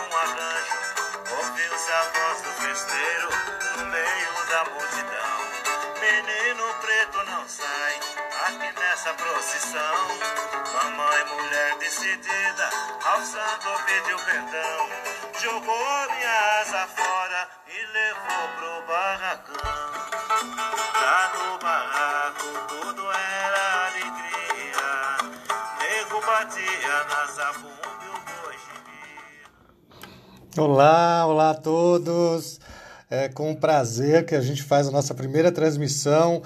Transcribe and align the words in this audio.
um 0.00 0.16
arranjo. 0.16 0.74
Ouviu-se 1.38 1.92
a 1.92 2.02
voz 2.02 2.42
do 2.42 2.50
festeiro 2.52 3.28
no 3.76 3.86
meio 3.86 4.46
da 4.48 4.64
multidão. 4.64 5.56
Menino 6.00 6.74
preto 6.80 7.24
não 7.24 7.48
sai 7.48 8.00
aqui 8.46 8.80
nessa 8.80 9.14
procissão. 9.14 10.08
Mamãe, 10.72 11.24
mulher 11.24 11.76
decidida, 11.78 12.70
ao 13.04 13.22
santo 13.22 13.82
pediu 13.86 14.18
perdão. 14.18 14.90
Jogou 15.40 16.10
minha 16.10 16.60
asa 16.60 16.86
fora 16.88 17.05
Olá, 30.58 31.26
olá 31.26 31.50
a 31.50 31.54
todos. 31.54 32.58
É 33.10 33.28
com 33.28 33.54
prazer 33.54 34.24
que 34.24 34.34
a 34.34 34.40
gente 34.40 34.62
faz 34.62 34.88
a 34.88 34.90
nossa 34.90 35.14
primeira 35.14 35.52
transmissão 35.52 36.42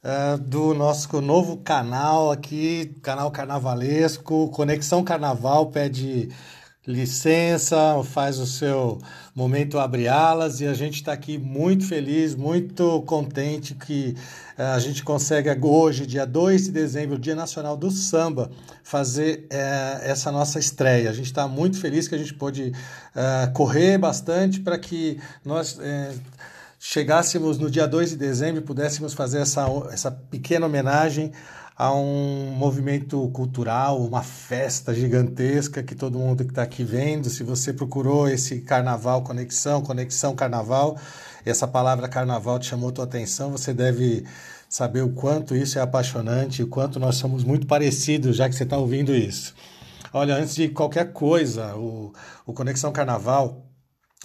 é, 0.00 0.36
do 0.36 0.74
nosso 0.74 1.20
novo 1.20 1.56
canal 1.56 2.30
aqui, 2.30 2.96
canal 3.02 3.32
carnavalesco, 3.32 4.48
Conexão 4.50 5.02
Carnaval 5.02 5.66
pede 5.72 6.28
licença, 6.88 8.02
faz 8.02 8.38
o 8.38 8.46
seu 8.46 8.98
momento 9.34 9.78
abre 9.78 10.08
alas 10.08 10.62
e 10.62 10.66
a 10.66 10.72
gente 10.72 10.94
está 10.94 11.12
aqui 11.12 11.36
muito 11.36 11.86
feliz, 11.86 12.34
muito 12.34 13.02
contente 13.02 13.74
que 13.74 14.16
uh, 14.58 14.62
a 14.74 14.78
gente 14.78 15.04
consegue 15.04 15.50
hoje, 15.62 16.06
dia 16.06 16.24
2 16.24 16.64
de 16.64 16.72
dezembro, 16.72 17.18
Dia 17.18 17.34
Nacional 17.34 17.76
do 17.76 17.90
Samba, 17.90 18.50
fazer 18.82 19.46
uh, 19.52 20.02
essa 20.02 20.32
nossa 20.32 20.58
estreia. 20.58 21.10
A 21.10 21.12
gente 21.12 21.26
está 21.26 21.46
muito 21.46 21.78
feliz 21.78 22.08
que 22.08 22.14
a 22.14 22.18
gente 22.18 22.32
pôde 22.32 22.72
uh, 22.72 23.52
correr 23.52 23.98
bastante 23.98 24.58
para 24.58 24.78
que 24.78 25.20
nós 25.44 25.78
chegássemos 26.78 27.58
no 27.58 27.70
dia 27.70 27.86
2 27.86 28.10
de 28.10 28.16
dezembro 28.16 28.62
e 28.62 28.64
pudéssemos 28.64 29.12
fazer 29.12 29.40
essa, 29.40 29.66
essa 29.92 30.10
pequena 30.10 30.64
homenagem 30.64 31.32
a 31.78 31.94
um 31.94 32.50
movimento 32.56 33.28
cultural, 33.28 34.02
uma 34.02 34.20
festa 34.20 34.92
gigantesca 34.92 35.80
que 35.80 35.94
todo 35.94 36.18
mundo 36.18 36.42
que 36.44 36.50
está 36.50 36.62
aqui 36.64 36.82
vendo. 36.82 37.30
Se 37.30 37.44
você 37.44 37.72
procurou 37.72 38.28
esse 38.28 38.62
carnaval 38.62 39.22
conexão, 39.22 39.80
conexão 39.80 40.34
carnaval, 40.34 40.98
essa 41.46 41.68
palavra 41.68 42.08
carnaval 42.08 42.58
te 42.58 42.66
chamou 42.66 42.90
tua 42.90 43.04
atenção, 43.04 43.52
você 43.52 43.72
deve 43.72 44.24
saber 44.68 45.02
o 45.02 45.10
quanto 45.10 45.54
isso 45.54 45.78
é 45.78 45.82
apaixonante, 45.82 46.64
o 46.64 46.66
quanto 46.66 46.98
nós 46.98 47.14
somos 47.14 47.44
muito 47.44 47.64
parecidos, 47.64 48.34
já 48.36 48.48
que 48.48 48.56
você 48.56 48.64
está 48.64 48.76
ouvindo 48.76 49.14
isso. 49.14 49.54
Olha, 50.12 50.34
antes 50.34 50.56
de 50.56 50.68
qualquer 50.68 51.12
coisa, 51.12 51.76
o, 51.76 52.12
o 52.44 52.52
Conexão 52.52 52.90
Carnaval 52.90 53.67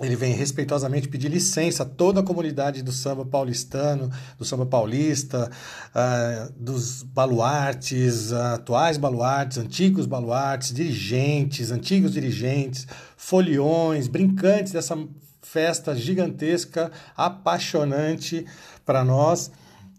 ele 0.02 0.16
vem 0.16 0.34
respeitosamente 0.34 1.08
pedir 1.08 1.30
licença 1.30 1.84
a 1.84 1.86
toda 1.86 2.22
a 2.22 2.24
comunidade 2.24 2.82
do 2.82 2.92
samba 2.92 3.24
paulistano, 3.24 4.10
do 4.40 4.44
samba 4.44 4.66
paulista, 4.66 5.52
uh, 5.90 6.52
dos 6.58 7.04
baluartes, 7.04 8.32
uh, 8.32 8.56
atuais 8.56 8.98
baluartes, 8.98 9.60
antigos 9.60 10.08
baluartes, 10.08 10.74
dirigentes, 10.74 11.70
antigos 11.70 12.12
dirigentes, 12.14 12.88
foliões, 13.16 14.08
brincantes 14.08 14.74
dessa 14.74 14.98
festa 15.44 15.96
gigantesca, 15.96 16.92
apaixonante 17.16 18.48
para 18.84 19.04
nós. 19.04 19.52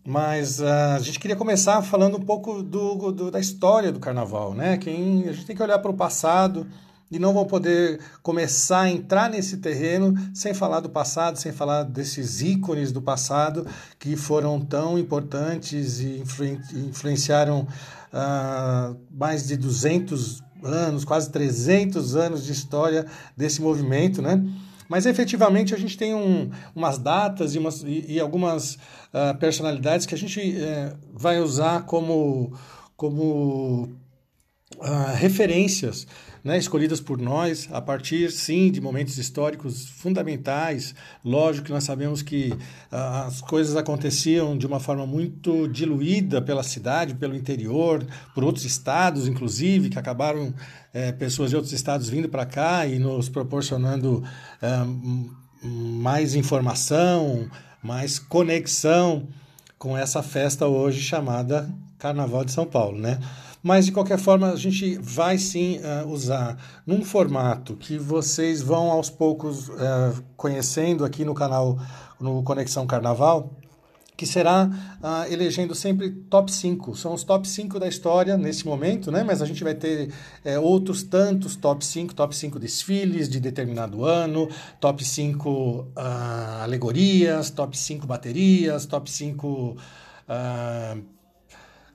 Mas 0.05 0.59
uh, 0.59 0.97
a 0.97 0.99
gente 0.99 1.21
queria 1.21 1.37
começar 1.37 1.81
falando 1.83 2.17
um 2.17 2.25
pouco 2.25 2.65
do, 2.65 3.13
do, 3.13 3.31
da 3.31 3.39
história 3.39 3.93
do 3.93 4.01
carnaval, 4.01 4.55
né? 4.55 4.77
Quem, 4.77 5.29
a 5.29 5.33
gente 5.33 5.47
tem 5.47 5.55
que 5.55 5.63
olhar 5.63 5.79
para 5.79 5.91
o 5.93 5.95
passado 5.95 6.67
e 7.15 7.19
não 7.21 7.33
vão 7.33 7.47
poder 7.47 8.01
começar 8.23 8.83
a 8.83 8.91
entrar 8.91 9.31
nesse 9.31 9.59
terreno 9.59 10.15
sem 10.35 10.53
falar 10.53 10.81
do 10.81 10.91
passado, 10.91 11.39
sem 11.39 11.53
falar 11.53 11.85
desses 11.85 12.43
ícones 12.43 12.91
do 12.91 13.01
passado 13.01 13.65
que 14.01 14.17
foram 14.17 14.61
tão 14.61 14.99
importantes 14.99 16.01
e 16.01 16.21
influenciaram 16.75 17.69
uh, 18.13 18.97
mais 19.13 19.47
de 19.47 19.57
200 19.57 20.43
anos, 20.65 21.05
quase 21.05 21.31
300 21.31 22.17
anos 22.17 22.45
de 22.45 22.51
história 22.51 23.07
desse 23.37 23.63
movimento, 23.63 24.21
né? 24.21 24.43
Mas 24.89 25.07
efetivamente 25.07 25.73
a 25.73 25.79
gente 25.79 25.97
tem 25.97 26.15
um, 26.15 26.51
umas 26.75 26.99
datas 26.99 27.55
e, 27.55 27.59
umas, 27.59 27.83
e, 27.85 28.07
e 28.09 28.21
algumas 28.21 28.75
uh, 28.75 29.39
personalidades 29.39 30.05
que 30.05 30.15
a 30.17 30.19
gente 30.19 30.41
uh, 30.41 30.97
vai 31.13 31.41
usar 31.41 31.85
como, 31.85 32.53
como 32.97 33.89
uh, 34.79 35.15
referências 35.15 36.07
né, 36.45 36.59
escolhidas 36.59 37.01
por 37.01 37.19
nós 37.19 37.67
a 37.73 37.81
partir, 37.81 38.31
sim, 38.31 38.71
de 38.71 38.79
momentos 38.79 39.17
históricos 39.17 39.89
fundamentais. 39.89 40.95
Lógico 41.25 41.67
que 41.67 41.73
nós 41.73 41.85
sabemos 41.85 42.21
que 42.21 42.53
uh, 42.93 42.97
as 43.27 43.41
coisas 43.41 43.75
aconteciam 43.75 44.57
de 44.57 44.67
uma 44.67 44.79
forma 44.79 45.07
muito 45.07 45.67
diluída 45.67 46.43
pela 46.43 46.63
cidade, 46.63 47.15
pelo 47.15 47.35
interior, 47.35 48.07
por 48.35 48.45
outros 48.45 48.67
estados, 48.67 49.27
inclusive, 49.27 49.89
que 49.89 49.99
acabaram 49.99 50.53
é, 50.93 51.13
pessoas 51.13 51.49
de 51.49 51.57
outros 51.57 51.73
estados 51.73 52.11
vindo 52.11 52.29
para 52.29 52.45
cá 52.45 52.87
e 52.87 52.99
nos 52.99 53.31
proporcionando 53.31 54.23
uh, 54.63 55.35
mais 55.67 56.35
informação, 56.35 57.49
mais 57.83 58.19
conexão 58.19 59.27
com 59.79 59.97
essa 59.97 60.23
festa 60.23 60.67
hoje 60.67 61.01
chamada 61.01 61.69
Carnaval 61.99 62.45
de 62.45 62.53
São 62.53 62.67
Paulo, 62.67 62.99
né? 62.99 63.19
Mas, 63.65 63.87
de 63.87 63.93
qualquer 63.93 64.19
forma, 64.19 64.51
a 64.51 64.57
gente 64.57 64.99
vai 64.99 65.39
sim 65.39 65.79
uh, 65.79 66.07
usar 66.07 66.59
num 66.87 67.03
formato 67.03 67.75
que 67.75 67.97
vocês 67.97 68.61
vão 68.61 68.91
aos 68.91 69.09
poucos 69.09 69.71
uh, 69.71 70.23
conhecendo 70.37 71.03
aqui 71.03 71.25
no 71.25 71.33
canal, 71.33 71.79
no 72.21 72.43
Conexão 72.43 72.87
Carnaval, 72.87 73.57
que 74.19 74.27
será 74.27 74.67
uh, 74.67 75.33
elegendo 75.33 75.75
sempre 75.75 76.11
top 76.11 76.53
5. 76.53 76.95
São 76.95 77.15
os 77.15 77.25
top 77.25 77.49
5 77.49 77.81
da 77.81 77.89
história 77.89 78.37
nesse 78.37 78.67
momento, 78.67 79.11
né? 79.11 79.25
mas 79.25 79.41
a 79.41 79.47
gente 79.47 79.65
vai 79.65 79.75
ter 79.75 80.13
é, 80.45 80.59
outros 80.59 81.03
tantos 81.03 81.57
top 81.57 81.83
5, 81.87 82.13
top 82.15 82.37
5 82.37 82.59
desfiles 82.59 83.31
de 83.31 83.41
determinado 83.41 84.05
ano, 84.05 84.47
top 84.79 85.03
5 85.03 85.49
uh, 85.51 85.91
alegorias, 86.63 87.49
top 87.49 87.79
5 87.79 88.07
baterias, 88.07 88.85
top 88.85 89.11
5 89.11 89.49
uh, 89.49 91.14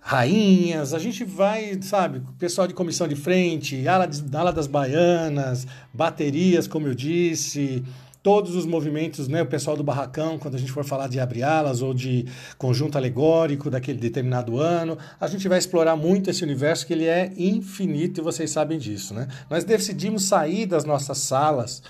rainhas, 0.02 0.94
a 0.94 1.00
gente 1.00 1.24
vai, 1.24 1.80
sabe, 1.82 2.22
pessoal 2.38 2.68
de 2.68 2.74
comissão 2.74 3.08
de 3.08 3.16
frente, 3.16 3.88
ala, 3.88 4.06
de, 4.06 4.36
ala 4.36 4.52
das 4.52 4.68
baianas, 4.68 5.68
baterias, 5.94 6.68
como 6.68 6.88
eu 6.88 6.96
disse, 6.96 7.84
todos 8.22 8.56
os 8.56 8.66
movimentos, 8.66 9.28
né, 9.28 9.42
o 9.42 9.46
pessoal 9.46 9.78
do 9.78 9.84
barracão, 9.84 10.38
quando 10.38 10.56
a 10.56 10.58
gente 10.58 10.72
for 10.72 10.84
falar 10.84 11.08
de 11.08 11.20
abre-alas 11.20 11.82
ou 11.82 11.94
de 11.94 12.26
conjunto 12.58 12.98
alegórico 12.98 13.70
daquele 13.70 13.98
determinado 13.98 14.58
ano, 14.58 14.98
a 15.20 15.28
gente 15.28 15.48
vai 15.48 15.58
explorar 15.58 15.96
muito 15.96 16.30
esse 16.30 16.44
universo 16.44 16.86
que 16.86 16.94
ele 16.94 17.06
é 17.06 17.32
infinito 17.38 18.20
e 18.20 18.24
vocês 18.24 18.52
sabem 18.52 18.78
disso, 18.78 19.14
né? 19.14 19.28
Nós 19.50 19.64
decidimos 19.64 20.26
sair 20.26 20.66
das 20.66 20.84
nossas 20.84 21.18
salas 21.20 21.82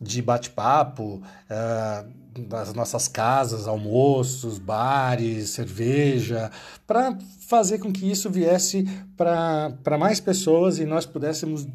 de 0.00 0.22
bate-papo, 0.22 1.22
uh, 1.50 2.08
das 2.38 2.72
nossas 2.74 3.08
casas, 3.08 3.66
almoços, 3.66 4.58
bares, 4.58 5.50
cerveja, 5.50 6.50
para 6.86 7.18
fazer 7.46 7.78
com 7.78 7.92
que 7.92 8.10
isso 8.10 8.30
viesse 8.30 8.84
para 9.16 9.98
mais 9.98 10.20
pessoas 10.20 10.78
e 10.78 10.84
nós 10.84 11.06
pudéssemos 11.06 11.66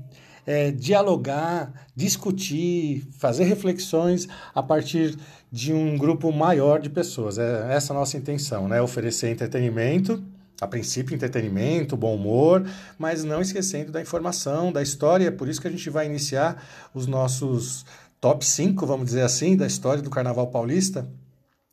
é, 0.46 0.72
dialogar, 0.72 1.88
discutir, 1.96 3.08
fazer 3.18 3.46
reflexões 3.46 4.28
a 4.54 4.62
partir 4.62 5.18
de 5.52 5.74
um 5.74 5.98
grupo 5.98 6.32
maior 6.32 6.80
de 6.80 6.90
pessoas. 6.90 7.38
É 7.38 7.74
essa 7.74 7.94
a 7.94 7.96
nossa 7.96 8.18
intenção, 8.18 8.68
né? 8.68 8.82
Oferecer 8.82 9.30
entretenimento, 9.32 10.24
a 10.62 10.68
princípio 10.68 11.14
entretenimento, 11.14 11.98
bom 11.98 12.16
humor, 12.16 12.66
mas 12.98 13.24
não 13.24 13.42
esquecendo 13.42 13.92
da 13.92 14.02
informação, 14.02 14.72
da 14.72 14.82
história. 14.82 15.28
É 15.28 15.32
por 15.32 15.50
isso 15.50 15.60
que 15.60 15.68
a 15.68 15.72
gente 15.72 15.90
vai 15.90 16.06
iniciar 16.06 16.64
os 16.94 17.08
nossos 17.08 17.86
top 18.26 18.44
5, 18.44 18.88
vamos 18.88 19.06
dizer 19.06 19.22
assim, 19.22 19.56
da 19.56 19.68
história 19.68 20.02
do 20.02 20.10
Carnaval 20.10 20.48
Paulista, 20.48 21.08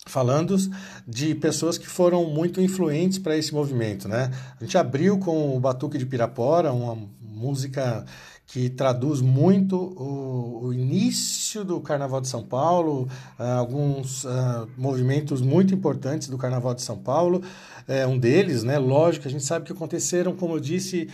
falando 0.06 0.54
de 1.08 1.34
pessoas 1.34 1.78
que 1.78 1.87
foram 1.87 2.26
muito 2.26 2.60
influentes 2.60 3.19
para 3.19 3.34
esse 3.34 3.54
movimento, 3.54 4.06
né? 4.06 4.31
A 4.60 4.62
gente 4.62 4.76
abriu 4.76 5.16
com 5.16 5.56
o 5.56 5.58
Batuque 5.58 5.96
de 5.96 6.04
Pirapora, 6.04 6.70
uma 6.70 7.08
música 7.22 8.04
que 8.46 8.69
traduz 8.69 9.22
muito 9.22 9.76
o, 9.76 10.66
o, 10.66 10.75
início 10.75 11.64
do 11.64 11.81
Carnaval 11.81 12.20
de 12.20 12.28
São 12.28 12.43
Paulo, 12.43 13.08
uh, 13.40 13.43
alguns 13.43 14.25
uh, 14.25 14.69
movimentos 14.76 15.40
muito 15.40 15.72
importantes 15.72 16.28
do 16.28 16.37
Carnaval 16.37 16.75
de 16.75 16.82
São 16.82 16.98
Paulo. 16.98 17.43
É 17.88 18.06
um 18.06 18.19
deles, 18.19 18.62
né? 18.62 18.78
Lógico, 18.78 19.26
a 19.26 19.31
gente 19.31 19.43
sabe 19.43 19.64
que 19.64 19.72
aconteceram, 19.72 20.37
como 20.37 20.56
eu 20.56 20.60
disse, 20.60 21.08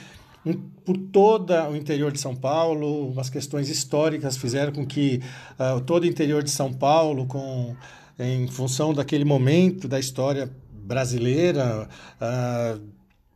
por 0.54 0.96
todo 0.96 1.52
o 1.70 1.76
interior 1.76 2.12
de 2.12 2.20
São 2.20 2.34
Paulo, 2.34 3.10
umas 3.10 3.28
questões 3.28 3.68
históricas 3.68 4.36
fizeram 4.36 4.72
com 4.72 4.86
que 4.86 5.20
uh, 5.58 5.80
todo 5.82 6.04
o 6.04 6.06
interior 6.06 6.42
de 6.42 6.50
São 6.50 6.72
Paulo, 6.72 7.26
com, 7.26 7.76
em 8.18 8.48
função 8.48 8.94
daquele 8.94 9.24
momento 9.24 9.86
da 9.86 9.98
história 9.98 10.50
brasileira, 10.70 11.86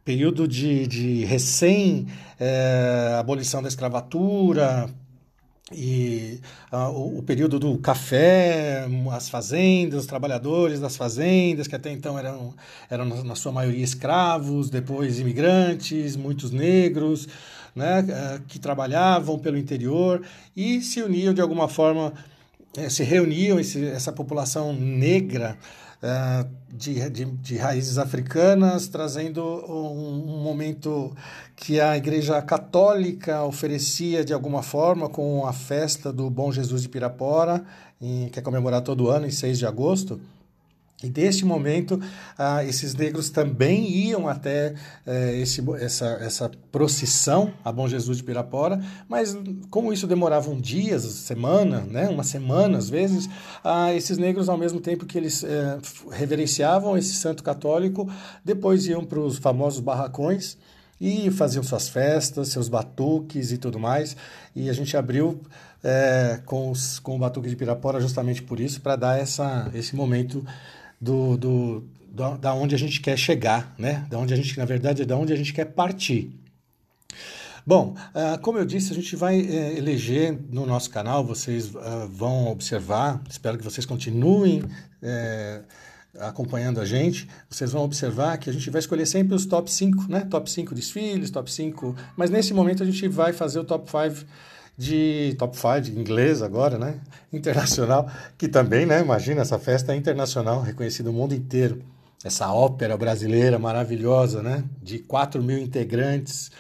período 0.04 0.48
de, 0.48 0.86
de 0.86 1.24
recém-abolição 1.24 3.60
eh, 3.60 3.62
da 3.62 3.68
escravatura, 3.68 4.90
e 5.70 6.40
uh, 6.72 6.88
o, 6.88 7.18
o, 7.18 7.22
período 7.22 7.58
do 7.58 7.78
café, 7.78 8.86
as 9.12 9.28
fazendas, 9.28 10.00
os 10.00 10.06
trabalhadores 10.06 10.80
das 10.80 10.96
fazendas, 10.96 11.68
que 11.68 11.76
até 11.76 11.92
então 11.92 12.18
eram, 12.18 12.54
eram 12.90 13.04
na 13.22 13.34
sua 13.34 13.52
maioria 13.52 13.84
escravos, 13.84 14.68
depois 14.68 15.20
imigrantes, 15.20 16.16
muitos 16.16 16.50
negros, 16.50 17.28
né, 17.76 18.00
uh, 18.00 18.42
que 18.48 18.58
trabalhavam 18.58 19.38
pelo 19.38 19.56
interior 19.56 20.22
e 20.56 20.80
se 20.82 21.00
uniam 21.00 21.32
de 21.32 21.40
alguma 21.40 21.68
forma, 21.68 22.12
eh, 22.76 22.90
se 22.90 23.04
reuniam, 23.04 23.58
essa 23.58 24.12
população 24.12 24.72
negra 24.72 25.56
de, 26.72 27.08
de, 27.10 27.24
de, 27.24 27.56
raízes 27.56 27.96
africanas, 27.96 28.88
trazendo 28.88 29.44
um, 29.44 30.34
um, 30.34 30.42
momento 30.42 31.14
que 31.54 31.80
a 31.80 31.96
Igreja 31.96 32.42
Católica 32.42 33.44
oferecia 33.44 34.24
de 34.24 34.32
alguma 34.32 34.62
forma 34.62 35.08
com 35.08 35.46
a 35.46 35.52
festa 35.52 36.12
do 36.12 36.28
Bom 36.28 36.50
Jesus 36.50 36.82
de 36.82 36.88
Pirapora, 36.88 37.64
em, 38.00 38.28
que 38.30 38.38
é 38.38 38.42
comemorado 38.42 38.84
todo 38.84 39.10
ano 39.10 39.26
em 39.26 39.30
6 39.30 39.58
de 39.58 39.66
agosto. 39.66 40.20
E 41.02 41.10
deste 41.10 41.44
momento, 41.44 42.00
ah, 42.38 42.64
esses 42.64 42.94
negros 42.94 43.28
também 43.28 43.90
iam 43.90 44.28
até 44.28 44.74
eh, 45.06 45.40
esse, 45.40 45.62
essa, 45.80 46.06
essa 46.20 46.50
procissão 46.70 47.52
a 47.64 47.72
Bom 47.72 47.88
Jesus 47.88 48.18
de 48.18 48.24
Pirapora, 48.24 48.80
mas 49.08 49.36
como 49.68 49.92
isso 49.92 50.06
demorava 50.06 50.50
um 50.50 50.60
dia, 50.60 50.98
semana, 50.98 51.80
né, 51.80 52.08
uma 52.08 52.22
semana 52.22 52.78
às 52.78 52.88
vezes, 52.88 53.28
ah, 53.64 53.92
esses 53.92 54.16
negros, 54.16 54.48
ao 54.48 54.56
mesmo 54.56 54.80
tempo 54.80 55.04
que 55.04 55.18
eles 55.18 55.42
eh, 55.42 55.78
reverenciavam 56.10 56.96
esse 56.96 57.14
santo 57.14 57.42
católico, 57.42 58.08
depois 58.44 58.86
iam 58.86 59.04
para 59.04 59.18
os 59.18 59.38
famosos 59.38 59.80
barracões 59.80 60.56
e 61.00 61.32
faziam 61.32 61.64
suas 61.64 61.88
festas, 61.88 62.48
seus 62.48 62.68
batuques 62.68 63.50
e 63.50 63.58
tudo 63.58 63.76
mais. 63.76 64.16
E 64.54 64.70
a 64.70 64.72
gente 64.72 64.96
abriu 64.96 65.40
eh, 65.82 66.40
com, 66.46 66.70
os, 66.70 67.00
com 67.00 67.16
o 67.16 67.18
batuque 67.18 67.48
de 67.48 67.56
Pirapora 67.56 68.00
justamente 68.00 68.40
por 68.40 68.60
isso, 68.60 68.80
para 68.80 68.94
dar 68.94 69.18
essa, 69.18 69.68
esse 69.74 69.96
momento 69.96 70.44
do, 71.02 71.36
do, 71.36 71.84
do, 72.06 72.38
da 72.38 72.54
onde 72.54 72.76
a 72.76 72.78
gente 72.78 73.00
quer 73.00 73.18
chegar, 73.18 73.74
né? 73.76 74.06
Da 74.08 74.16
onde 74.18 74.32
a 74.32 74.36
gente, 74.36 74.56
na 74.56 74.64
verdade, 74.64 75.02
é 75.02 75.04
da 75.04 75.16
onde 75.16 75.32
a 75.32 75.36
gente 75.36 75.52
quer 75.52 75.64
partir. 75.64 76.30
Bom, 77.66 77.94
uh, 78.14 78.40
como 78.40 78.58
eu 78.58 78.64
disse, 78.64 78.92
a 78.92 78.94
gente 78.94 79.16
vai 79.16 79.40
uh, 79.40 79.78
eleger 79.78 80.38
no 80.50 80.64
nosso 80.64 80.90
canal, 80.90 81.24
vocês 81.24 81.74
uh, 81.74 82.08
vão 82.08 82.46
observar, 82.46 83.20
espero 83.28 83.58
que 83.58 83.64
vocês 83.64 83.84
continuem 83.84 84.64
eh, 85.00 85.62
acompanhando 86.18 86.80
a 86.80 86.84
gente, 86.84 87.28
vocês 87.48 87.72
vão 87.72 87.82
observar 87.82 88.36
que 88.38 88.50
a 88.50 88.52
gente 88.52 88.68
vai 88.70 88.80
escolher 88.80 89.06
sempre 89.06 89.34
os 89.34 89.46
top 89.46 89.70
5, 89.70 90.06
né? 90.08 90.20
Top 90.30 90.48
5 90.48 90.74
desfiles, 90.74 91.30
top 91.30 91.50
5, 91.50 91.96
mas 92.16 92.30
nesse 92.30 92.52
momento 92.52 92.82
a 92.82 92.86
gente 92.86 93.06
vai 93.08 93.32
fazer 93.32 93.58
o 93.58 93.64
top 93.64 93.90
5 93.90 94.24
de 94.76 95.34
top 95.38 95.56
5 95.56 95.80
de 95.80 95.98
inglês 95.98 96.42
agora, 96.42 96.78
né? 96.78 97.00
Internacional, 97.32 98.10
que 98.38 98.48
também, 98.48 98.86
né? 98.86 99.00
Imagina, 99.00 99.42
essa 99.42 99.58
festa 99.58 99.92
é 99.92 99.96
internacional, 99.96 100.62
reconhecida 100.62 101.10
no 101.10 101.16
mundo 101.16 101.34
inteiro. 101.34 101.82
Essa 102.24 102.52
ópera 102.52 102.96
brasileira 102.96 103.58
maravilhosa, 103.58 104.42
né? 104.42 104.64
De 104.82 104.98
4 105.00 105.42
mil 105.42 105.58
integrantes, 105.58 106.50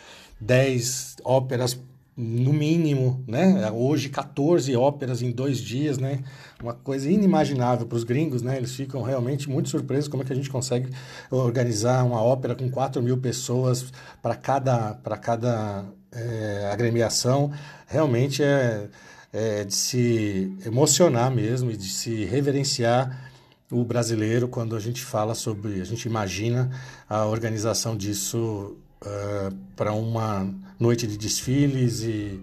10 0.40 1.16
óperas 1.24 1.78
no 2.16 2.52
mínimo, 2.52 3.24
né? 3.26 3.70
Hoje 3.70 4.08
14 4.08 4.76
óperas 4.76 5.22
em 5.22 5.30
dois 5.30 5.58
dias, 5.58 5.98
né? 5.98 6.22
Uma 6.62 6.74
coisa 6.74 7.10
inimaginável 7.10 7.86
para 7.86 7.96
os 7.96 8.04
gringos, 8.04 8.42
né? 8.42 8.56
Eles 8.56 8.74
ficam 8.74 9.02
realmente 9.02 9.48
muito 9.48 9.68
surpresos 9.68 10.08
como 10.08 10.22
é 10.22 10.26
que 10.26 10.32
a 10.32 10.36
gente 10.36 10.50
consegue 10.50 10.90
organizar 11.30 12.04
uma 12.04 12.20
ópera 12.22 12.54
com 12.54 12.70
4 12.70 13.02
mil 13.02 13.16
pessoas 13.18 13.86
para 14.20 14.34
cada, 14.34 14.94
para 14.94 15.16
cada 15.16 15.84
é, 16.12 16.70
agremiação. 16.72 17.52
Realmente 17.86 18.42
é, 18.42 18.88
é 19.32 19.64
de 19.64 19.74
se 19.74 20.56
emocionar 20.64 21.30
mesmo 21.30 21.70
e 21.70 21.76
de 21.76 21.88
se 21.88 22.24
reverenciar 22.24 23.30
o 23.70 23.82
brasileiro 23.84 24.46
quando 24.48 24.76
a 24.76 24.80
gente 24.80 25.02
fala 25.02 25.34
sobre, 25.34 25.80
a 25.80 25.84
gente 25.84 26.04
imagina 26.04 26.70
a 27.08 27.24
organização 27.24 27.96
disso 27.96 28.76
uh, 29.02 29.54
para 29.74 29.94
uma 29.94 30.46
noite 30.78 31.06
de 31.06 31.16
desfiles 31.16 32.02
e, 32.02 32.40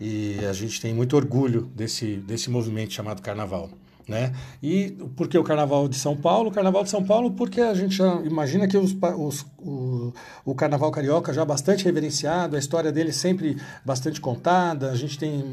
e 0.00 0.38
a 0.46 0.52
gente 0.54 0.80
tem 0.80 0.94
muito 0.94 1.14
orgulho 1.14 1.70
desse, 1.76 2.16
desse 2.16 2.48
movimento 2.48 2.94
chamado 2.94 3.20
Carnaval. 3.20 3.70
Né? 4.08 4.32
E 4.60 4.90
por 5.16 5.28
que 5.28 5.38
o 5.38 5.44
Carnaval 5.44 5.86
de 5.88 5.96
São 5.96 6.16
Paulo? 6.16 6.50
O 6.50 6.52
Carnaval 6.52 6.82
de 6.82 6.90
São 6.90 7.04
Paulo 7.04 7.30
porque 7.30 7.60
a 7.60 7.72
gente 7.72 7.94
já 7.94 8.16
imagina 8.22 8.66
que 8.66 8.76
os, 8.76 8.96
os, 9.16 9.46
o, 9.58 10.12
o 10.44 10.54
Carnaval 10.54 10.90
Carioca 10.90 11.32
já 11.32 11.44
bastante 11.44 11.84
reverenciado, 11.84 12.56
a 12.56 12.58
história 12.58 12.90
dele 12.90 13.12
sempre 13.12 13.56
bastante 13.84 14.20
contada, 14.20 14.90
a 14.90 14.96
gente 14.96 15.16
tem 15.16 15.44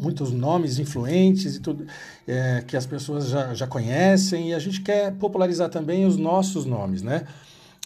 muitos 0.00 0.32
nomes 0.32 0.78
influentes 0.78 1.56
e 1.56 1.60
tudo 1.60 1.86
é, 2.26 2.64
que 2.66 2.76
as 2.76 2.86
pessoas 2.86 3.28
já, 3.28 3.52
já 3.52 3.66
conhecem 3.66 4.50
e 4.50 4.54
a 4.54 4.58
gente 4.58 4.80
quer 4.80 5.12
popularizar 5.12 5.68
também 5.68 6.06
os 6.06 6.16
nossos 6.16 6.64
nomes, 6.64 7.02
né? 7.02 7.24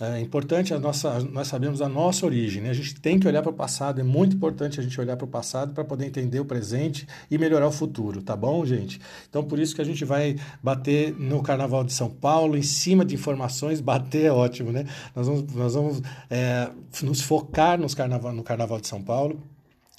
É 0.00 0.20
importante 0.20 0.72
a 0.72 0.78
nossa, 0.78 1.20
nós 1.20 1.48
sabemos 1.48 1.82
a 1.82 1.88
nossa 1.88 2.24
origem, 2.24 2.62
né? 2.62 2.70
A 2.70 2.74
gente 2.74 2.94
tem 2.98 3.20
que 3.20 3.28
olhar 3.28 3.42
para 3.42 3.50
o 3.50 3.54
passado, 3.54 4.00
é 4.00 4.04
muito 4.04 4.34
importante 4.34 4.80
a 4.80 4.82
gente 4.82 4.98
olhar 5.00 5.16
para 5.16 5.24
o 5.24 5.28
passado 5.28 5.74
para 5.74 5.84
poder 5.84 6.06
entender 6.06 6.40
o 6.40 6.44
presente 6.44 7.06
e 7.30 7.36
melhorar 7.36 7.68
o 7.68 7.72
futuro, 7.72 8.22
tá 8.22 8.34
bom, 8.34 8.64
gente? 8.64 9.00
Então, 9.28 9.44
por 9.44 9.58
isso 9.58 9.74
que 9.74 9.82
a 9.82 9.84
gente 9.84 10.04
vai 10.04 10.36
bater 10.62 11.14
no 11.18 11.42
Carnaval 11.42 11.84
de 11.84 11.92
São 11.92 12.08
Paulo, 12.08 12.56
em 12.56 12.62
cima 12.62 13.04
de 13.04 13.14
informações, 13.14 13.80
bater 13.80 14.24
é 14.24 14.32
ótimo, 14.32 14.72
né? 14.72 14.86
Nós 15.14 15.26
vamos, 15.26 15.52
nós 15.54 15.74
vamos 15.74 16.02
é, 16.30 16.70
nos 17.02 17.20
focar 17.20 17.78
nos 17.78 17.94
carnaval, 17.94 18.32
no 18.32 18.42
Carnaval 18.42 18.80
de 18.80 18.88
São 18.88 19.02
Paulo 19.02 19.40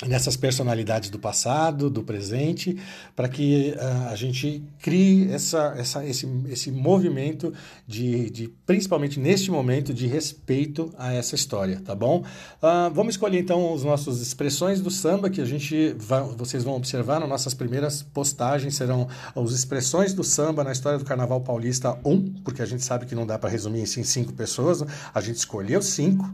nessas 0.08 0.36
personalidades 0.36 1.10
do 1.10 1.20
passado, 1.20 1.90
do 1.90 2.04
presente, 2.04 2.78
para 3.16 3.30
que 3.30 3.74
uh, 3.78 4.10
a 4.10 4.16
gente 4.16 4.64
crie 4.82 5.32
essa, 5.32 5.76
essa, 5.78 6.06
esse, 6.06 6.28
esse 6.50 6.72
movimento 6.72 7.54
de, 7.88 8.30
de, 8.30 8.48
principalmente 8.66 9.20
neste 9.20 9.52
momento, 9.52 9.94
de 9.94 10.08
respeito 10.08 10.92
a 10.98 11.14
essa 11.14 11.36
história, 11.36 11.80
tá 11.86 11.94
bom? 11.96 12.24
Uh, 12.62 12.94
vamos 12.94 13.14
escolher 13.14 13.40
então 13.40 13.74
as 13.74 13.84
nossas 13.84 14.20
expressões 14.20 14.82
do 14.82 14.90
samba 14.90 15.30
que 15.30 15.40
a 15.40 15.46
gente 15.46 15.96
vai, 15.98 16.22
vocês 16.36 16.64
vão 16.64 16.76
observar 16.76 17.20
nas 17.20 17.30
nossas 17.30 17.54
primeiras 17.54 18.02
postagens 18.02 18.76
serão 18.76 19.08
as 19.36 19.52
expressões 19.52 20.14
do 20.14 20.24
samba 20.24 20.64
na 20.64 20.72
história 20.72 20.98
do 20.98 21.06
Carnaval 21.06 21.40
Paulista 21.42 21.98
1, 22.04 22.42
porque 22.44 22.62
a 22.62 22.66
gente 22.66 22.84
sabe 22.84 23.06
que 23.06 23.16
não 23.16 23.26
dá 23.26 23.38
para 23.38 23.50
resumir 23.50 23.82
em 23.82 23.86
cinco 23.86 24.34
pessoas, 24.34 24.82
né? 24.82 24.88
a 25.14 25.22
gente 25.22 25.38
escolheu 25.38 25.82
cinco 25.82 26.30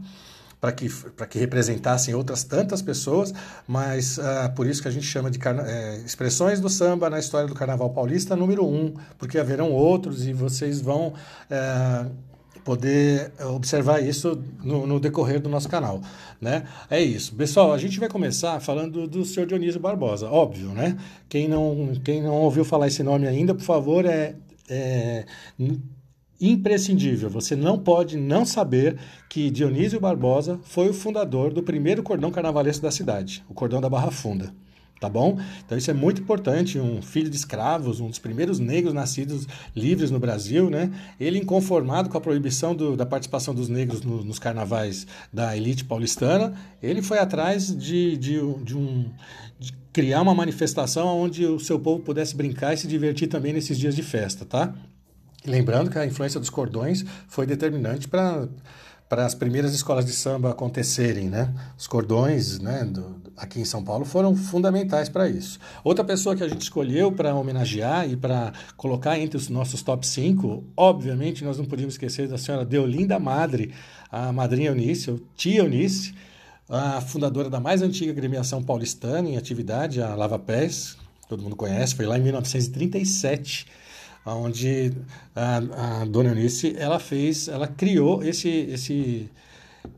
para 0.60 0.72
que, 0.72 0.88
que 1.30 1.38
representassem 1.38 2.14
outras 2.14 2.44
tantas 2.44 2.82
pessoas, 2.82 3.32
mas 3.66 4.18
uh, 4.18 4.52
por 4.54 4.66
isso 4.66 4.82
que 4.82 4.88
a 4.88 4.90
gente 4.90 5.06
chama 5.06 5.30
de 5.30 5.38
é, 5.66 5.96
expressões 6.04 6.60
do 6.60 6.68
samba 6.68 7.08
na 7.08 7.18
história 7.18 7.48
do 7.48 7.54
Carnaval 7.54 7.90
Paulista 7.90 8.36
número 8.36 8.66
um, 8.66 8.94
porque 9.18 9.38
haverão 9.38 9.72
outros 9.72 10.26
e 10.26 10.32
vocês 10.32 10.80
vão 10.80 11.14
é, 11.48 12.06
poder 12.62 13.32
observar 13.54 14.00
isso 14.00 14.42
no, 14.62 14.86
no, 14.86 15.00
decorrer 15.00 15.40
do 15.40 15.48
nosso 15.48 15.68
canal, 15.68 16.00
né? 16.40 16.64
É 16.90 17.00
isso. 17.00 17.34
Pessoal, 17.34 17.72
a 17.72 17.78
gente 17.78 17.98
vai 17.98 18.08
começar 18.08 18.60
falando 18.60 19.08
do 19.08 19.24
senhor 19.24 19.46
Dionísio 19.46 19.80
Barbosa, 19.80 20.28
óbvio, 20.28 20.68
né? 20.68 20.96
Quem 21.28 21.48
não, 21.48 21.92
quem 22.04 22.22
não 22.22 22.34
ouviu 22.34 22.64
falar 22.64 22.88
esse 22.88 23.02
nome 23.02 23.26
ainda, 23.26 23.54
por 23.54 23.64
favor, 23.64 24.04
é, 24.04 24.34
é 24.68 25.24
imprescindível. 26.40 27.28
Você 27.28 27.54
não 27.54 27.78
pode 27.78 28.16
não 28.16 28.44
saber 28.44 28.96
que 29.28 29.50
Dionísio 29.50 30.00
Barbosa 30.00 30.58
foi 30.62 30.88
o 30.88 30.94
fundador 30.94 31.52
do 31.52 31.62
primeiro 31.62 32.02
cordão 32.02 32.30
carnavalesco 32.30 32.82
da 32.82 32.90
cidade, 32.90 33.44
o 33.48 33.54
cordão 33.54 33.80
da 33.80 33.88
Barra 33.88 34.10
Funda. 34.10 34.52
Tá 35.00 35.08
bom? 35.08 35.40
Então 35.64 35.78
isso 35.78 35.90
é 35.90 35.94
muito 35.94 36.20
importante. 36.20 36.78
Um 36.78 37.00
filho 37.00 37.30
de 37.30 37.36
escravos, 37.36 38.00
um 38.00 38.08
dos 38.10 38.18
primeiros 38.18 38.58
negros 38.58 38.92
nascidos 38.92 39.46
livres 39.74 40.10
no 40.10 40.18
Brasil, 40.18 40.68
né? 40.68 40.92
Ele, 41.18 41.38
inconformado 41.38 42.10
com 42.10 42.18
a 42.18 42.20
proibição 42.20 42.74
do, 42.74 42.94
da 42.94 43.06
participação 43.06 43.54
dos 43.54 43.70
negros 43.70 44.02
no, 44.02 44.22
nos 44.22 44.38
carnavais 44.38 45.06
da 45.32 45.56
elite 45.56 45.86
paulistana, 45.86 46.52
ele 46.82 47.00
foi 47.00 47.18
atrás 47.18 47.74
de, 47.74 48.18
de, 48.18 48.40
de 48.62 48.76
um, 48.76 49.10
de 49.58 49.72
criar 49.90 50.20
uma 50.20 50.34
manifestação 50.34 51.18
onde 51.18 51.46
o 51.46 51.58
seu 51.58 51.80
povo 51.80 52.02
pudesse 52.02 52.36
brincar 52.36 52.74
e 52.74 52.76
se 52.76 52.86
divertir 52.86 53.26
também 53.26 53.54
nesses 53.54 53.78
dias 53.78 53.96
de 53.96 54.02
festa, 54.02 54.44
tá? 54.44 54.74
Lembrando 55.46 55.90
que 55.90 55.98
a 55.98 56.06
influência 56.06 56.38
dos 56.38 56.50
cordões 56.50 57.04
foi 57.28 57.46
determinante 57.46 58.06
para 58.08 58.46
para 59.10 59.26
as 59.26 59.34
primeiras 59.34 59.74
escolas 59.74 60.06
de 60.06 60.12
samba 60.12 60.52
acontecerem, 60.52 61.28
né? 61.28 61.52
Os 61.76 61.88
cordões, 61.88 62.60
né, 62.60 62.84
do, 62.84 63.20
aqui 63.36 63.60
em 63.60 63.64
São 63.64 63.82
Paulo 63.82 64.04
foram 64.04 64.36
fundamentais 64.36 65.08
para 65.08 65.28
isso. 65.28 65.58
Outra 65.82 66.04
pessoa 66.04 66.36
que 66.36 66.44
a 66.44 66.48
gente 66.48 66.62
escolheu 66.62 67.10
para 67.10 67.34
homenagear 67.34 68.08
e 68.08 68.14
para 68.14 68.52
colocar 68.76 69.18
entre 69.18 69.36
os 69.36 69.48
nossos 69.48 69.82
top 69.82 70.06
5, 70.06 70.62
obviamente 70.76 71.42
nós 71.42 71.58
não 71.58 71.64
podíamos 71.64 71.94
esquecer 71.94 72.28
da 72.28 72.38
senhora 72.38 72.64
Deolinda 72.64 73.18
Madre, 73.18 73.74
a 74.12 74.32
madrinha 74.32 74.68
Eunice, 74.68 75.10
ou 75.10 75.20
tia 75.34 75.62
Eunice, 75.62 76.14
a 76.68 77.00
fundadora 77.00 77.50
da 77.50 77.58
mais 77.58 77.82
antiga 77.82 78.12
gremiação 78.12 78.62
paulistana 78.62 79.28
em 79.28 79.36
atividade, 79.36 80.00
a 80.00 80.14
Lava 80.14 80.38
Pés, 80.38 80.96
todo 81.28 81.42
mundo 81.42 81.56
conhece, 81.56 81.96
foi 81.96 82.06
lá 82.06 82.16
em 82.16 82.22
1937 82.22 83.66
onde 84.24 84.92
a, 85.34 85.56
a 86.02 86.04
dona 86.04 86.30
Eunice 86.30 86.74
ela 86.76 86.98
fez, 86.98 87.48
ela 87.48 87.66
criou 87.66 88.22
esse, 88.22 88.48
esse, 88.48 89.30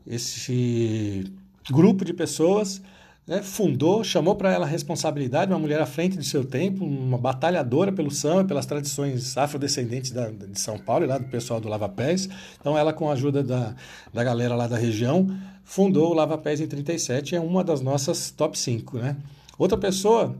esse 0.07 1.31
grupo 1.69 2.05
de 2.05 2.13
pessoas, 2.13 2.81
né, 3.25 3.41
fundou, 3.41 4.03
chamou 4.03 4.35
para 4.35 4.51
ela 4.51 4.65
responsabilidade, 4.65 5.51
uma 5.51 5.59
mulher 5.59 5.79
à 5.79 5.85
frente 5.85 6.17
de 6.17 6.25
seu 6.25 6.43
tempo, 6.43 6.83
uma 6.83 7.17
batalhadora 7.17 7.91
pelo 7.91 8.11
samba, 8.11 8.45
pelas 8.45 8.65
tradições 8.65 9.37
afrodescendentes 9.37 10.11
da, 10.11 10.29
de 10.29 10.59
São 10.59 10.77
Paulo 10.77 11.05
e 11.05 11.07
lá 11.07 11.17
do 11.17 11.25
pessoal 11.25 11.59
do 11.59 11.69
Lava 11.69 11.87
Pés. 11.87 12.27
Então 12.59 12.77
ela, 12.77 12.91
com 12.91 13.09
a 13.09 13.13
ajuda 13.13 13.41
da, 13.43 13.75
da 14.13 14.23
galera 14.23 14.55
lá 14.55 14.67
da 14.67 14.77
região, 14.77 15.27
fundou 15.63 16.11
o 16.11 16.13
Lava 16.13 16.37
Pés 16.37 16.59
em 16.59 16.67
37, 16.67 17.35
é 17.35 17.39
uma 17.39 17.63
das 17.63 17.81
nossas 17.81 18.29
top 18.31 18.59
5. 18.59 18.97
Né? 18.97 19.15
Outra 19.57 19.77
pessoa 19.77 20.35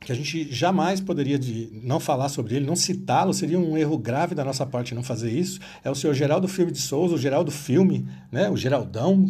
que 0.00 0.10
a 0.10 0.14
gente 0.14 0.52
jamais 0.52 1.00
poderia 1.00 1.38
de 1.38 1.70
não 1.82 2.00
falar 2.00 2.28
sobre 2.28 2.56
ele, 2.56 2.66
não 2.66 2.74
citá-lo, 2.74 3.34
seria 3.34 3.58
um 3.58 3.76
erro 3.76 3.98
grave 3.98 4.34
da 4.34 4.44
nossa 4.44 4.64
parte 4.64 4.94
não 4.94 5.02
fazer 5.02 5.30
isso. 5.30 5.60
É 5.84 5.90
o 5.90 5.94
senhor 5.94 6.14
Geraldo 6.14 6.48
Filme 6.48 6.72
de 6.72 6.78
Souza, 6.78 7.14
o 7.14 7.18
Geraldo 7.18 7.50
Filme, 7.50 8.06
né? 8.32 8.48
o 8.48 8.56
Geraldão, 8.56 9.26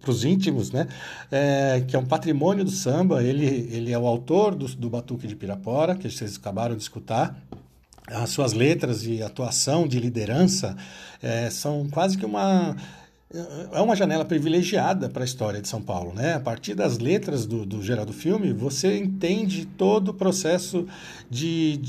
para 0.00 0.10
os 0.10 0.24
íntimos, 0.24 0.70
né? 0.70 0.86
É, 1.30 1.82
que 1.86 1.96
é 1.96 1.98
um 1.98 2.04
patrimônio 2.04 2.64
do 2.64 2.70
samba. 2.70 3.22
Ele, 3.22 3.46
ele 3.46 3.90
é 3.90 3.98
o 3.98 4.06
autor 4.06 4.54
do, 4.54 4.66
do 4.68 4.90
Batuque 4.90 5.26
de 5.26 5.34
Pirapora, 5.34 5.94
que 5.94 6.08
vocês 6.10 6.36
acabaram 6.36 6.76
de 6.76 6.82
escutar. 6.82 7.42
As 8.06 8.30
suas 8.30 8.52
letras 8.52 9.02
de 9.02 9.22
atuação, 9.22 9.88
de 9.88 9.98
liderança, 9.98 10.76
é, 11.22 11.48
são 11.48 11.88
quase 11.88 12.18
que 12.18 12.26
uma 12.26 12.76
é 13.72 13.80
uma 13.80 13.96
janela 13.96 14.24
privilegiada 14.24 15.08
para 15.08 15.22
a 15.22 15.24
história 15.24 15.60
de 15.60 15.68
São 15.68 15.80
Paulo. 15.80 16.12
Né? 16.14 16.34
A 16.34 16.40
partir 16.40 16.74
das 16.74 16.98
letras 16.98 17.46
do, 17.46 17.64
do 17.64 17.82
Geraldo 17.82 18.12
Filme, 18.12 18.52
você 18.52 18.98
entende 18.98 19.64
todo 19.64 20.08
o 20.08 20.14
processo 20.14 20.86
de, 21.30 21.80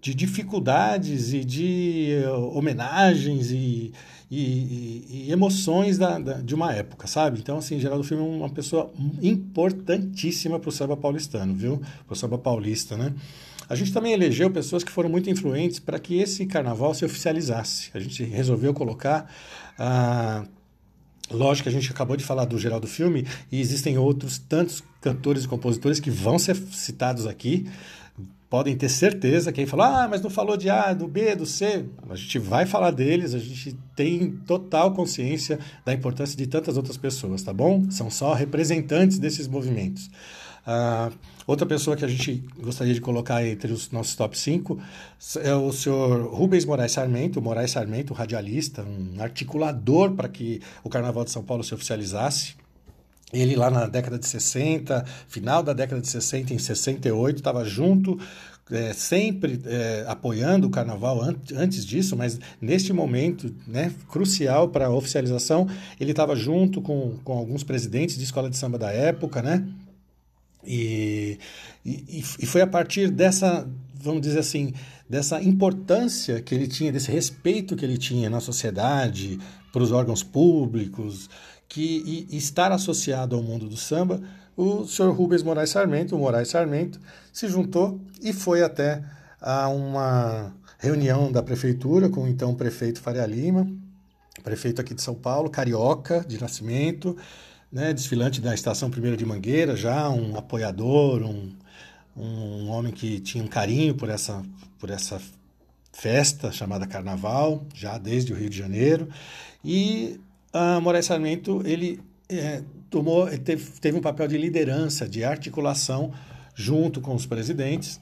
de 0.00 0.14
dificuldades 0.14 1.34
e 1.34 1.44
de 1.44 2.22
eh, 2.22 2.30
homenagens 2.30 3.50
e, 3.50 3.92
e, 4.30 5.26
e 5.26 5.32
emoções 5.32 5.98
da, 5.98 6.18
da, 6.18 6.34
de 6.34 6.54
uma 6.54 6.72
época, 6.72 7.06
sabe? 7.06 7.40
Então, 7.40 7.58
assim, 7.58 7.78
Geraldo 7.78 8.02
Filme 8.02 8.24
é 8.24 8.26
uma 8.26 8.50
pessoa 8.50 8.90
importantíssima 9.22 10.58
para 10.58 10.68
o 10.70 10.72
samba 10.72 10.96
paulistano, 10.96 11.54
viu? 11.54 11.82
Para 12.06 12.14
o 12.14 12.16
samba 12.16 12.38
paulista, 12.38 12.96
né? 12.96 13.12
A 13.68 13.74
gente 13.74 13.92
também 13.92 14.12
elegeu 14.12 14.50
pessoas 14.50 14.82
que 14.82 14.92
foram 14.92 15.10
muito 15.10 15.28
influentes 15.28 15.78
para 15.78 15.98
que 15.98 16.20
esse 16.20 16.46
carnaval 16.46 16.94
se 16.94 17.04
oficializasse. 17.04 17.90
A 17.92 18.00
gente 18.00 18.24
resolveu 18.24 18.72
colocar... 18.72 19.30
Ah, 19.78 20.44
Lógico 21.30 21.64
que 21.64 21.68
a 21.68 21.72
gente 21.72 21.90
acabou 21.90 22.16
de 22.16 22.24
falar 22.24 22.44
do 22.44 22.58
Geraldo 22.58 22.86
Filme 22.86 23.26
e 23.50 23.60
existem 23.60 23.98
outros 23.98 24.38
tantos 24.38 24.82
cantores 25.00 25.44
e 25.44 25.48
compositores 25.48 25.98
que 25.98 26.10
vão 26.10 26.38
ser 26.38 26.56
citados 26.56 27.26
aqui. 27.26 27.66
Podem 28.48 28.76
ter 28.76 28.88
certeza. 28.88 29.52
Quem 29.52 29.66
fala, 29.66 30.04
ah, 30.04 30.08
mas 30.08 30.22
não 30.22 30.30
falou 30.30 30.56
de 30.56 30.70
A, 30.70 30.94
do 30.94 31.08
B, 31.08 31.34
do 31.34 31.44
C. 31.44 31.84
A 32.08 32.14
gente 32.14 32.38
vai 32.38 32.64
falar 32.64 32.92
deles, 32.92 33.34
a 33.34 33.38
gente 33.40 33.76
tem 33.96 34.30
total 34.46 34.92
consciência 34.92 35.58
da 35.84 35.92
importância 35.92 36.36
de 36.36 36.46
tantas 36.46 36.76
outras 36.76 36.96
pessoas, 36.96 37.42
tá 37.42 37.52
bom? 37.52 37.90
São 37.90 38.08
só 38.08 38.32
representantes 38.32 39.18
desses 39.18 39.48
movimentos. 39.48 40.08
Uh, 40.66 41.14
outra 41.46 41.64
pessoa 41.64 41.96
que 41.96 42.04
a 42.04 42.08
gente 42.08 42.44
gostaria 42.58 42.92
de 42.92 43.00
colocar 43.00 43.46
entre 43.46 43.72
os 43.72 43.90
nossos 43.92 44.16
top 44.16 44.36
5 44.36 44.80
é 45.44 45.54
o 45.54 45.70
senhor 45.72 46.34
Rubens 46.34 46.64
Moraes 46.64 46.90
Sarmento, 46.92 47.40
Moraes 47.40 47.70
Sarmento, 47.70 48.12
radialista, 48.12 48.82
um 48.82 49.22
articulador 49.22 50.12
para 50.12 50.28
que 50.28 50.60
o 50.82 50.88
Carnaval 50.88 51.24
de 51.24 51.30
São 51.30 51.44
Paulo 51.44 51.62
se 51.62 51.72
oficializasse. 51.72 52.56
Ele 53.32 53.54
lá 53.54 53.70
na 53.70 53.86
década 53.86 54.18
de 54.18 54.26
60, 54.26 55.04
final 55.28 55.62
da 55.62 55.72
década 55.72 56.00
de 56.00 56.08
60, 56.08 56.54
em 56.54 56.58
68, 56.58 57.36
estava 57.36 57.64
junto 57.64 58.18
é, 58.70 58.92
sempre 58.92 59.60
é, 59.66 60.04
apoiando 60.08 60.66
o 60.66 60.70
carnaval 60.70 61.22
an 61.22 61.36
antes 61.54 61.84
disso, 61.84 62.16
mas 62.16 62.38
neste 62.60 62.92
momento 62.92 63.54
né, 63.66 63.92
crucial 64.08 64.68
para 64.68 64.86
a 64.86 64.90
oficialização, 64.90 65.68
ele 66.00 66.10
estava 66.10 66.34
junto 66.34 66.80
com, 66.80 67.16
com 67.22 67.32
alguns 67.32 67.62
presidentes 67.62 68.16
de 68.16 68.24
escola 68.24 68.50
de 68.50 68.56
samba 68.56 68.78
da 68.78 68.90
época, 68.90 69.42
né? 69.42 69.64
E, 70.66 71.38
e, 71.84 72.24
e 72.40 72.46
foi 72.46 72.60
a 72.60 72.66
partir 72.66 73.10
dessa, 73.10 73.68
vamos 73.94 74.22
dizer 74.22 74.40
assim, 74.40 74.74
dessa 75.08 75.40
importância 75.42 76.42
que 76.42 76.54
ele 76.54 76.66
tinha, 76.66 76.90
desse 76.90 77.10
respeito 77.10 77.76
que 77.76 77.84
ele 77.84 77.96
tinha 77.96 78.28
na 78.28 78.40
sociedade, 78.40 79.38
para 79.72 79.82
os 79.82 79.92
órgãos 79.92 80.22
públicos, 80.22 81.28
que 81.68 82.26
e, 82.30 82.36
estar 82.36 82.72
associado 82.72 83.36
ao 83.36 83.42
mundo 83.42 83.68
do 83.68 83.76
samba, 83.76 84.20
o 84.56 84.86
senhor 84.86 85.12
Rubens 85.12 85.42
Moraes 85.42 85.70
Sarmento, 85.70 86.16
o 86.16 86.18
Moraes 86.18 86.48
Sarmento, 86.48 86.98
se 87.32 87.46
juntou 87.46 88.00
e 88.22 88.32
foi 88.32 88.62
até 88.62 89.04
a 89.40 89.68
uma 89.68 90.54
reunião 90.78 91.30
da 91.30 91.42
prefeitura 91.42 92.08
com 92.08 92.24
o 92.24 92.28
então 92.28 92.54
prefeito 92.54 93.00
Faria 93.00 93.26
Lima, 93.26 93.66
prefeito 94.42 94.80
aqui 94.80 94.94
de 94.94 95.02
São 95.02 95.14
Paulo, 95.14 95.50
carioca 95.50 96.24
de 96.26 96.40
nascimento, 96.40 97.16
né, 97.70 97.92
desfilante 97.92 98.40
da 98.40 98.54
Estação 98.54 98.90
Primeira 98.90 99.16
de 99.16 99.24
Mangueira, 99.24 99.76
já 99.76 100.08
um 100.08 100.36
apoiador, 100.36 101.22
um, 101.22 101.52
um 102.16 102.68
homem 102.68 102.92
que 102.92 103.20
tinha 103.20 103.42
um 103.42 103.48
carinho 103.48 103.94
por 103.94 104.08
essa, 104.08 104.42
por 104.78 104.90
essa 104.90 105.20
festa 105.92 106.52
chamada 106.52 106.86
Carnaval, 106.86 107.66
já 107.74 107.98
desde 107.98 108.32
o 108.32 108.36
Rio 108.36 108.50
de 108.50 108.56
Janeiro. 108.56 109.08
E 109.64 110.20
a 110.52 110.80
Moraes 110.80 111.06
Sarmento, 111.06 111.62
ele 111.64 112.00
é, 112.28 112.62
tomou, 112.90 113.26
teve, 113.38 113.70
teve 113.80 113.98
um 113.98 114.00
papel 114.00 114.28
de 114.28 114.38
liderança, 114.38 115.08
de 115.08 115.24
articulação 115.24 116.12
junto 116.54 117.00
com 117.00 117.14
os 117.14 117.26
presidentes 117.26 118.00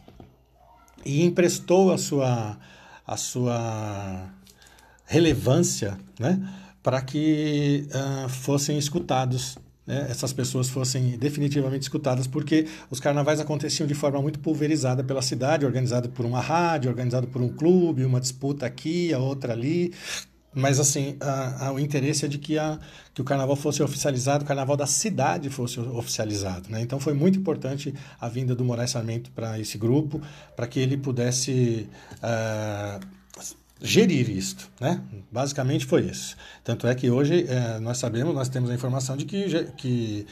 e 1.05 1.25
emprestou 1.25 1.93
a 1.93 1.99
sua, 1.99 2.59
a 3.07 3.17
sua 3.17 4.29
relevância, 5.05 5.99
né? 6.19 6.41
Para 6.85 7.01
que 7.01 7.89
uh, 7.89 8.29
fossem 8.29 8.77
escutados, 8.77 9.57
né? 9.87 10.07
essas 10.11 10.35
pessoas 10.35 10.69
fossem 10.69 11.17
definitivamente 11.17 11.85
escutadas, 11.85 12.27
porque 12.27 12.69
os 12.91 13.01
carnavais 13.01 13.41
aconteciam 13.41 13.87
de 13.87 13.95
forma 13.95 14.21
muito 14.21 14.39
pulverizada 14.39 15.03
pela 15.03 15.23
cidade, 15.23 15.65
organizado 15.65 16.11
por 16.11 16.27
uma 16.27 16.43
rádio, 16.43 16.91
organizado 16.91 17.27
por 17.27 17.41
um 17.41 17.49
clube, 17.49 18.05
uma 18.05 18.21
disputa 18.21 18.67
aqui, 18.67 19.15
a 19.15 19.19
outra 19.19 19.55
ali. 19.55 19.95
Mas, 20.55 20.79
assim, 20.79 21.17
a, 21.21 21.69
a, 21.69 21.73
o 21.73 21.81
interesse 21.81 22.27
é 22.27 22.29
de 22.29 22.37
que, 22.37 22.59
a, 22.59 22.79
que 23.15 23.23
o 23.23 23.25
carnaval 23.25 23.57
fosse 23.57 23.83
oficializado, 23.83 24.45
o 24.45 24.47
carnaval 24.47 24.77
da 24.77 24.87
cidade 24.87 25.49
fosse 25.49 25.81
oficializado. 25.81 26.69
Né? 26.69 26.83
Então, 26.83 27.01
foi 27.01 27.15
muito 27.15 27.39
importante 27.39 27.95
a 28.21 28.29
vinda 28.29 28.55
do 28.55 28.63
Moraes 28.63 28.91
Sarmento 28.91 29.31
para 29.33 29.59
esse 29.59 29.79
grupo, 29.79 30.21
para 30.55 30.67
que 30.67 30.79
ele 30.79 30.99
pudesse. 30.99 31.89
Uh, 32.23 33.24
gerir 33.85 34.31
isto, 34.31 34.71
né? 34.81 35.01
Basicamente 35.31 35.85
foi 35.85 36.07
isso. 36.07 36.37
Tanto 36.65 36.87
é 36.87 36.95
que 36.95 37.11
hoje 37.11 37.47
é, 37.47 37.79
nós 37.79 37.99
sabemos, 37.99 38.35
nós 38.35 38.49
temos 38.49 38.71
a 38.71 38.75
informação 38.75 39.17
de 39.17 39.27
que, 39.27 39.47
que 39.77 40.27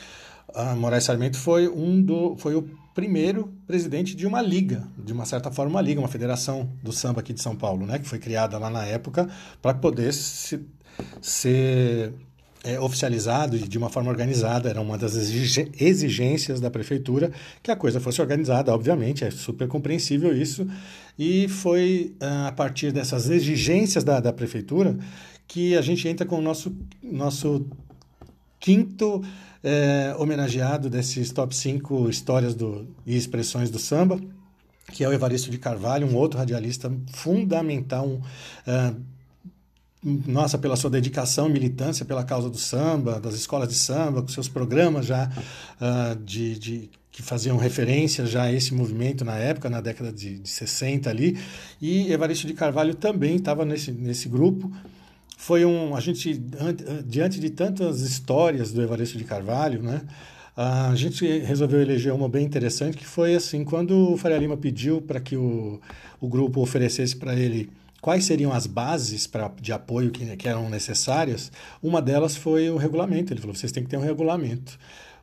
a 0.54 0.74
Moraes 0.74 1.04
Sarmento 1.04 1.36
foi 1.36 1.68
um 1.68 2.00
do, 2.00 2.34
foi 2.38 2.54
o 2.54 2.62
primeiro 2.94 3.52
presidente 3.66 4.16
de 4.16 4.26
uma 4.26 4.40
liga, 4.40 4.88
de 4.98 5.12
uma 5.12 5.26
certa 5.26 5.50
forma 5.50 5.72
uma 5.72 5.82
liga, 5.82 6.00
uma 6.00 6.08
federação 6.08 6.68
do 6.82 6.92
samba 6.92 7.20
aqui 7.20 7.32
de 7.32 7.42
São 7.42 7.54
Paulo, 7.54 7.86
né? 7.86 7.98
Que 7.98 8.08
foi 8.08 8.18
criada 8.18 8.58
lá 8.58 8.70
na 8.70 8.84
época 8.86 9.28
para 9.60 9.74
poder 9.74 10.14
se, 10.14 10.58
ser 11.20 12.14
é, 12.64 12.78
oficializado 12.78 13.56
e 13.56 13.60
de 13.60 13.78
uma 13.78 13.88
forma 13.88 14.10
organizada. 14.10 14.68
Era 14.68 14.80
uma 14.80 14.96
das 14.96 15.14
exigências 15.14 16.60
da 16.60 16.70
prefeitura 16.70 17.32
que 17.62 17.70
a 17.70 17.76
coisa 17.76 18.00
fosse 18.00 18.20
organizada, 18.20 18.72
obviamente, 18.72 19.24
é 19.24 19.30
super 19.30 19.68
compreensível 19.68 20.36
isso. 20.36 20.66
E 21.18 21.48
foi 21.48 22.14
ah, 22.20 22.48
a 22.48 22.52
partir 22.52 22.92
dessas 22.92 23.28
exigências 23.28 24.04
da, 24.04 24.20
da 24.20 24.32
prefeitura 24.32 24.96
que 25.46 25.76
a 25.76 25.82
gente 25.82 26.08
entra 26.08 26.24
com 26.24 26.38
o 26.38 26.42
nosso, 26.42 26.74
nosso 27.02 27.66
quinto 28.58 29.22
é, 29.62 30.14
homenageado 30.18 30.88
desses 30.88 31.30
top 31.30 31.54
5 31.54 32.08
histórias 32.08 32.54
do, 32.54 32.88
e 33.06 33.16
expressões 33.16 33.70
do 33.70 33.78
samba, 33.78 34.18
que 34.92 35.04
é 35.04 35.08
o 35.08 35.12
Evaristo 35.12 35.50
de 35.50 35.58
Carvalho, 35.58 36.06
um 36.06 36.16
outro 36.16 36.38
radialista 36.38 36.92
fundamental, 37.12 38.06
uh, 38.06 39.00
nossa, 40.04 40.58
pela 40.58 40.74
sua 40.74 40.90
dedicação 40.90 41.48
e 41.48 41.52
militância 41.52 42.04
pela 42.04 42.24
causa 42.24 42.50
do 42.50 42.58
samba, 42.58 43.20
das 43.20 43.34
escolas 43.34 43.68
de 43.68 43.74
samba, 43.74 44.20
com 44.20 44.28
seus 44.28 44.48
programas 44.48 45.06
já 45.06 45.30
uh, 45.80 46.16
de, 46.24 46.58
de, 46.58 46.90
que 47.10 47.22
faziam 47.22 47.56
referência 47.56 48.26
já 48.26 48.44
a 48.44 48.52
esse 48.52 48.74
movimento 48.74 49.24
na 49.24 49.36
época, 49.36 49.70
na 49.70 49.80
década 49.80 50.12
de, 50.12 50.40
de 50.40 50.48
60 50.48 51.08
ali. 51.08 51.38
E 51.80 52.12
Evaristo 52.12 52.46
de 52.46 52.54
Carvalho 52.54 52.94
também 52.94 53.36
estava 53.36 53.64
nesse, 53.64 53.92
nesse 53.92 54.28
grupo, 54.28 54.72
foi 55.38 55.64
um. 55.64 55.96
A 55.96 56.00
gente, 56.00 56.40
diante 57.04 57.40
de 57.40 57.50
tantas 57.50 58.00
histórias 58.00 58.72
do 58.72 58.80
Evaristo 58.80 59.18
de 59.18 59.24
Carvalho, 59.24 59.82
né? 59.82 60.02
A 60.56 60.94
gente 60.94 61.26
resolveu 61.38 61.80
eleger 61.80 62.12
uma 62.12 62.28
bem 62.28 62.44
interessante, 62.44 62.96
que 62.96 63.06
foi 63.06 63.34
assim, 63.34 63.64
quando 63.64 64.12
o 64.12 64.16
Faria 64.16 64.36
Lima 64.36 64.56
pediu 64.56 65.00
para 65.00 65.18
que 65.18 65.34
o, 65.34 65.80
o 66.20 66.28
grupo 66.28 66.60
oferecesse 66.60 67.16
para 67.16 67.34
ele 67.34 67.70
quais 68.02 68.24
seriam 68.24 68.52
as 68.52 68.66
bases 68.66 69.28
pra, 69.28 69.50
de 69.60 69.72
apoio 69.72 70.10
que, 70.10 70.36
que 70.36 70.48
eram 70.48 70.68
necessárias, 70.68 71.52
uma 71.80 72.02
delas 72.02 72.36
foi 72.36 72.68
o 72.68 72.76
regulamento. 72.76 73.32
Ele 73.32 73.40
falou, 73.40 73.54
vocês 73.54 73.70
têm 73.70 73.84
que 73.84 73.88
ter 73.88 73.96
um 73.96 74.02
regulamento 74.02 74.76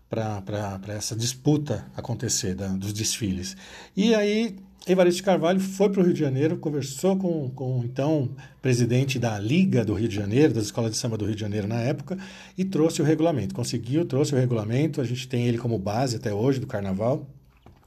para 0.09 0.79
essa 0.87 1.15
disputa 1.15 1.85
acontecer 1.95 2.55
da, 2.55 2.69
dos 2.69 2.93
desfiles. 2.93 3.55
E 3.95 4.15
aí 4.15 4.55
Evaristo 4.87 5.23
Carvalho 5.23 5.59
foi 5.59 5.89
para 5.89 6.01
o 6.01 6.03
Rio 6.05 6.13
de 6.13 6.19
Janeiro, 6.21 6.57
conversou 6.57 7.17
com, 7.17 7.49
com 7.49 7.83
então 7.83 8.29
presidente 8.61 9.19
da 9.19 9.37
Liga 9.37 9.83
do 9.83 9.93
Rio 9.93 10.07
de 10.07 10.15
Janeiro, 10.15 10.53
das 10.53 10.63
escolas 10.63 10.91
de 10.91 10.97
samba 10.97 11.17
do 11.17 11.25
Rio 11.25 11.35
de 11.35 11.41
Janeiro 11.41 11.67
na 11.67 11.81
época, 11.81 12.17
e 12.57 12.63
trouxe 12.63 13.01
o 13.01 13.05
regulamento. 13.05 13.53
Conseguiu, 13.53 14.05
trouxe 14.05 14.33
o 14.33 14.37
regulamento, 14.37 15.01
a 15.01 15.03
gente 15.03 15.27
tem 15.27 15.45
ele 15.45 15.57
como 15.57 15.77
base 15.77 16.15
até 16.15 16.33
hoje 16.33 16.59
do 16.59 16.65
carnaval. 16.65 17.27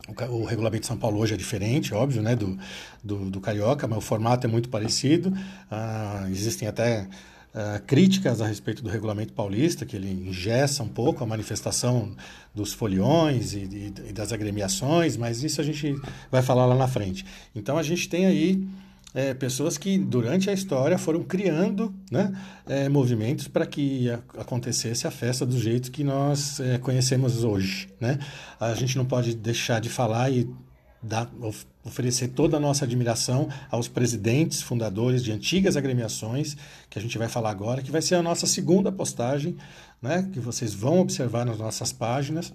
O, 0.09 0.43
o 0.43 0.45
regulamento 0.45 0.83
de 0.83 0.87
São 0.87 0.97
Paulo 0.97 1.19
hoje 1.19 1.35
é 1.35 1.37
diferente, 1.37 1.95
óbvio, 1.95 2.23
né, 2.23 2.35
do, 2.35 2.59
do, 3.03 3.31
do 3.31 3.41
Carioca, 3.41 3.87
mas 3.87 3.99
o 3.99 4.01
formato 4.01 4.47
é 4.47 4.51
muito 4.51 4.69
parecido. 4.69 5.33
Ah, 5.71 6.27
existem 6.29 6.67
até 6.67 7.07
uh, 7.55 7.83
críticas 7.87 8.41
a 8.41 8.47
respeito 8.47 8.83
do 8.83 8.91
regulamento 8.91 9.33
paulista, 9.33 9.87
que 9.87 9.97
ele 9.97 10.11
ingessa 10.11 10.83
um 10.83 10.89
pouco 10.89 11.23
a 11.23 11.27
manifestação 11.27 12.15
dos 12.55 12.73
foliões 12.73 13.53
e, 13.53 13.59
e, 13.59 13.95
e, 14.09 14.13
das 14.13 14.33
agremiações, 14.33 15.17
mas 15.17 15.43
isso 15.43 15.61
a 15.61 15.65
gente 15.65 15.95
vai 16.31 16.43
falar 16.43 16.67
lá 16.67 16.75
na 16.75 16.89
frente. 16.89 17.25
Então 17.55 17.79
a 17.79 17.83
gente 17.83 18.09
tem 18.09 18.27
aí 18.27 18.67
é, 19.15 19.35
pessoas 19.35 19.77
que 19.77 19.99
durante 19.99 20.49
a 20.49 20.53
história 20.53 20.97
foram 20.97 21.23
criando 21.23 21.95
né, 22.11 22.33
é, 22.67 22.89
movimentos 22.89 23.47
para 23.47 23.67
que 23.67 24.09
acontecesse 24.39 25.07
a 25.07 25.11
festa 25.11 25.45
do 25.45 25.59
jeito 25.59 25.91
que 25.91 26.03
nós 26.03 26.61
é, 26.61 26.79
conhecemos 26.79 27.45
hoje. 27.45 27.89
Né? 28.01 28.19
A 28.59 28.75
gente 28.75 28.97
não 28.97 29.05
pode 29.05 29.35
deixar 29.35 29.81
de 29.81 29.89
falar 29.89 30.31
e 30.31 30.49
dar, 31.03 31.31
oferecer 31.85 32.29
toda 32.29 32.57
a 32.57 32.61
nossa 32.61 32.85
admiração 32.85 33.49
aos 33.71 33.89
presidentes, 33.89 34.63
fundadores 34.63 35.23
de 35.23 35.33
antigas 35.33 35.77
agremiações, 35.77 36.57
que 36.89 36.99
a 36.99 37.03
gente 37.03 37.19
vai 37.19 37.29
falar 37.29 37.51
agora, 37.51 37.83
que 37.83 37.91
vai 37.91 38.01
ser 38.01 38.15
a 38.15 38.23
nossa 38.23 38.47
segunda 38.47 38.91
postagem, 38.91 39.57
né, 40.01 40.29
que 40.33 40.41
vocês 40.41 40.73
vão 40.73 41.01
observar 41.01 41.45
nas 41.45 41.59
nossas 41.59 41.93
páginas, 41.93 42.53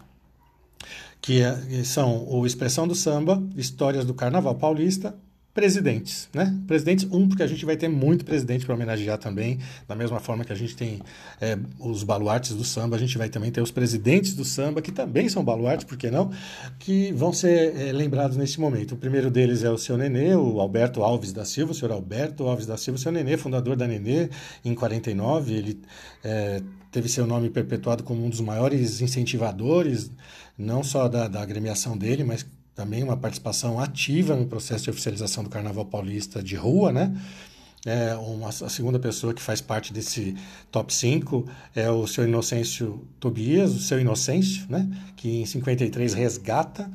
que 1.22 1.42
é, 1.42 1.84
são 1.84 2.28
o 2.28 2.46
Expressão 2.46 2.88
do 2.88 2.96
Samba, 2.96 3.44
Histórias 3.56 4.06
do 4.06 4.14
Carnaval 4.14 4.56
Paulista, 4.56 5.16
presidentes, 5.58 6.30
né? 6.36 6.56
Presidentes, 6.68 7.08
um, 7.12 7.28
porque 7.28 7.42
a 7.42 7.48
gente 7.48 7.66
vai 7.66 7.76
ter 7.76 7.88
muito 7.88 8.24
presidente 8.24 8.64
para 8.64 8.76
homenagear 8.76 9.18
também, 9.18 9.58
da 9.88 9.96
mesma 9.96 10.20
forma 10.20 10.46
que 10.46 10.54
a 10.54 10.56
gente 10.56 10.76
tem 10.76 11.02
é, 11.42 11.58
os 11.80 12.04
baluartes 12.04 12.56
do 12.56 12.64
samba, 12.64 12.96
a 12.96 13.00
gente 13.00 13.18
vai 13.18 13.28
também 13.28 13.50
ter 13.50 13.60
os 13.60 13.72
presidentes 13.72 14.36
do 14.36 14.46
samba, 14.46 14.84
que 14.84 14.92
também 14.92 15.28
são 15.28 15.44
baluartes, 15.44 15.84
por 15.84 15.98
que 15.98 16.12
não? 16.12 16.30
Que 16.78 17.12
vão 17.12 17.34
ser 17.34 17.76
é, 17.76 17.92
lembrados 17.92 18.38
nesse 18.38 18.60
momento. 18.60 18.92
O 18.92 18.98
primeiro 18.98 19.32
deles 19.32 19.64
é 19.64 19.72
o 19.72 19.80
seu 19.80 19.98
Nenê, 19.98 20.36
o 20.36 20.62
Alberto 20.62 21.02
Alves 21.02 21.34
da 21.34 21.44
Silva, 21.44 21.72
o 21.72 21.76
senhor 21.76 21.92
Alberto 21.92 22.44
Alves 22.44 22.68
da 22.68 22.78
Silva, 22.78 23.00
o 23.00 23.02
seu 23.02 23.12
Nenê, 23.12 23.36
fundador 23.36 23.76
da 23.76 23.88
Nenê, 23.88 24.30
em 24.64 24.76
49, 24.76 25.56
ele 25.56 25.82
é, 26.24 26.62
teve 26.92 27.10
seu 27.10 27.26
nome 27.26 27.50
perpetuado 27.50 28.04
como 28.04 28.24
um 28.24 28.30
dos 28.30 28.42
maiores 28.42 29.02
incentivadores, 29.02 30.12
não 30.56 30.84
só 30.84 31.08
da, 31.08 31.28
da 31.28 31.42
agremiação 31.42 31.98
dele, 31.98 32.24
mas 32.24 32.46
também 32.77 33.01
uma 33.03 33.17
participação 33.17 33.79
ativa 33.79 34.36
no 34.36 34.46
processo 34.46 34.84
de 34.84 34.91
oficialização 34.91 35.43
do 35.43 35.50
Carnaval 35.50 35.84
Paulista 35.84 36.43
de 36.43 36.55
rua, 36.55 36.93
né? 36.93 37.12
É 37.84 38.13
uma, 38.15 38.50
a 38.50 38.69
segunda 38.69 39.00
pessoa 39.00 39.34
que 39.34 39.41
faz 39.41 39.62
parte 39.62 39.91
desse 39.91 40.36
top 40.69 40.93
5 40.93 41.47
é 41.75 41.89
o 41.89 42.06
seu 42.06 42.25
Inocêncio 42.28 43.08
Tobias, 43.19 43.73
o 43.73 43.80
seu 43.80 43.99
Inocêncio, 43.99 44.65
né? 44.69 44.88
que 45.15 45.41
em 45.41 45.45
53 45.45 46.13
resgata 46.13 46.89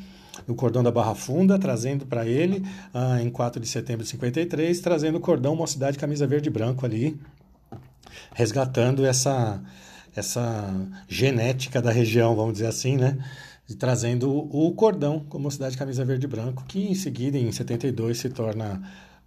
o 0.46 0.54
cordão 0.54 0.82
da 0.82 0.90
Barra 0.90 1.14
Funda, 1.14 1.58
trazendo 1.58 2.06
para 2.06 2.26
ele, 2.26 2.64
ah, 2.92 3.20
em 3.20 3.30
4 3.30 3.60
de 3.60 3.66
setembro 3.66 4.04
de 4.04 4.10
53, 4.10 4.78
trazendo 4.80 5.18
o 5.18 5.20
cordão 5.20 5.56
Mocidade 5.56 5.98
Camisa 5.98 6.26
Verde 6.26 6.48
e 6.48 6.52
Branco 6.52 6.84
ali, 6.84 7.18
resgatando 8.34 9.04
essa, 9.04 9.60
essa 10.14 10.72
genética 11.08 11.80
da 11.82 11.90
região, 11.90 12.36
vamos 12.36 12.54
dizer 12.54 12.66
assim, 12.66 12.96
né? 12.96 13.18
Trazendo 13.78 14.30
o 14.30 14.72
cordão 14.72 15.20
como 15.28 15.50
cidade 15.50 15.76
camisa 15.76 16.04
verde 16.04 16.26
e 16.26 16.28
branco, 16.28 16.64
que 16.66 16.90
em 16.90 16.94
seguida, 16.94 17.38
em 17.38 17.50
72, 17.50 18.18
se 18.18 18.28
torna 18.28 18.82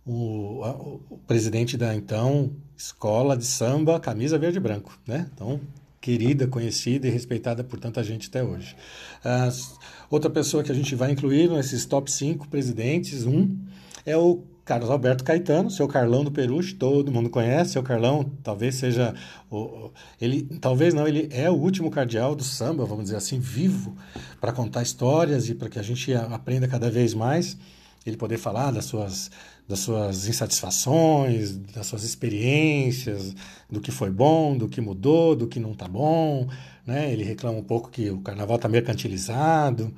o, 0.05 0.63
a, 0.63 0.71
o 0.71 1.19
presidente 1.25 1.77
da 1.77 1.95
então 1.95 2.51
escola 2.77 3.35
de 3.35 3.45
samba 3.45 3.99
camisa 3.99 4.37
verde 4.37 4.57
e 4.57 4.61
branco, 4.61 4.97
né? 5.07 5.29
Então, 5.33 5.59
querida, 5.99 6.47
conhecida 6.47 7.07
e 7.07 7.09
respeitada 7.09 7.63
por 7.63 7.79
tanta 7.79 8.03
gente 8.03 8.27
até 8.29 8.43
hoje. 8.43 8.75
As, 9.23 9.73
outra 10.09 10.29
pessoa 10.29 10.63
que 10.63 10.71
a 10.71 10.75
gente 10.75 10.93
vai 10.93 11.11
incluir 11.11 11.49
nesses 11.49 11.85
top 11.85 12.11
5 12.11 12.47
presidentes, 12.47 13.25
um, 13.25 13.57
é 14.05 14.15
o 14.15 14.43
Carlos 14.65 14.89
Alberto 14.89 15.23
Caetano, 15.23 15.69
seu 15.69 15.87
Carlão 15.87 16.23
do 16.23 16.31
Peruche, 16.31 16.73
todo 16.73 17.11
mundo 17.11 17.29
conhece, 17.29 17.73
seu 17.73 17.83
Carlão 17.83 18.25
talvez 18.43 18.75
seja 18.75 19.13
o, 19.49 19.91
ele 20.19 20.41
talvez 20.59 20.91
não, 20.91 21.07
ele 21.07 21.29
é 21.31 21.49
o 21.49 21.53
último 21.53 21.91
cardeal 21.91 22.35
do 22.35 22.43
samba, 22.43 22.83
vamos 22.83 23.05
dizer 23.05 23.17
assim, 23.17 23.39
vivo 23.39 23.95
para 24.41 24.51
contar 24.51 24.81
histórias 24.81 25.47
e 25.49 25.53
para 25.53 25.69
que 25.69 25.77
a 25.77 25.83
gente 25.83 26.11
aprenda 26.15 26.67
cada 26.67 26.89
vez 26.89 27.13
mais, 27.13 27.55
ele 28.03 28.17
poder 28.17 28.37
falar 28.37 28.71
das 28.71 28.85
suas 28.85 29.29
das 29.67 29.79
suas 29.79 30.27
insatisfações, 30.27 31.57
das 31.57 31.87
suas 31.87 32.03
experiências, 32.03 33.35
do 33.69 33.81
que 33.81 33.91
foi 33.91 34.11
bom, 34.11 34.55
do 34.55 34.67
que 34.67 34.79
mudou, 34.79 35.35
do 35.35 35.47
que 35.47 35.59
não 35.59 35.71
está 35.71 35.87
bom, 35.87 36.47
né? 36.85 37.11
Ele 37.11 37.23
reclama 37.23 37.57
um 37.57 37.63
pouco 37.63 37.89
que 37.89 38.11
o 38.11 38.19
carnaval 38.19 38.57
está 38.57 38.69
mercantilizado. 38.69 39.91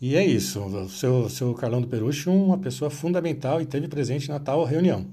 E 0.00 0.14
é 0.14 0.24
isso, 0.24 0.60
o 0.60 0.88
seu, 0.88 1.28
seu 1.30 1.54
Carlão 1.54 1.80
do 1.80 1.88
Perucho, 1.88 2.30
uma 2.30 2.58
pessoa 2.58 2.90
fundamental 2.90 3.62
e 3.62 3.66
teve 3.66 3.88
presente 3.88 4.28
na 4.28 4.38
tal 4.38 4.62
reunião. 4.64 5.06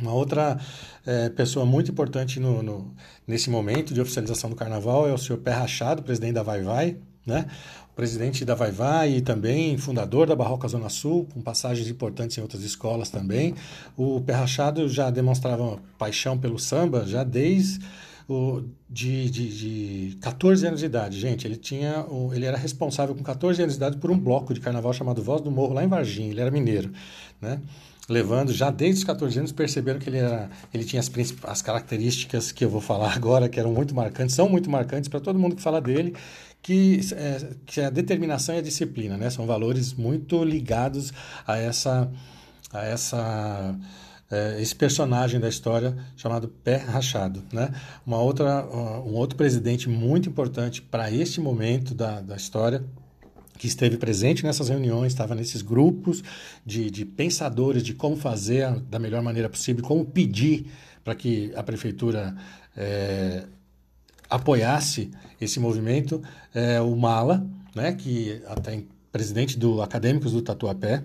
Uma 0.00 0.12
outra 0.12 0.58
é, 1.06 1.28
pessoa 1.28 1.64
muito 1.64 1.90
importante 1.90 2.40
no, 2.40 2.62
no, 2.62 2.94
nesse 3.26 3.48
momento 3.50 3.94
de 3.94 4.00
oficialização 4.00 4.50
do 4.50 4.56
carnaval 4.56 5.08
é 5.08 5.12
o 5.12 5.18
senhor 5.18 5.38
Pé 5.38 5.52
Rachado, 5.52 6.02
presidente 6.02 6.34
da 6.34 6.42
Vai 6.42 6.62
Vai, 6.62 6.96
né? 7.26 7.46
presidente 7.94 8.44
da 8.44 8.54
Vai 8.54 8.70
Vai 8.70 9.16
e 9.16 9.20
também 9.20 9.76
fundador 9.76 10.28
da 10.28 10.36
Barroca 10.36 10.68
Zona 10.68 10.88
Sul, 10.88 11.26
com 11.34 11.40
passagens 11.40 11.88
importantes 11.88 12.38
em 12.38 12.40
outras 12.40 12.62
escolas 12.62 13.10
também. 13.10 13.56
O 13.96 14.20
Pé 14.20 14.34
Rachado 14.34 14.88
já 14.88 15.10
demonstrava 15.10 15.80
paixão 15.98 16.38
pelo 16.38 16.60
samba 16.60 17.04
já 17.04 17.24
desde 17.24 17.80
o, 18.28 18.62
de, 18.88 19.30
de, 19.30 20.10
de 20.10 20.16
14 20.16 20.66
anos 20.66 20.80
de 20.80 20.86
idade. 20.86 21.18
Gente, 21.18 21.46
ele 21.46 21.56
tinha 21.56 22.04
ele 22.32 22.44
era 22.44 22.58
responsável 22.58 23.14
com 23.14 23.22
14 23.22 23.62
anos 23.62 23.74
de 23.74 23.78
idade 23.78 23.96
por 23.96 24.10
um 24.10 24.18
bloco 24.18 24.52
de 24.52 24.60
carnaval 24.60 24.92
chamado 24.92 25.22
Voz 25.22 25.40
do 25.40 25.50
Morro, 25.50 25.72
lá 25.72 25.82
em 25.82 25.88
Varginha. 25.88 26.30
Ele 26.30 26.40
era 26.40 26.50
mineiro, 26.50 26.92
né? 27.40 27.60
levando 28.08 28.52
já 28.52 28.70
desde 28.70 29.00
os 29.00 29.04
14 29.04 29.38
anos 29.38 29.52
perceberam 29.52 29.98
que 29.98 30.08
ele 30.08 30.16
era 30.16 30.48
ele 30.72 30.82
tinha 30.82 30.98
as, 30.98 31.10
as 31.44 31.62
características 31.62 32.50
que 32.50 32.64
eu 32.64 32.70
vou 32.70 32.80
falar 32.80 33.12
agora 33.14 33.48
que 33.48 33.60
eram 33.60 33.72
muito 33.72 33.94
marcantes 33.94 34.34
são 34.34 34.48
muito 34.48 34.70
marcantes 34.70 35.08
para 35.08 35.20
todo 35.20 35.38
mundo 35.38 35.54
que 35.54 35.60
fala 35.60 35.80
dele 35.80 36.14
que 36.62 37.00
é, 37.12 37.50
que 37.66 37.80
a 37.82 37.90
determinação 37.90 38.54
e 38.54 38.58
a 38.58 38.62
disciplina 38.62 39.18
né 39.18 39.28
são 39.28 39.46
valores 39.46 39.92
muito 39.92 40.42
ligados 40.42 41.12
a 41.46 41.58
essa 41.58 42.10
a 42.72 42.82
essa 42.82 43.78
é, 44.30 44.60
esse 44.60 44.74
personagem 44.74 45.40
da 45.40 45.48
história 45.48 45.96
chamado 46.16 46.48
Pé 46.48 46.76
Rachado. 46.76 47.42
Né? 47.52 47.70
Uma 48.06 48.20
outra, 48.20 48.66
um 48.66 49.14
outro 49.14 49.36
presidente 49.36 49.88
muito 49.88 50.28
importante 50.28 50.82
para 50.82 51.10
este 51.10 51.40
momento 51.40 51.94
da, 51.94 52.20
da 52.20 52.36
história 52.36 52.84
que 53.58 53.66
esteve 53.66 53.96
presente 53.96 54.44
nessas 54.44 54.68
reuniões, 54.68 55.12
estava 55.12 55.34
nesses 55.34 55.62
grupos 55.62 56.22
de, 56.64 56.90
de 56.90 57.04
pensadores 57.04 57.82
de 57.82 57.92
como 57.92 58.16
fazer 58.16 58.70
da 58.82 58.98
melhor 58.98 59.20
maneira 59.20 59.48
possível, 59.48 59.82
como 59.82 60.04
pedir 60.04 60.66
para 61.02 61.14
que 61.14 61.52
a 61.56 61.62
prefeitura 61.62 62.36
é, 62.76 63.44
apoiasse 64.30 65.10
esse 65.40 65.58
movimento, 65.58 66.22
é, 66.54 66.80
o 66.80 66.94
Mala, 66.94 67.44
né, 67.74 67.92
que 67.92 68.40
até 68.46 68.82
presidente 69.10 69.58
do 69.58 69.82
Acadêmicos 69.82 70.32
do 70.32 70.42
Tatuapé, 70.42 71.02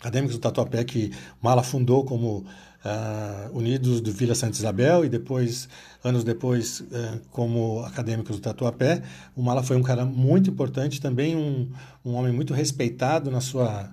acadêmicos 0.00 0.36
do 0.36 0.40
Tatuapé 0.40 0.84
que 0.84 1.12
Mala 1.42 1.62
fundou 1.62 2.04
como 2.04 2.44
uh, 2.84 3.56
Unidos 3.56 4.00
do 4.00 4.12
Vila 4.12 4.34
Santa 4.34 4.56
Isabel 4.56 5.04
e 5.04 5.08
depois, 5.08 5.68
anos 6.02 6.24
depois, 6.24 6.80
uh, 6.80 7.20
como 7.30 7.80
acadêmicos 7.84 8.36
do 8.36 8.42
Tatuapé. 8.42 9.02
O 9.36 9.42
Mala 9.42 9.62
foi 9.62 9.76
um 9.76 9.82
cara 9.82 10.04
muito 10.04 10.50
importante, 10.50 11.00
também 11.00 11.36
um, 11.36 11.70
um 12.04 12.14
homem 12.14 12.32
muito 12.32 12.54
respeitado 12.54 13.30
na 13.30 13.40
sua, 13.40 13.90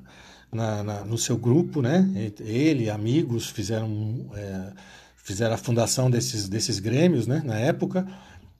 na, 0.51 0.83
na, 0.83 1.05
no 1.05 1.17
seu 1.17 1.37
grupo, 1.37 1.81
né? 1.81 2.09
Ele, 2.39 2.89
amigos, 2.89 3.49
fizeram, 3.49 4.29
é, 4.35 4.71
fizeram 5.15 5.55
a 5.55 5.57
fundação 5.57 6.09
desses, 6.09 6.47
desses 6.47 6.79
grêmios, 6.79 7.27
né? 7.27 7.41
Na 7.43 7.57
época. 7.57 8.05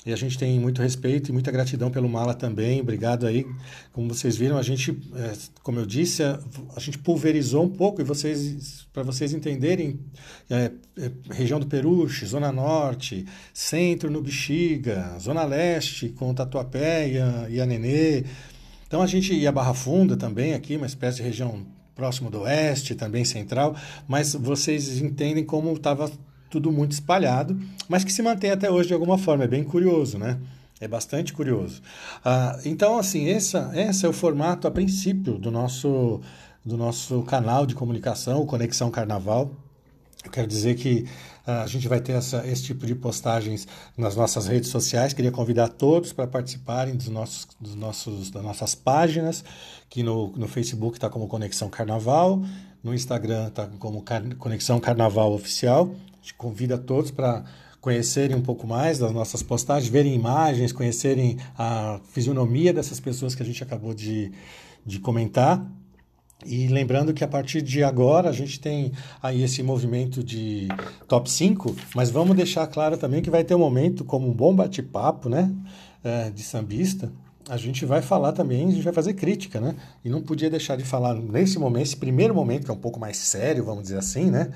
E 0.06 0.14
a 0.14 0.16
gente 0.16 0.38
tem 0.38 0.60
muito 0.60 0.84
respeito 0.84 1.30
e 1.30 1.34
muita 1.34 1.52
gratidão 1.52 1.90
pelo 1.90 2.08
Mala 2.08 2.36
também. 2.36 2.80
Obrigado 2.80 3.26
aí. 3.26 3.44
Como 3.92 4.14
vocês 4.14 4.38
viram, 4.38 4.56
a 4.56 4.62
gente, 4.62 4.92
é, 5.16 5.34
como 5.64 5.80
eu 5.80 5.86
disse, 5.86 6.22
a, 6.22 6.40
gente 6.80 7.00
pulverizou 7.00 7.64
um 7.64 7.70
pouco 7.70 8.02
e 8.02 8.04
vocês, 8.04 8.86
para 8.94 9.02
vocês 9.02 9.34
entenderem, 9.34 10.00
é, 10.48 10.72
é, 10.98 11.12
região 11.32 11.60
do 11.60 11.66
Peruche, 11.66 12.26
Zona 12.28 12.52
Norte, 12.52 13.26
Centro 13.52 14.12
no 14.12 14.22
Bexiga, 14.22 15.18
Zona 15.20 15.44
Leste 15.44 16.10
com 16.10 16.34
Tatuapé 16.36 17.10
e 17.10 17.18
a, 17.18 17.48
e 17.50 17.60
a 17.60 17.66
Nenê. 17.66 18.26
Então 18.86 19.02
a 19.02 19.08
gente 19.08 19.34
ia 19.34 19.52
Barra 19.52 19.74
Funda 19.74 20.16
também 20.16 20.54
aqui, 20.54 20.78
uma 20.78 20.86
espécie 20.86 21.18
de 21.18 21.24
região 21.24 21.66
próximo 21.96 22.30
do 22.30 22.42
Oeste, 22.42 22.94
também 22.94 23.26
central, 23.26 23.76
mas 24.08 24.36
vocês 24.36 25.02
entendem 25.02 25.44
como 25.44 25.74
estava 25.74 26.12
tudo 26.56 26.72
muito 26.72 26.94
espalhado, 26.94 27.60
mas 27.90 28.06
que 28.06 28.14
se 28.14 28.22
mantém 28.22 28.50
até 28.50 28.72
hoje 28.72 28.88
de 28.88 28.94
alguma 28.94 29.18
forma. 29.18 29.44
É 29.44 29.48
bem 29.48 29.64
curioso, 29.64 30.18
né? 30.18 30.40
É 30.80 30.88
bastante 30.88 31.34
curioso. 31.34 31.82
Ah, 32.24 32.58
então, 32.64 32.98
assim, 32.98 33.28
essa, 33.28 33.72
esse 33.76 34.06
é 34.06 34.10
o 34.10 34.14
formato 34.14 34.66
a 34.66 34.72
princípio 34.72 35.38
do 35.38 35.52
nosso, 35.52 36.22
do 36.64 36.78
nosso 36.78 37.24
canal 37.24 37.66
de 37.66 37.76
comunicação, 37.76 38.46
Conexão 38.46 38.90
Carnaval. 38.90 39.52
Eu 40.24 40.32
quero 40.32 40.48
dizer 40.48 40.76
que 40.76 41.06
ah, 41.46 41.64
a 41.64 41.68
gente 41.68 41.90
vai 41.90 42.00
ter 42.00 42.14
essa, 42.14 42.48
esse 42.48 42.64
tipo 42.64 42.86
de 42.86 42.96
postagens 42.96 43.68
nas 43.98 44.16
nossas 44.16 44.48
redes 44.48 44.70
sociais. 44.70 45.12
Queria 45.12 45.32
convidar 45.32 45.68
todos 45.68 46.14
para 46.14 46.26
participarem 46.26 46.96
dos 46.96 47.10
nossos, 47.10 47.48
dos 47.60 47.76
nossos, 47.76 48.32
das 48.32 48.44
nossas 48.44 48.74
páginas, 48.74 49.44
que 49.90 50.04
no, 50.04 50.32
no 50.38 50.48
Facebook 50.48 50.96
está 50.96 51.10
como 51.10 51.28
Conexão 51.28 51.70
Carnaval, 51.70 52.42
no 52.82 52.94
Instagram 52.94 53.48
está 53.48 53.68
como 53.68 54.02
Car 54.04 54.24
Conexão 54.38 54.80
Carnaval 54.80 55.34
Oficial 55.34 55.92
gente 56.26 56.34
convida 56.34 56.76
todos 56.76 57.12
para 57.12 57.44
conhecerem 57.80 58.36
um 58.36 58.42
pouco 58.42 58.66
mais 58.66 58.98
das 58.98 59.12
nossas 59.12 59.44
postagens, 59.44 59.92
verem 59.92 60.16
imagens, 60.16 60.72
conhecerem 60.72 61.38
a 61.56 62.00
fisionomia 62.10 62.74
dessas 62.74 63.00
pessoas 63.00 63.36
que 63.36 63.44
a 63.44 63.46
gente 63.46 63.62
acabou 63.62 63.94
de, 63.94 64.32
de 64.84 65.00
comentar. 65.00 65.64
E 66.44 66.68
lembrando 66.68 67.14
que 67.14 67.24
a 67.24 67.28
partir 67.28 67.62
de 67.62 67.84
agora 67.84 68.30
a 68.30 68.32
gente 68.32 68.60
tem 68.60 68.92
aí 69.22 69.44
esse 69.44 69.62
movimento 69.62 70.24
de 70.24 70.68
top 71.08 71.30
5, 71.30 71.76
mas 71.94 72.10
vamos 72.10 72.36
deixar 72.36 72.66
claro 72.68 72.98
também 72.98 73.22
que 73.22 73.30
vai 73.30 73.44
ter 73.44 73.54
um 73.54 73.60
momento 73.60 74.04
como 74.04 74.28
um 74.28 74.34
bom 74.34 74.54
bate-papo, 74.56 75.30
né, 75.30 75.54
é, 76.04 76.32
de 76.32 76.42
sambista, 76.42 77.12
a 77.48 77.58
gente 77.58 77.86
vai 77.86 78.02
falar 78.02 78.32
também, 78.32 78.68
a 78.68 78.72
gente 78.72 78.82
vai 78.82 78.94
fazer 78.94 79.14
crítica, 79.14 79.62
né? 79.62 79.76
E 80.04 80.10
não 80.10 80.22
podia 80.22 80.50
deixar 80.50 80.76
de 80.76 80.84
falar 80.84 81.14
nesse 81.14 81.60
momento, 81.60 81.84
esse 81.84 81.98
primeiro 81.98 82.34
momento, 82.34 82.66
que 82.66 82.72
é 82.72 82.74
um 82.74 82.78
pouco 82.78 83.00
mais 83.00 83.18
sério, 83.18 83.64
vamos 83.64 83.84
dizer 83.84 84.00
assim, 84.00 84.32
né? 84.32 84.52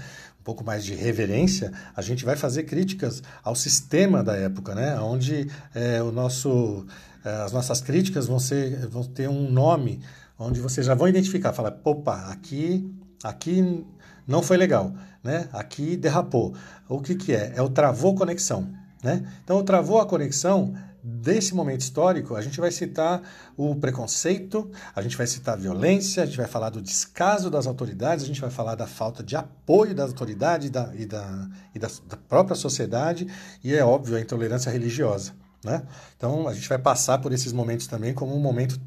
Pouco 0.49 0.63
mais 0.63 0.83
de 0.83 0.95
reverência, 0.95 1.71
a 1.95 2.01
gente 2.01 2.25
vai 2.25 2.35
fazer 2.35 2.63
críticas 2.63 3.21
ao 3.43 3.53
sistema 3.53 4.23
da 4.23 4.35
época, 4.35 4.73
né? 4.73 4.99
Onde 4.99 5.47
é, 5.75 6.01
o 6.01 6.11
nosso, 6.11 6.87
é, 7.23 7.29
as 7.43 7.51
nossas 7.51 7.81
críticas 7.81 8.25
vão, 8.25 8.39
ser, 8.39 8.87
vão 8.87 9.03
ter 9.03 9.29
um 9.29 9.47
nome, 9.51 10.01
onde 10.39 10.59
vocês 10.59 10.87
já 10.87 10.95
vão 10.95 11.07
identificar, 11.07 11.53
falar, 11.53 11.79
opa, 11.83 12.31
aqui, 12.31 12.91
aqui 13.23 13.85
não 14.25 14.41
foi 14.41 14.57
legal, 14.57 14.91
né? 15.23 15.47
Aqui 15.53 15.95
derrapou. 15.95 16.55
O 16.87 16.99
que, 16.99 17.13
que 17.13 17.31
é? 17.31 17.53
É 17.55 17.61
o 17.61 17.69
travou 17.69 18.15
conexão, 18.15 18.73
né? 19.03 19.23
Então, 19.43 19.55
o 19.59 19.63
travou 19.63 20.01
a 20.01 20.07
conexão 20.07 20.73
desse 21.03 21.55
momento 21.55 21.81
histórico, 21.81 22.35
a 22.35 22.41
gente 22.41 22.59
vai 22.59 22.71
citar 22.71 23.21
o 23.55 23.75
preconceito, 23.75 24.69
a 24.95 25.01
gente 25.01 25.17
vai 25.17 25.27
citar 25.27 25.55
a 25.55 25.57
violência, 25.57 26.23
a 26.23 26.25
gente 26.25 26.37
vai 26.37 26.47
falar 26.47 26.69
do 26.69 26.81
descaso 26.81 27.49
das 27.49 27.65
autoridades, 27.65 28.23
a 28.23 28.27
gente 28.27 28.41
vai 28.41 28.49
falar 28.49 28.75
da 28.75 28.87
falta 28.87 29.23
de 29.23 29.35
apoio 29.35 29.95
das 29.95 30.09
autoridades 30.11 30.69
da, 30.69 30.93
e 30.95 31.05
da, 31.05 31.49
e 31.73 31.79
da, 31.79 31.87
da 32.07 32.17
própria 32.17 32.55
sociedade, 32.55 33.27
e 33.63 33.73
é 33.73 33.83
óbvio 33.83 34.17
a 34.17 34.21
intolerância 34.21 34.71
religiosa. 34.71 35.33
Né? 35.63 35.83
Então 36.17 36.47
a 36.47 36.53
gente 36.53 36.67
vai 36.67 36.77
passar 36.77 37.17
por 37.19 37.31
esses 37.31 37.51
momentos 37.51 37.87
também 37.87 38.13
como 38.13 38.35
um 38.35 38.39
momento 38.39 38.79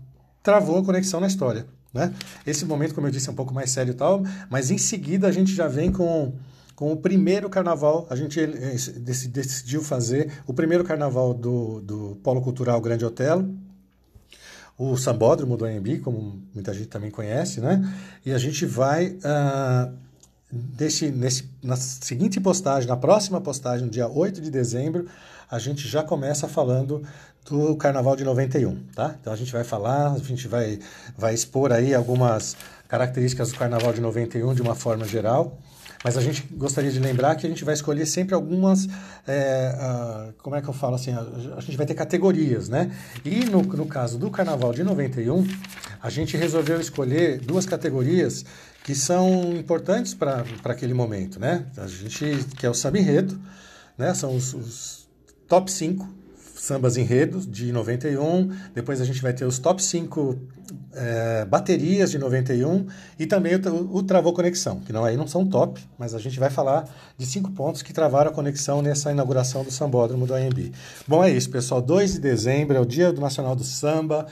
travou 0.43 0.79
a 0.79 0.85
conexão 0.85 1.21
na 1.21 1.27
história. 1.27 1.67
Né? 1.93 2.13
Esse 2.47 2.65
momento, 2.65 2.95
como 2.95 3.07
eu 3.07 3.11
disse, 3.11 3.29
é 3.29 3.33
um 3.33 3.37
pouco 3.37 3.53
mais 3.53 3.71
sério 3.71 3.93
e 3.93 3.95
tal, 3.95 4.23
mas 4.51 4.71
em 4.71 4.79
seguida 4.79 5.29
a 5.29 5.33
gente 5.33 5.55
já 5.55 5.69
vem 5.69 5.93
com 5.93 6.33
com 6.75 6.93
o 6.93 6.97
primeiro 6.97 7.49
carnaval, 7.49 8.07
a 8.11 8.17
gente 8.17 8.41
eh, 8.41 8.77
decidiu 9.29 9.83
fazer 9.83 10.33
o 10.47 10.55
primeiro 10.55 10.85
carnaval 10.85 11.35
do, 11.35 11.81
do 11.81 12.19
Polo 12.23 12.41
Cultural 12.41 12.81
Grande 12.81 13.05
Otelo, 13.05 13.55
o 14.79 14.97
Sambódromo 14.97 15.57
do 15.57 15.65
AMB, 15.65 16.01
como 16.03 16.43
muita 16.55 16.73
gente 16.73 16.87
também 16.87 17.11
conhece, 17.11 17.61
né? 17.61 17.81
E 18.25 18.33
a 18.33 18.39
gente 18.39 18.67
vai, 18.67 19.09
uh, 19.09 19.93
desse, 20.51 21.11
nesse, 21.11 21.49
na 21.63 21.77
seguinte 21.77 22.41
postagem, 22.41 22.89
na 22.89 22.97
próxima 22.97 23.41
postagem, 23.41 23.85
no 23.85 23.91
dia 23.91 24.09
8 24.09 24.41
de 24.41 24.51
dezembro, 24.51 25.07
a 25.51 25.59
gente 25.59 25.87
já 25.87 26.03
começa 26.03 26.49
falando 26.49 27.03
do 27.49 27.77
Carnaval 27.77 28.17
de 28.17 28.25
91, 28.25 28.77
tá? 28.95 29.15
Então 29.21 29.33
a 29.33 29.37
gente 29.37 29.53
vai 29.53 29.65
falar, 29.65 30.13
a 30.13 30.19
gente 30.19 30.49
vai, 30.49 30.79
vai 31.17 31.35
expor 31.35 31.73
aí 31.73 31.95
algumas 31.95 32.57
características 32.89 33.53
do 33.53 33.59
Carnaval 33.59 33.93
de 33.93 34.01
91 34.01 34.55
de 34.55 34.63
uma 34.63 34.75
forma 34.75 35.05
geral. 35.05 35.59
Mas 36.05 36.17
a 36.17 36.21
gente 36.21 36.47
gostaria 36.53 36.91
de 36.91 36.99
lembrar 36.99 37.37
que 37.37 37.47
a 37.47 37.49
gente 37.49 37.65
vai 37.65 37.75
escolher 37.75 38.07
sempre 38.07 38.35
algumas, 38.35 38.89
é, 39.27 40.33
como 40.39 40.57
é 40.57 40.63
que 40.63 40.69
eu 40.69 40.75
falo 40.75 40.97
assim, 40.97 41.13
a, 41.13 41.21
a, 41.57 41.61
gente 41.61 41.77
vai 41.77 41.87
ter 41.87 41.95
categorias, 41.95 42.69
né? 42.69 42.91
E 43.25 43.45
no, 43.45 43.63
no 43.63 43.87
caso 43.87 44.19
do 44.19 44.31
Carnaval 44.31 44.73
de 44.73 44.83
91, 44.83 45.47
a 46.03 46.11
gente 46.11 46.37
resolveu 46.37 46.81
escolher 46.81 47.39
duas 47.39 47.67
categorias 47.67 48.45
que 48.83 48.95
são 48.95 49.57
importantes 49.57 50.13
para 50.13 50.45
aquele 50.65 50.93
momento, 50.95 51.39
né? 51.39 51.67
A 51.77 51.87
gente, 51.87 52.45
que 52.57 52.67
é 52.67 52.71
o 52.71 52.75
samba 52.75 52.99
né? 53.97 54.13
São 54.15 54.35
os, 54.35 54.55
os 54.55 55.09
top 55.47 55.71
5 55.71 56.22
sambas 56.63 56.97
enredos 56.97 57.45
de 57.45 57.73
91, 57.73 58.49
depois 58.73 59.01
a 59.01 59.05
gente 59.05 59.21
vai 59.21 59.33
ter 59.33 59.45
os 59.45 59.59
top 59.59 59.83
5 59.83 60.39
é, 60.93 61.45
baterias 61.45 62.13
de 62.13 62.19
91 62.19 62.87
e 63.19 63.27
também 63.27 63.57
o, 63.57 63.97
o, 63.97 64.01
Travou 64.05 64.33
Conexão, 64.33 64.79
que 64.79 64.93
não 64.93 65.05
aí 65.05 65.17
não 65.17 65.27
são 65.27 65.45
top, 65.45 65.85
mas 65.99 66.15
a 66.15 66.21
gente 66.21 66.39
vai 66.39 66.51
falar 66.51 66.89
de 67.19 67.27
cinco 67.27 67.51
pontos 67.51 67.83
que 67.83 67.93
travaram 67.93 68.31
a 68.31 68.33
conexão 68.33 68.81
nessa 68.81 69.11
inauguração 69.11 69.65
do 69.65 69.73
Sambódromo 69.73 70.25
do 70.25 70.35
AMB. 70.35 70.71
Bom, 71.09 71.25
é 71.25 71.33
isso, 71.33 71.51
pessoal. 71.51 71.83
2 71.83 72.13
de 72.13 72.21
dezembro 72.21 72.77
é 72.77 72.81
o 72.81 72.87
Dia 72.87 73.13
do 73.13 73.21
Nacional 73.21 73.57
do 73.57 73.65
Samba. 73.65 74.29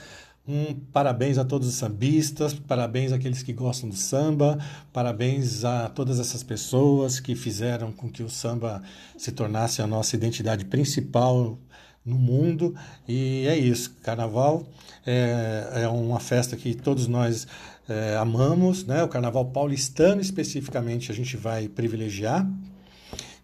Um 0.47 0.73
parabéns 0.73 1.37
a 1.37 1.43
todos 1.43 1.67
os 1.67 1.75
sambistas, 1.75 2.53
parabéns 2.53 3.11
àqueles 3.11 3.43
que 3.43 3.53
gostam 3.53 3.89
do 3.89 3.95
samba, 3.95 4.57
parabéns 4.91 5.63
a 5.63 5.87
todas 5.89 6.19
essas 6.19 6.41
pessoas 6.41 7.19
que 7.19 7.35
fizeram 7.35 7.91
com 7.91 8.09
que 8.09 8.23
o 8.23 8.29
samba 8.29 8.81
se 9.17 9.31
tornasse 9.31 9.83
a 9.83 9.87
nossa 9.87 10.15
identidade 10.15 10.65
principal 10.65 11.59
no 12.05 12.17
mundo. 12.17 12.75
E 13.07 13.45
é 13.47 13.57
isso. 13.57 13.95
Carnaval 14.03 14.65
é, 15.05 15.83
é 15.83 15.87
uma 15.87 16.19
festa 16.19 16.55
que 16.55 16.73
todos 16.73 17.07
nós 17.07 17.47
é, 17.87 18.15
amamos, 18.17 18.85
né? 18.85 19.03
O 19.03 19.07
Carnaval 19.07 19.45
paulistano 19.45 20.21
especificamente 20.21 21.11
a 21.11 21.15
gente 21.15 21.37
vai 21.37 21.67
privilegiar. 21.67 22.47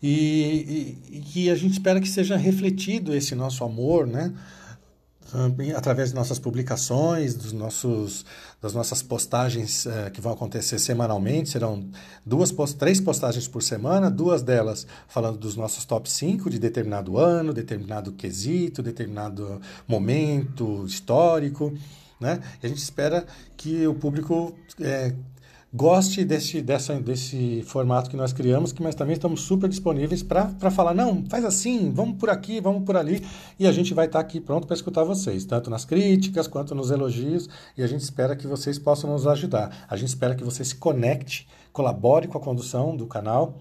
E, 0.02 0.96
e, 1.10 1.43
e 1.43 1.50
a 1.50 1.56
gente 1.56 1.74
espera 1.74 2.00
que 2.00 2.08
seja 2.08 2.38
refletido 2.38 3.15
esse 3.15 3.34
nosso 3.34 3.63
amor, 3.63 4.06
né? 4.06 4.32
Através 5.76 6.10
de 6.10 6.16
nossas 6.16 6.40
publicações, 6.40 7.36
dos 7.36 7.52
nossos, 7.52 8.26
das 8.62 8.74
nossas 8.74 9.02
postagens 9.02 9.86
eh, 9.86 10.10
que 10.10 10.22
vão 10.22 10.32
acontecer 10.32 10.80
semanalmente. 10.80 11.50
Serão 11.50 11.90
duas, 12.26 12.52
três 12.74 13.02
postagens 13.02 13.48
por 13.48 13.62
semana, 13.62 14.10
duas 14.10 14.42
delas 14.42 14.88
falando 15.08 15.38
dos 15.38 15.56
nossos 15.56 15.84
top 15.86 16.10
5 16.10 16.50
de 16.50 16.60
determinado 16.60 17.18
ano, 17.18 17.54
determinado 17.54 18.13
quesito, 18.13 18.82
determinado 18.82 19.62
momento 19.88 20.86
histórico. 20.86 21.74
Né? 22.20 22.42
E 22.62 22.66
a 22.66 22.70
gente 22.70 22.82
espera 22.82 23.26
que 23.56 23.86
o 23.86 23.94
público 23.94 24.56
eh, 24.80 25.13
goste 25.73 26.23
desse, 26.23 26.62
dessa, 26.62 26.99
desse 26.99 27.62
formato 27.65 28.10
que 28.10 28.15
nós 28.15 28.32
criamos, 28.32 28.71
que 28.71 28.82
mas 28.82 28.95
também 28.95 29.13
estamos 29.13 29.41
super 29.41 29.69
disponíveis 29.69 30.23
para 30.23 30.71
falar, 30.71 30.93
não, 30.93 31.23
faz 31.30 31.43
assim, 31.43 31.91
vamos 31.91 32.17
por 32.17 32.30
aqui, 32.30 32.62
vamos 32.62 32.84
por 32.84 32.95
ali, 32.95 33.23
e 33.60 33.67
a 33.67 33.71
gente 33.71 33.93
vai 33.93 34.06
estar 34.06 34.19
tá 34.19 34.25
aqui 34.25 34.39
pronto 34.39 34.65
para 34.65 34.75
escutar 34.75 35.03
vocês, 35.03 35.45
tanto 35.45 35.69
nas 35.69 35.86
críticas 35.86 36.47
quanto 36.47 36.73
nos 36.73 36.89
elogios, 36.89 37.49
e 37.77 37.84
a 37.84 37.88
gente 37.88 38.01
espera 38.01 38.36
que 38.36 38.47
vocês 38.47 38.80
possam 38.80 39.12
nos 39.12 39.27
ajudar. 39.27 39.86
A 39.89 39.95
gente 39.97 40.10
espera 40.10 40.36
que 40.36 40.43
você 40.43 40.63
se 40.63 40.75
conecte, 40.75 41.47
colabore 41.73 42.27
com 42.27 42.38
a 42.38 42.41
condução 42.41 42.95
do 42.95 43.06
canal, 43.06 43.60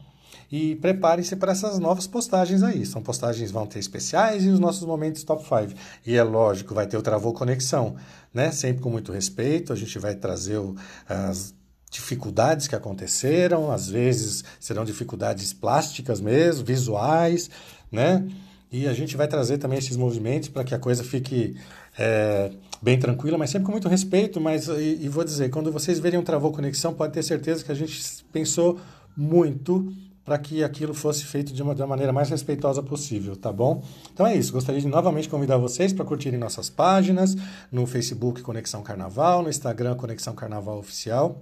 e 0.51 0.77
prepare-se 0.77 1.35
para 1.35 1.53
essas 1.53 1.79
novas 1.79 2.07
postagens 2.07 2.63
aí. 2.63 2.87
São 2.87 3.03
postagens 3.03 3.51
vão 3.51 3.67
ter 3.67 3.81
especiais 3.81 4.45
e 4.45 4.49
os 4.49 4.61
nossos 4.61 4.85
momentos 4.85 5.25
top 5.25 5.43
5. 5.43 5.79
E 6.07 6.15
é 6.15 6.23
lógico, 6.23 6.75
vai 6.75 6.87
ter 6.87 6.97
o 6.97 7.03
Travou 7.03 7.33
Conexão, 7.33 7.97
né? 8.33 8.53
Sempre 8.53 8.83
com 8.83 8.91
muito 8.91 9.11
respeito. 9.11 9.73
A 9.73 9.77
gente 9.77 9.99
vai 9.99 10.15
trazer 10.15 10.59
o, 10.59 10.77
as 11.09 11.53
dificuldades 11.91 12.67
que 12.67 12.75
aconteceram, 12.75 13.71
às 13.71 13.89
vezes 13.89 14.45
serão 14.59 14.85
dificuldades 14.85 15.53
plásticas 15.53 16.21
mesmo, 16.21 16.65
visuais, 16.65 17.51
né? 17.91 18.27
E 18.71 18.87
a 18.89 18.93
gente 18.93 19.17
vai 19.17 19.29
trazer 19.29 19.59
também 19.59 19.79
esses 19.79 19.97
movimentos 19.97 20.49
para 20.49 20.65
que 20.65 20.75
a 20.75 20.79
coisa 20.79 21.05
fique 21.05 21.57
é, 21.97 22.51
bem 22.83 22.99
tranquila, 22.99 23.39
mas 23.39 23.51
sempre 23.51 23.67
com 23.67 23.73
muito 23.73 23.89
respeito. 23.89 24.41
Mas 24.41 24.69
e, 24.69 24.99
e, 25.03 25.09
vou 25.09 25.25
dizer, 25.25 25.51
quando 25.51 25.71
vocês 25.71 25.99
verem 25.99 26.19
um 26.19 26.23
travou 26.23 26.53
conexão, 26.53 26.93
pode 26.93 27.13
ter 27.13 27.23
certeza 27.23 27.65
que 27.65 27.71
a 27.71 27.75
gente 27.75 28.25
pensou 28.33 28.79
muito 29.17 29.93
para 30.25 30.37
que 30.37 30.65
aquilo 30.65 30.93
fosse 30.93 31.25
feito 31.25 31.53
de 31.53 31.63
uma, 31.63 31.73
de 31.73 31.81
uma 31.81 31.87
maneira 31.87 32.13
mais 32.13 32.29
respeitosa 32.29 32.83
possível, 32.83 33.37
tá 33.37 33.53
bom? 33.53 33.81
Então 34.13 34.27
é 34.27 34.37
isso, 34.37 34.53
gostaria 34.53 34.81
de 34.81 34.89
novamente 34.89 35.29
convidar 35.29 35.57
vocês 35.57 35.93
para 35.93 36.05
curtirem 36.05 36.39
nossas 36.39 36.69
páginas 36.69 37.37
no 37.71 37.87
Facebook 37.87 38.43
Conexão 38.43 38.83
Carnaval, 38.83 39.45
no 39.45 39.49
Instagram 39.49 39.95
Conexão 39.95 40.35
Carnaval 40.35 40.79
Oficial. 40.79 41.41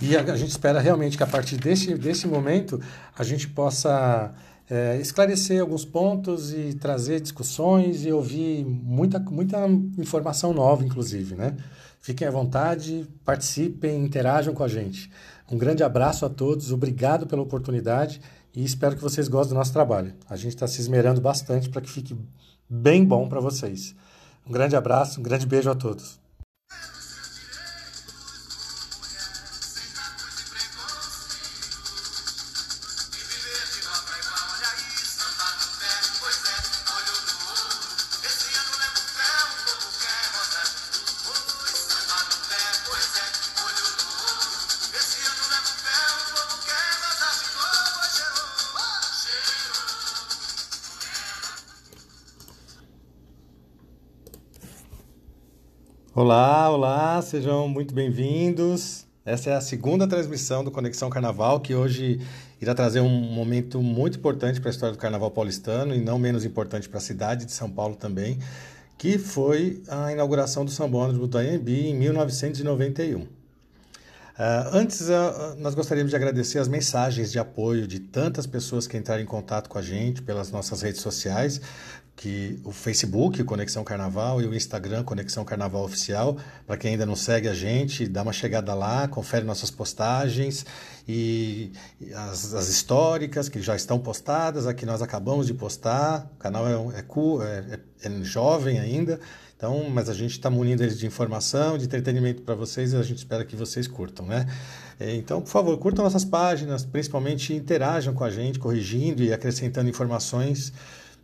E 0.00 0.16
a, 0.16 0.20
a 0.20 0.36
gente 0.36 0.50
espera 0.50 0.80
realmente 0.80 1.16
que 1.16 1.22
a 1.22 1.26
partir 1.26 1.56
desse, 1.56 1.94
desse 1.96 2.26
momento 2.26 2.80
a 3.16 3.22
gente 3.22 3.48
possa 3.48 4.32
é, 4.68 4.98
esclarecer 5.00 5.60
alguns 5.60 5.84
pontos 5.84 6.52
e 6.52 6.74
trazer 6.74 7.20
discussões 7.20 8.04
e 8.04 8.12
ouvir 8.12 8.64
muita, 8.64 9.18
muita 9.18 9.66
informação 9.98 10.52
nova, 10.52 10.84
inclusive, 10.84 11.34
né? 11.34 11.56
Fiquem 12.00 12.28
à 12.28 12.30
vontade, 12.30 13.06
participem, 13.24 14.04
interajam 14.04 14.52
com 14.52 14.62
a 14.62 14.68
gente. 14.68 15.10
Um 15.50 15.56
grande 15.56 15.82
abraço 15.82 16.26
a 16.26 16.28
todos, 16.28 16.70
obrigado 16.72 17.26
pela 17.26 17.42
oportunidade 17.42 18.20
e 18.54 18.64
espero 18.64 18.94
que 18.94 19.02
vocês 19.02 19.28
gostem 19.28 19.54
do 19.54 19.58
nosso 19.58 19.72
trabalho. 19.72 20.14
A 20.28 20.36
gente 20.36 20.54
está 20.54 20.66
se 20.66 20.80
esmerando 20.80 21.20
bastante 21.20 21.68
para 21.68 21.80
que 21.80 21.90
fique 21.90 22.16
bem 22.68 23.04
bom 23.04 23.28
para 23.28 23.40
vocês. 23.40 23.94
Um 24.46 24.52
grande 24.52 24.76
abraço, 24.76 25.20
um 25.20 25.22
grande 25.22 25.46
beijo 25.46 25.70
a 25.70 25.74
todos. 25.74 26.23
Olá, 56.24 56.70
olá, 56.70 57.20
sejam 57.20 57.68
muito 57.68 57.94
bem-vindos. 57.94 59.06
Essa 59.26 59.50
é 59.50 59.52
a 59.56 59.60
segunda 59.60 60.08
transmissão 60.08 60.64
do 60.64 60.70
Conexão 60.70 61.10
Carnaval, 61.10 61.60
que 61.60 61.74
hoje 61.74 62.18
irá 62.58 62.74
trazer 62.74 63.00
um 63.00 63.10
momento 63.10 63.82
muito 63.82 64.16
importante 64.16 64.58
para 64.58 64.70
a 64.70 64.72
história 64.72 64.94
do 64.94 64.98
Carnaval 64.98 65.30
paulistano 65.30 65.94
e 65.94 66.00
não 66.00 66.18
menos 66.18 66.42
importante 66.46 66.88
para 66.88 66.96
a 66.96 67.02
cidade 67.02 67.44
de 67.44 67.52
São 67.52 67.70
Paulo 67.70 67.94
também, 67.94 68.38
que 68.96 69.18
foi 69.18 69.82
a 69.86 70.12
inauguração 70.12 70.64
do 70.64 70.70
Sambódromo 70.70 71.26
do 71.26 71.36
Anhembi 71.36 71.88
em 71.88 71.94
1991. 71.94 73.43
Uh, 74.34 74.76
antes, 74.76 75.02
uh, 75.02 75.54
nós 75.58 75.74
gostaríamos 75.74 76.10
de 76.10 76.16
agradecer 76.16 76.58
as 76.58 76.66
mensagens 76.66 77.30
de 77.30 77.38
apoio 77.38 77.86
de 77.86 78.00
tantas 78.00 78.46
pessoas 78.46 78.86
que 78.86 78.96
entraram 78.96 79.22
em 79.22 79.26
contato 79.26 79.68
com 79.68 79.78
a 79.78 79.82
gente 79.82 80.22
pelas 80.22 80.50
nossas 80.50 80.82
redes 80.82 81.00
sociais 81.00 81.60
que 82.16 82.60
o 82.64 82.70
Facebook, 82.70 83.42
Conexão 83.42 83.82
Carnaval, 83.82 84.40
e 84.40 84.46
o 84.46 84.54
Instagram, 84.54 85.02
Conexão 85.02 85.44
Carnaval 85.44 85.84
Oficial. 85.84 86.36
Para 86.66 86.76
quem 86.76 86.92
ainda 86.92 87.04
não 87.04 87.16
segue 87.16 87.48
a 87.48 87.54
gente, 87.54 88.06
dá 88.06 88.22
uma 88.22 88.32
chegada 88.32 88.72
lá, 88.72 89.08
confere 89.08 89.44
nossas 89.44 89.70
postagens 89.70 90.64
e 91.06 91.72
as, 92.14 92.54
as 92.54 92.68
históricas 92.68 93.48
que 93.48 93.60
já 93.60 93.74
estão 93.74 93.98
postadas, 93.98 94.66
a 94.66 94.72
que 94.72 94.86
nós 94.86 95.02
acabamos 95.02 95.46
de 95.46 95.54
postar. 95.54 96.30
O 96.34 96.38
canal 96.38 96.66
é, 96.68 96.72
é, 96.98 97.80
é, 98.04 98.08
é 98.08 98.24
jovem 98.24 98.78
ainda, 98.78 99.18
então, 99.56 99.88
mas 99.88 100.08
a 100.08 100.14
gente 100.14 100.32
está 100.32 100.50
munindo 100.50 100.82
eles 100.82 100.98
de 100.98 101.06
informação, 101.06 101.78
de 101.78 101.84
entretenimento 101.84 102.42
para 102.42 102.54
vocês 102.54 102.92
e 102.92 102.96
a 102.96 103.02
gente 103.02 103.18
espera 103.18 103.44
que 103.44 103.54
vocês 103.54 103.86
curtam, 103.86 104.26
né? 104.26 104.46
É, 104.98 105.14
então, 105.14 105.40
por 105.40 105.48
favor, 105.48 105.76
curtam 105.78 106.04
nossas 106.04 106.24
páginas, 106.24 106.84
principalmente 106.84 107.54
interajam 107.54 108.14
com 108.14 108.24
a 108.24 108.30
gente, 108.30 108.58
corrigindo 108.58 109.22
e 109.22 109.32
acrescentando 109.32 109.88
informações 109.88 110.72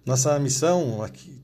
nossa 0.05 0.39
missão 0.39 1.03
aqui, 1.03 1.40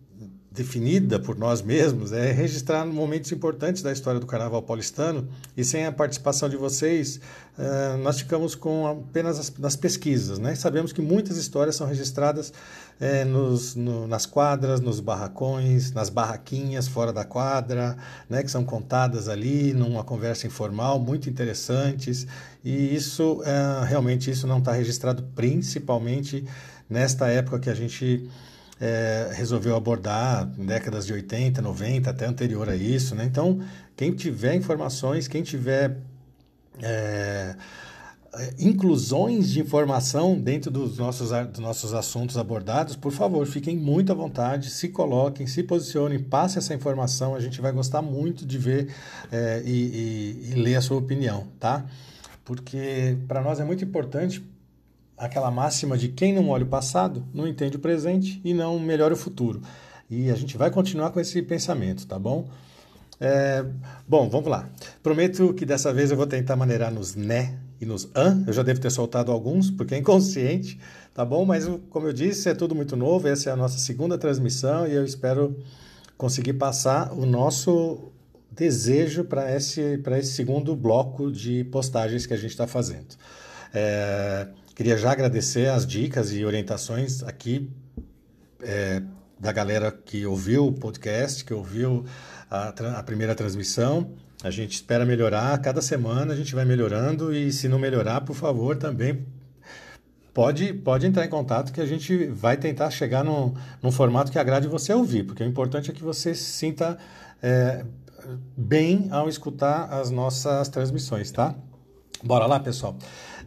definida 0.57 1.21
por 1.21 1.37
nós 1.37 1.61
mesmos 1.61 2.13
é 2.13 2.33
registrar 2.33 2.87
momentos 2.87 3.31
importantes 3.31 3.83
da 3.83 3.93
história 3.93 4.19
do 4.19 4.27
Carnaval 4.27 4.63
paulistano 4.63 5.29
e 5.55 5.63
sem 5.63 5.85
a 5.85 5.93
participação 5.93 6.49
de 6.49 6.57
vocês, 6.57 7.21
uh, 7.59 7.99
nós 7.99 8.19
ficamos 8.19 8.55
com 8.55 8.87
apenas 8.87 9.39
as, 9.39 9.55
nas 9.59 9.77
pesquisas. 9.77 10.39
Né? 10.39 10.55
Sabemos 10.55 10.95
que 10.95 11.03
muitas 11.03 11.37
histórias 11.37 11.77
são 11.77 11.87
registradas 11.87 12.49
uh, 12.99 13.29
nos, 13.29 13.75
no, 13.75 14.09
nas 14.09 14.25
quadras, 14.25 14.81
nos 14.81 14.99
barracões, 14.99 15.93
nas 15.93 16.09
barraquinhas 16.09 16.89
fora 16.89 17.13
da 17.13 17.25
quadra, 17.25 17.95
né? 18.29 18.43
que 18.43 18.51
são 18.51 18.65
contadas 18.65 19.29
ali 19.29 19.75
numa 19.75 20.03
conversa 20.03 20.47
informal, 20.47 20.99
muito 20.99 21.29
interessantes, 21.29 22.27
e 22.65 22.95
isso, 22.95 23.43
uh, 23.43 23.85
realmente, 23.85 24.31
isso 24.31 24.47
não 24.47 24.59
está 24.59 24.73
registrado 24.73 25.23
principalmente 25.35 26.47
nesta 26.89 27.29
época 27.29 27.59
que 27.59 27.69
a 27.69 27.75
gente 27.75 28.27
é, 28.81 29.31
resolveu 29.35 29.75
abordar 29.75 30.47
décadas 30.47 31.07
de 31.07 31.13
80, 31.13 31.63
90, 31.63 32.11
até 32.11 32.27
anterior 32.27 32.69
a 32.69 32.77
isso. 32.77 33.15
Né? 33.15 33.25
Então, 33.25 33.61
quem 33.97 34.13
tiver 34.13 34.55
informações, 34.55 35.27
quem 35.27 35.43
tiver 35.43 35.97
é, 36.83 37.57
inclusões 38.59 39.51
de 39.51 39.61
informação 39.61 40.39
dentro 40.39 40.71
dos 40.71 40.99
nossos, 40.99 41.31
dos 41.31 41.59
nossos 41.59 41.95
assuntos 41.95 42.37
abordados, 42.37 42.97
por 42.97 43.13
favor, 43.13 43.47
fiquem 43.47 43.77
muito 43.77 44.13
à 44.13 44.15
vontade, 44.15 44.71
se 44.71 44.89
coloquem, 44.89 45.47
se 45.47 45.63
posicionem, 45.63 46.19
passem 46.19 46.59
essa 46.59 46.75
informação, 46.75 47.35
a 47.35 47.41
gente 47.41 47.61
vai 47.61 47.73
gostar 47.73 48.03
muito 48.03 48.45
de 48.45 48.59
ver 48.59 48.95
é, 49.33 49.63
e, 49.65 49.71
e, 49.71 50.51
e 50.51 50.55
ler 50.55 50.77
a 50.77 50.81
sua 50.81 50.99
opinião, 50.99 51.47
tá? 51.59 51.87
Porque 52.45 53.17
para 53.27 53.43
nós 53.43 53.59
é 53.59 53.65
muito 53.65 53.83
importante 53.83 54.45
aquela 55.17 55.51
máxima 55.51 55.97
de 55.97 56.09
quem 56.09 56.35
não 56.35 56.49
olha 56.49 56.65
o 56.65 56.69
passado 56.69 57.25
não 57.33 57.47
entende 57.47 57.77
o 57.77 57.81
presente 57.81 58.41
e 58.45 58.53
não 58.53 58.79
melhora 58.79 59.15
o 59.15 59.17
futuro. 59.17 59.61
E 60.09 60.31
a 60.31 60.35
gente 60.35 60.57
vai 60.57 60.71
continuar 60.71 61.11
com 61.11 61.19
esse 61.19 61.41
pensamento, 61.43 62.07
tá 62.07 62.19
bom? 62.19 62.49
É, 63.21 63.65
bom, 64.07 64.29
vamos 64.29 64.49
lá. 64.49 64.69
Prometo 65.03 65.55
que 65.55 65.65
dessa 65.65 65.93
vez 65.93 66.11
eu 66.11 66.17
vou 66.17 66.27
tentar 66.27 66.55
maneirar 66.55 66.93
nos 66.93 67.15
né 67.15 67.59
e 67.81 67.87
nos 67.87 68.09
an. 68.15 68.45
Eu 68.47 68.53
já 68.53 68.63
devo 68.63 68.81
ter 68.81 68.91
soltado 68.91 69.33
alguns, 69.33 69.71
porque 69.71 69.95
é 69.95 69.99
inconsciente, 69.99 70.79
tá 71.15 71.25
bom? 71.25 71.45
Mas, 71.45 71.67
como 71.91 72.07
eu 72.07 72.13
disse, 72.13 72.49
é 72.49 72.55
tudo 72.55 72.75
muito 72.75 72.95
novo. 72.95 73.27
Essa 73.27 73.51
é 73.51 73.53
a 73.53 73.57
nossa 73.57 73.79
segunda 73.79 74.19
transmissão 74.19 74.87
e 74.87 74.95
eu 74.95 75.05
espero 75.05 75.57
conseguir 76.17 76.55
passar 76.55 77.13
o 77.13 77.27
nosso 77.27 78.13
desejo 78.51 79.25
para 79.25 79.55
esse, 79.55 80.01
esse 80.19 80.33
segundo 80.33 80.75
bloco 80.75 81.31
de 81.31 81.65
postagens 81.65 82.27
que 82.27 82.35
a 82.35 82.37
gente 82.37 82.51
está 82.51 82.67
fazendo. 82.67 83.17
É, 83.75 84.49
Queria 84.77 84.99
já 84.99 85.11
agradecer 85.11 85.71
as 85.71 85.87
dicas 85.87 86.35
e 86.35 86.45
orientações 86.45 87.23
aqui 87.23 87.71
é, 88.61 89.03
da 89.41 89.51
galera 89.51 89.91
que 89.91 90.27
ouviu 90.27 90.67
o 90.67 90.73
podcast, 90.75 91.43
que 91.43 91.55
ouviu 91.55 92.05
a, 92.51 92.75
a 92.99 93.03
primeira 93.03 93.35
transmissão. 93.35 94.11
A 94.45 94.51
gente 94.51 94.75
espera 94.75 95.07
melhorar, 95.07 95.59
cada 95.63 95.81
semana 95.81 96.35
a 96.35 96.37
gente 96.37 96.55
vai 96.55 96.67
melhorando 96.67 97.35
e 97.35 97.51
se 97.55 97.69
não 97.69 97.79
melhorar, 97.79 98.21
por 98.21 98.37
favor, 98.37 98.77
também 98.77 99.25
pode, 100.35 100.75
pode 100.75 101.07
entrar 101.07 101.25
em 101.25 101.31
contato 101.31 101.73
que 101.73 101.81
a 101.81 101.87
gente 101.87 102.27
vai 102.27 102.59
tentar 102.59 102.91
chegar 102.91 103.25
num, 103.25 103.55
num 103.83 103.91
formato 103.91 104.31
que 104.31 104.39
agrade 104.39 104.69
você 104.69 104.93
ouvir, 104.93 105.25
porque 105.25 105.43
o 105.43 105.47
importante 105.47 105.91
é 105.91 105.95
que 105.95 106.03
você 106.03 106.35
se 106.35 106.53
sinta 106.53 106.99
é, 107.43 107.83
bem 108.55 109.09
ao 109.11 109.27
escutar 109.27 109.85
as 109.85 110.11
nossas 110.11 110.69
transmissões, 110.69 111.31
tá? 111.31 111.55
Bora 112.23 112.45
lá, 112.45 112.61
pessoal. 112.61 112.95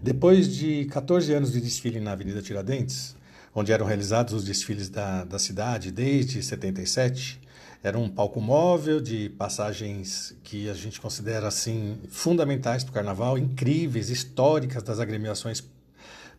Depois 0.02 0.48
de 0.48 0.86
14 0.86 1.34
anos 1.34 1.52
de 1.52 1.60
desfile 1.60 2.00
na 2.00 2.14
Avenida 2.14 2.42
Tiradentes, 2.42 3.18
onde 3.54 3.74
eram 3.74 3.86
realizados 3.86 4.34
os 4.34 4.46
desfiles 4.46 4.88
da, 4.88 5.26
da 5.26 5.38
cidade 5.38 5.92
desde 5.92 6.42
77, 6.42 7.38
era 7.84 8.00
um 8.00 8.08
palco 8.08 8.40
móvel 8.40 9.02
de 9.02 9.28
passagens 9.32 10.34
que 10.42 10.70
a 10.70 10.74
gente 10.74 11.02
considera 11.02 11.50
assim 11.50 11.98
fundamentais 12.10 12.82
para 12.86 12.92
o 12.92 12.94
carnaval, 12.94 13.38
incríveis, 13.38 14.10
históricas 14.10 14.84
das 14.84 15.02
agremiações 15.02 15.62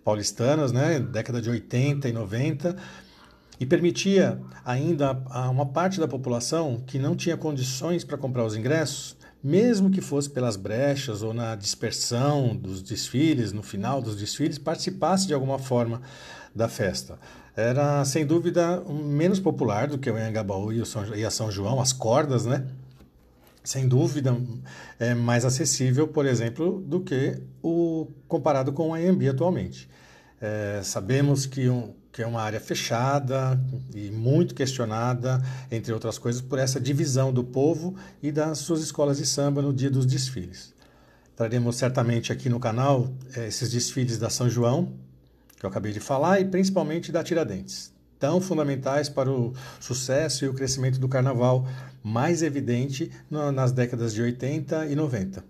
paulistanas, 0.03 0.73
né, 0.73 0.99
década 0.99 1.43
de 1.43 1.51
80 1.51 2.09
e 2.09 2.13
90, 2.13 2.75
e 3.59 3.67
permitia 3.67 4.41
ainda 4.65 5.23
a 5.29 5.51
uma 5.51 5.67
parte 5.67 6.01
da 6.01 6.09
população 6.09 6.83
que 6.87 6.99
não 6.99 7.15
tinha 7.15 7.37
condições 7.37 8.05
para 8.05 8.17
comprar 8.17 8.43
os 8.43 8.57
ingressos 8.57 9.19
mesmo 9.43 9.91
que 9.91 10.01
fosse 10.01 10.29
pelas 10.29 10.57
brechas 10.57 11.23
ou 11.23 11.33
na 11.33 11.55
dispersão 11.55 12.55
dos 12.55 12.83
desfiles, 12.83 13.53
no 13.53 13.63
final 13.63 14.03
dos 14.03 14.17
desfiles, 14.17 14.59
participasse 14.59 15.27
de 15.27 15.35
alguma 15.35 15.59
forma 15.59 16.03
da 16.55 16.69
festa. 16.69 17.19
Era, 17.57 18.05
sem 18.05 18.25
dúvida, 18.25 18.83
menos 18.89 19.41
popular 19.41 19.89
do 19.89 19.99
que 19.99 20.11
o 20.11 20.17
Anhangabaú 20.17 20.73
e, 20.73 20.81
o 20.81 20.87
São, 20.87 21.15
e 21.15 21.25
a 21.25 21.31
São 21.31 21.51
João, 21.51 21.81
as 21.81 21.93
cordas, 21.93 22.47
né? 22.47 22.67
Sem 23.63 23.87
dúvida, 23.87 24.37
é 24.99 25.15
mais 25.15 25.45
acessível, 25.45 26.09
por 26.09 26.25
exemplo, 26.25 26.81
do 26.81 27.01
que 27.01 27.41
o 27.63 28.09
comparado 28.27 28.73
com 28.73 28.91
o 28.91 28.95
Anhembi 28.95 29.29
atualmente. 29.29 29.89
É, 30.41 30.81
sabemos 30.83 31.45
que 31.45 31.69
um, 31.69 31.93
que 32.21 32.25
é 32.25 32.27
uma 32.27 32.43
área 32.43 32.61
fechada 32.61 33.59
e 33.95 34.11
muito 34.11 34.55
questionada, 34.55 35.43
entre 35.73 35.91
outras 35.91 36.19
coisas, 36.19 36.43
por 36.43 36.59
essa 36.59 36.79
divisão 36.79 37.33
do 37.33 37.43
povo 37.43 37.97
e 38.23 38.31
das 38.31 38.59
suas 38.59 38.83
escolas 38.83 39.17
de 39.17 39.25
samba 39.25 39.63
no 39.63 39.73
dia 39.73 39.91
dos 39.91 40.05
desfiles. 40.05 40.75
Traremos 41.35 41.77
certamente 41.77 42.31
aqui 42.31 42.51
no 42.51 42.61
canal 42.61 43.11
eh, 43.35 43.49
esses 43.49 43.71
desfiles 43.71 44.19
da 44.19 44.29
São 44.29 44.51
João, 44.51 44.93
que 45.59 45.65
eu 45.65 45.71
acabei 45.71 45.93
de 45.93 46.01
falar, 46.01 46.39
e 46.43 46.45
principalmente 46.45 47.11
da 47.11 47.25
Tiradentes, 47.25 47.91
tão 48.19 48.39
fundamentais 48.39 49.09
para 49.09 49.31
o 49.31 49.55
sucesso 49.81 50.45
e 50.45 50.49
o 50.49 50.53
crescimento 50.53 51.01
do 51.01 51.09
carnaval, 51.09 51.67
mais 52.05 52.43
evidente 52.43 53.11
nas 53.31 53.73
décadas 53.73 54.13
de 54.13 54.21
80 54.21 54.89
e 54.89 54.95
90. 54.95 55.43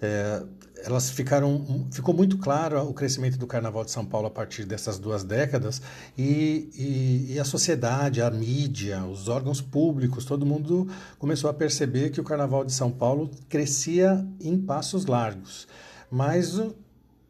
É, 0.00 0.42
elas 0.84 1.10
ficaram 1.10 1.86
ficou 1.90 2.14
muito 2.14 2.38
claro 2.38 2.80
o 2.82 2.94
crescimento 2.94 3.36
do 3.36 3.46
Carnaval 3.46 3.84
de 3.84 3.90
São 3.90 4.04
Paulo 4.04 4.28
a 4.28 4.30
partir 4.30 4.64
dessas 4.64 4.98
duas 4.98 5.24
décadas 5.24 5.82
e, 6.16 6.70
e, 6.74 7.34
e, 7.34 7.38
a 7.40 7.44
sociedade, 7.44 8.22
a 8.22 8.30
mídia, 8.30 9.04
os 9.04 9.28
órgãos 9.28 9.60
públicos, 9.60 10.24
todo 10.24 10.46
mundo 10.46 10.88
começou 11.18 11.50
a 11.50 11.54
perceber 11.54 12.10
que 12.10 12.20
o 12.20 12.24
Carnaval 12.24 12.64
de 12.64 12.72
São 12.72 12.90
Paulo 12.90 13.30
crescia 13.48 14.24
em 14.40 14.58
passos 14.58 15.06
largos, 15.06 15.66
mas 16.10 16.60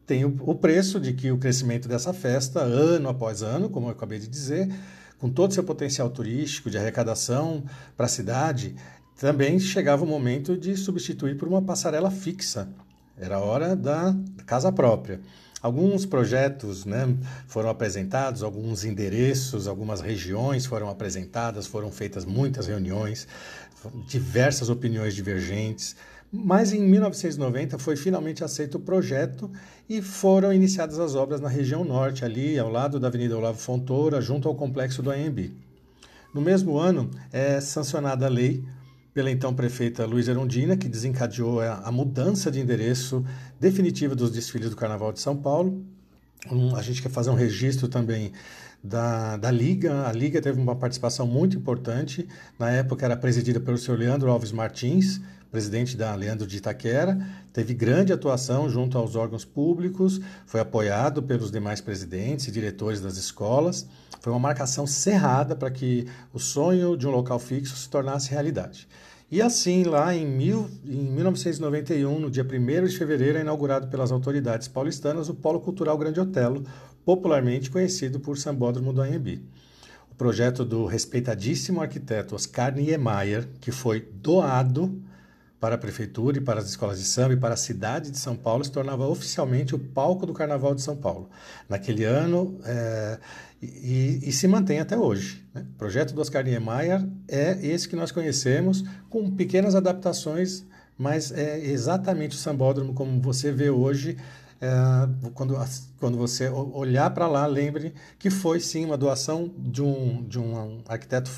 tem 0.05 0.25
o, 0.25 0.35
o 0.41 0.55
preço 0.55 0.99
de 0.99 1.13
que 1.13 1.31
o 1.31 1.37
crescimento 1.37 1.87
dessa 1.87 2.13
festa, 2.13 2.59
ano 2.61 3.09
após 3.09 3.41
ano, 3.41 3.69
como 3.69 3.87
eu 3.87 3.91
acabei 3.91 4.19
de 4.19 4.27
dizer, 4.27 4.69
com 5.19 5.29
todo 5.29 5.51
o 5.51 5.53
seu 5.53 5.63
potencial 5.63 6.09
turístico 6.09 6.69
de 6.69 6.77
arrecadação 6.77 7.63
para 7.95 8.05
a 8.05 8.09
cidade, 8.09 8.75
também 9.19 9.59
chegava 9.59 10.03
o 10.03 10.07
momento 10.07 10.57
de 10.57 10.77
substituir 10.77 11.37
por 11.37 11.47
uma 11.47 11.61
passarela 11.61 12.09
fixa. 12.09 12.69
Era 13.19 13.39
hora 13.39 13.75
da 13.75 14.15
casa 14.45 14.71
própria. 14.71 15.19
Alguns 15.61 16.05
projetos 16.05 16.85
né, 16.85 17.17
foram 17.45 17.69
apresentados, 17.69 18.43
alguns 18.43 18.85
endereços, 18.85 19.67
algumas 19.67 19.99
regiões 19.99 20.65
foram 20.65 20.89
apresentadas, 20.89 21.67
foram 21.67 21.91
feitas 21.91 22.23
muitas 22.23 22.67
reuniões, 22.67 23.27
diversas 24.07 24.69
opiniões 24.69 25.13
divergentes. 25.13 25.97
Mas 26.31 26.71
em 26.71 26.81
1990 26.81 27.77
foi 27.77 27.97
finalmente 27.97 28.41
aceito 28.41 28.75
o 28.75 28.79
projeto 28.79 29.51
e 29.89 30.01
foram 30.01 30.53
iniciadas 30.53 30.97
as 30.97 31.13
obras 31.13 31.41
na 31.41 31.49
região 31.49 31.83
norte, 31.83 32.23
ali 32.23 32.57
ao 32.57 32.71
lado 32.71 32.97
da 32.97 33.07
Avenida 33.07 33.35
Olavo 33.35 33.57
Fontoura, 33.57 34.21
junto 34.21 34.47
ao 34.47 34.55
complexo 34.55 35.01
do 35.01 35.11
AMB. 35.11 35.51
No 36.33 36.39
mesmo 36.39 36.77
ano, 36.77 37.09
é 37.33 37.59
sancionada 37.59 38.27
a 38.27 38.29
lei 38.29 38.63
pela 39.13 39.31
então 39.31 39.53
prefeita 39.53 40.05
Luiz 40.05 40.27
Erundina, 40.27 40.77
que 40.77 40.87
desencadeou 40.87 41.61
a 41.61 41.91
mudança 41.91 42.51
de 42.51 42.59
endereço 42.59 43.25
definitiva 43.59 44.15
dos 44.15 44.31
desfiles 44.31 44.69
do 44.69 44.75
Carnaval 44.75 45.11
de 45.11 45.19
São 45.19 45.35
Paulo. 45.35 45.83
Um, 46.49 46.75
a 46.75 46.81
gente 46.81 47.01
quer 47.01 47.09
fazer 47.09 47.29
um 47.29 47.35
registro 47.35 47.87
também 47.87 48.31
da, 48.83 49.35
da 49.37 49.51
Liga. 49.51 50.07
A 50.07 50.11
Liga 50.11 50.41
teve 50.41 50.59
uma 50.59 50.75
participação 50.75 51.27
muito 51.27 51.57
importante. 51.57 52.27
Na 52.57 52.69
época 52.69 53.05
era 53.05 53.17
presidida 53.17 53.59
pelo 53.59 53.77
senhor 53.77 53.99
Leandro 53.99 54.29
Alves 54.29 54.51
Martins, 54.51 55.19
presidente 55.51 55.97
da 55.97 56.13
Leandro 56.15 56.45
de 56.45 56.57
Itaquera, 56.57 57.19
teve 57.51 57.73
grande 57.73 58.13
atuação 58.13 58.69
junto 58.69 58.97
aos 58.97 59.15
órgãos 59.15 59.43
públicos, 59.43 60.21
foi 60.45 60.59
apoiado 60.59 61.23
pelos 61.23 61.51
demais 61.51 61.81
presidentes 61.81 62.47
e 62.47 62.51
diretores 62.51 63.01
das 63.01 63.17
escolas. 63.17 63.87
Foi 64.19 64.31
uma 64.33 64.39
marcação 64.39 64.85
cerrada 64.85 65.55
para 65.55 65.71
que 65.71 66.05
o 66.33 66.39
sonho 66.39 66.97
de 66.97 67.07
um 67.07 67.11
local 67.11 67.39
fixo 67.39 67.75
se 67.75 67.89
tornasse 67.89 68.29
realidade. 68.29 68.87
E 69.31 69.41
assim, 69.41 69.83
lá 69.83 70.15
em, 70.15 70.25
mil, 70.25 70.67
em 70.83 71.03
1991, 71.11 72.19
no 72.19 72.31
dia 72.31 72.43
1 72.43 72.87
de 72.87 72.97
fevereiro, 72.97 73.37
é 73.37 73.41
inaugurado 73.41 73.87
pelas 73.87 74.11
autoridades 74.11 74.67
paulistanas 74.67 75.29
o 75.29 75.35
Polo 75.35 75.59
Cultural 75.59 75.97
Grande 75.97 76.19
Otelo, 76.19 76.63
popularmente 77.05 77.69
conhecido 77.69 78.19
por 78.19 78.37
Sambódromo 78.37 78.91
do 78.91 79.01
Anhembi. 79.01 79.43
O 80.11 80.15
projeto 80.15 80.65
do 80.65 80.85
respeitadíssimo 80.85 81.79
arquiteto 81.79 82.35
Oscar 82.35 82.73
Niemeyer, 82.73 83.47
que 83.61 83.71
foi 83.71 84.01
doado 84.01 84.99
para 85.59 85.75
a 85.75 85.77
prefeitura 85.77 86.37
e 86.37 86.41
para 86.41 86.59
as 86.59 86.69
escolas 86.69 86.99
de 86.99 87.05
samba 87.05 87.33
e 87.33 87.37
para 87.37 87.53
a 87.53 87.57
cidade 87.57 88.09
de 88.11 88.17
São 88.17 88.35
Paulo, 88.35 88.63
se 88.63 88.71
tornava 88.71 89.07
oficialmente 89.07 89.75
o 89.75 89.79
palco 89.79 90.25
do 90.25 90.33
Carnaval 90.33 90.73
de 90.73 90.81
São 90.81 90.95
Paulo. 90.95 91.29
Naquele 91.67 92.05
ano, 92.05 92.57
é, 92.63 93.19
e, 93.61 94.19
e, 94.23 94.31
se 94.31 94.47
mantém 94.47 94.79
até 94.79 94.97
hoje. 94.97 95.45
Né? 95.53 95.65
O 95.75 95.77
projeto 95.77 96.13
do 96.13 96.21
Oscar 96.21 96.43
Niemeyer 96.43 97.05
é 97.27 97.57
esse 97.61 97.89
que 97.89 97.95
nós 97.95 98.11
conhecemos, 98.11 98.85
com 99.09 99.29
pequenas 99.31 99.75
adaptações, 99.75 100.65
mas 100.97 101.31
é 101.31 101.59
exatamente 101.59 102.37
o 102.37 102.39
sambódromo 102.39 102.93
como 102.93 103.21
você 103.21 103.51
vê 103.51 103.69
hoje. 103.69 104.17
É, 104.61 104.69
quando, 105.33 105.57
quando 105.99 106.17
você 106.17 106.49
olhar 106.49 107.09
para 107.09 107.27
lá, 107.27 107.45
lembre 107.45 107.93
que 108.17 108.29
foi 108.29 108.61
sim 108.61 108.85
uma 108.85 108.97
doação 108.97 109.53
de 109.57 109.81
um, 109.81 110.23
de 110.25 110.39
um 110.39 110.81
arquiteto 110.87 111.31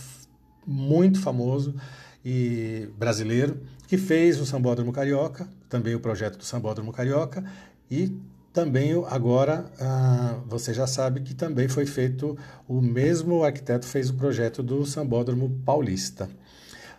muito 0.65 1.19
famoso 1.19 1.75
e 2.23 2.88
brasileiro 2.99 3.60
que 3.91 3.97
fez 3.97 4.39
o 4.39 4.45
Sambódromo 4.45 4.93
Carioca, 4.93 5.49
também 5.67 5.93
o 5.93 5.99
projeto 5.99 6.38
do 6.38 6.45
Sambódromo 6.45 6.93
Carioca 6.93 7.43
e 7.91 8.10
também 8.54 8.93
agora 9.10 9.65
ah, 9.82 10.38
você 10.47 10.73
já 10.73 10.88
sabe 10.88 11.19
que 11.19 11.36
também 11.36 11.67
foi 11.67 11.86
feito, 11.86 12.38
o 12.69 12.80
mesmo 12.80 13.43
arquiteto 13.43 13.86
fez 13.86 14.10
o 14.10 14.13
projeto 14.13 14.63
do 14.63 14.86
Sambódromo 14.86 15.62
Paulista. 15.65 16.30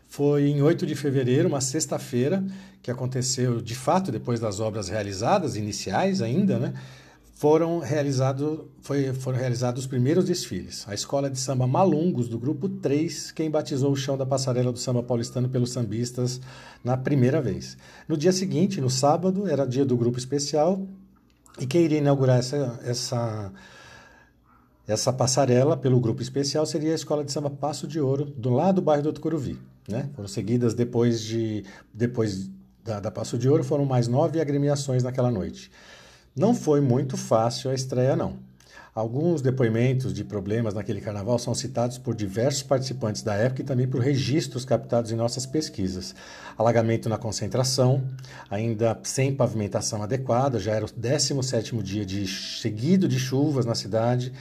Foi 0.06 0.48
em 0.48 0.60
8 0.60 0.84
de 0.84 0.94
fevereiro, 0.94 1.48
uma 1.48 1.62
sexta-feira, 1.62 2.44
que 2.82 2.90
aconteceu 2.90 3.62
de 3.62 3.74
fato 3.74 4.12
depois 4.12 4.38
das 4.38 4.60
obras 4.60 4.90
realizadas, 4.90 5.56
iniciais 5.56 6.20
ainda, 6.20 6.58
né? 6.58 6.74
Foram, 7.42 7.80
realizado, 7.80 8.70
foi, 8.82 9.12
foram 9.12 9.36
realizados 9.36 9.82
os 9.82 9.86
primeiros 9.88 10.26
desfiles. 10.26 10.84
A 10.86 10.94
escola 10.94 11.28
de 11.28 11.36
samba 11.40 11.66
Malungos, 11.66 12.28
do 12.28 12.38
grupo 12.38 12.68
3, 12.68 13.32
quem 13.32 13.50
batizou 13.50 13.90
o 13.90 13.96
chão 13.96 14.16
da 14.16 14.24
passarela 14.24 14.70
do 14.70 14.78
samba 14.78 15.02
paulistano 15.02 15.48
pelos 15.48 15.72
sambistas 15.72 16.40
na 16.84 16.96
primeira 16.96 17.42
vez. 17.42 17.76
No 18.06 18.16
dia 18.16 18.30
seguinte, 18.30 18.80
no 18.80 18.88
sábado, 18.88 19.48
era 19.48 19.66
dia 19.66 19.84
do 19.84 19.96
grupo 19.96 20.20
especial, 20.20 20.86
e 21.58 21.66
quem 21.66 21.82
iria 21.82 21.98
inaugurar 21.98 22.38
essa, 22.38 22.78
essa, 22.84 23.52
essa 24.86 25.12
passarela 25.12 25.76
pelo 25.76 25.98
grupo 25.98 26.22
especial 26.22 26.64
seria 26.64 26.92
a 26.92 26.94
Escola 26.94 27.24
de 27.24 27.32
Samba 27.32 27.50
Passo 27.50 27.88
de 27.88 27.98
Ouro, 27.98 28.24
do 28.24 28.50
lado 28.50 28.76
do 28.76 28.82
bairro 28.82 29.02
do 29.02 29.12
Tucuruvi. 29.12 29.58
Né? 29.88 30.08
Foram 30.14 30.28
seguidas 30.28 30.74
depois, 30.74 31.20
de, 31.20 31.64
depois 31.92 32.48
da, 32.84 33.00
da 33.00 33.10
Passo 33.10 33.36
de 33.36 33.48
Ouro, 33.48 33.64
foram 33.64 33.84
mais 33.84 34.06
nove 34.06 34.40
agremiações 34.40 35.02
naquela 35.02 35.28
noite. 35.28 35.72
Não 36.34 36.54
foi 36.54 36.80
muito 36.80 37.18
fácil 37.18 37.70
a 37.70 37.74
estreia, 37.74 38.16
não. 38.16 38.38
Alguns 38.94 39.42
depoimentos 39.42 40.14
de 40.14 40.24
problemas 40.24 40.72
naquele 40.72 41.00
carnaval 41.00 41.38
são 41.38 41.54
citados 41.54 41.98
por 41.98 42.14
diversos 42.14 42.62
participantes 42.62 43.22
da 43.22 43.34
época 43.34 43.60
e 43.60 43.64
também 43.64 43.86
por 43.86 44.00
registros 44.00 44.64
captados 44.64 45.10
em 45.12 45.14
nossas 45.14 45.44
pesquisas. 45.44 46.14
Alagamento 46.56 47.08
na 47.08 47.18
concentração, 47.18 48.02
ainda 48.50 48.98
sem 49.02 49.34
pavimentação 49.34 50.02
adequada, 50.02 50.58
já 50.58 50.72
era 50.72 50.84
o 50.84 50.88
17º 50.88 51.82
dia 51.82 52.04
de, 52.04 52.26
seguido 52.26 53.06
de 53.06 53.18
chuvas 53.18 53.66
na 53.66 53.74
cidade. 53.74 54.32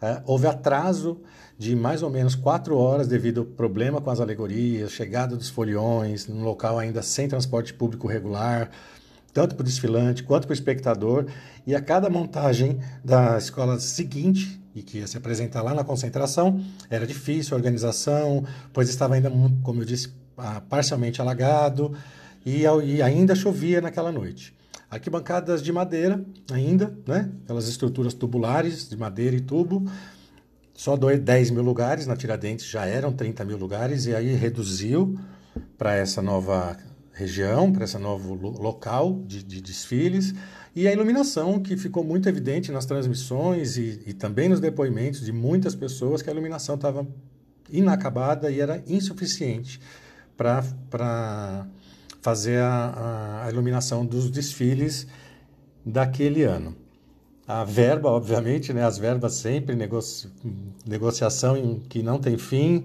Uh, 0.00 0.22
houve 0.24 0.46
atraso 0.46 1.20
de 1.58 1.74
mais 1.74 2.02
ou 2.02 2.10
menos 2.10 2.34
quatro 2.34 2.76
horas 2.76 3.08
devido 3.08 3.40
ao 3.40 3.46
problema 3.46 4.00
com 4.00 4.10
as 4.10 4.20
alegorias, 4.20 4.92
chegada 4.92 5.36
dos 5.36 5.48
foliões, 5.48 6.26
num 6.26 6.44
local 6.44 6.78
ainda 6.78 7.02
sem 7.02 7.28
transporte 7.28 7.72
público 7.72 8.06
regular, 8.06 8.70
tanto 9.36 9.54
para 9.54 9.60
o 9.60 9.66
desfilante 9.66 10.22
quanto 10.22 10.46
para 10.46 10.52
o 10.52 10.54
espectador, 10.54 11.26
e 11.66 11.74
a 11.74 11.80
cada 11.82 12.08
montagem 12.08 12.78
da 13.04 13.36
escola 13.36 13.78
seguinte, 13.78 14.58
e 14.74 14.82
que 14.82 14.96
ia 14.96 15.06
se 15.06 15.18
apresentar 15.18 15.60
lá 15.60 15.74
na 15.74 15.84
concentração, 15.84 16.58
era 16.88 17.06
difícil 17.06 17.54
a 17.54 17.58
organização, 17.58 18.46
pois 18.72 18.88
estava 18.88 19.14
ainda, 19.14 19.30
como 19.62 19.82
eu 19.82 19.84
disse, 19.84 20.10
ah, 20.38 20.62
parcialmente 20.66 21.20
alagado, 21.20 21.94
e, 22.46 22.64
ainda 23.02 23.34
chovia 23.34 23.82
naquela 23.82 24.10
noite. 24.10 24.54
Arquibancadas 24.90 25.62
de 25.62 25.70
madeira, 25.70 26.24
ainda, 26.50 26.96
né? 27.06 27.30
aquelas 27.44 27.68
estruturas 27.68 28.14
tubulares 28.14 28.88
de 28.88 28.96
madeira 28.96 29.36
e 29.36 29.40
tubo, 29.42 29.84
só 30.72 30.96
10 30.96 31.50
mil 31.50 31.62
lugares, 31.62 32.06
na 32.06 32.16
Tiradentes 32.16 32.64
já 32.64 32.86
eram 32.86 33.12
30 33.12 33.44
mil 33.44 33.58
lugares, 33.58 34.06
e 34.06 34.14
aí 34.14 34.34
reduziu 34.34 35.14
para 35.76 35.94
essa 35.94 36.22
nova 36.22 36.74
região, 37.16 37.72
para 37.72 37.84
esse 37.84 37.96
novo 37.96 38.34
local 38.34 39.22
de, 39.26 39.42
de, 39.42 39.62
desfiles, 39.62 40.34
e 40.74 40.86
a 40.86 40.92
iluminação, 40.92 41.58
que 41.58 41.74
ficou 41.74 42.04
muito 42.04 42.28
evidente 42.28 42.70
nas 42.70 42.84
transmissões 42.84 43.78
e, 43.78 44.02
e 44.06 44.12
também 44.12 44.50
nos 44.50 44.60
depoimentos 44.60 45.24
de 45.24 45.32
muitas 45.32 45.74
pessoas, 45.74 46.20
que 46.20 46.28
a 46.28 46.32
iluminação 46.32 46.74
estava 46.74 47.06
inacabada 47.70 48.50
e 48.50 48.60
era 48.60 48.84
insuficiente 48.86 49.80
para 50.36 51.66
fazer 52.20 52.58
a, 52.58 53.44
a, 53.46 53.50
iluminação 53.50 54.04
dos 54.04 54.30
desfiles 54.30 55.06
daquele 55.84 56.42
ano. 56.42 56.76
A 57.48 57.64
verba, 57.64 58.10
obviamente, 58.10 58.74
né, 58.74 58.84
as 58.84 58.98
verbas 58.98 59.34
sempre, 59.34 59.74
negoci, 59.74 60.28
negociação 60.86 61.56
em, 61.56 61.80
que 61.88 62.02
não 62.02 62.18
tem 62.18 62.36
fim, 62.36 62.84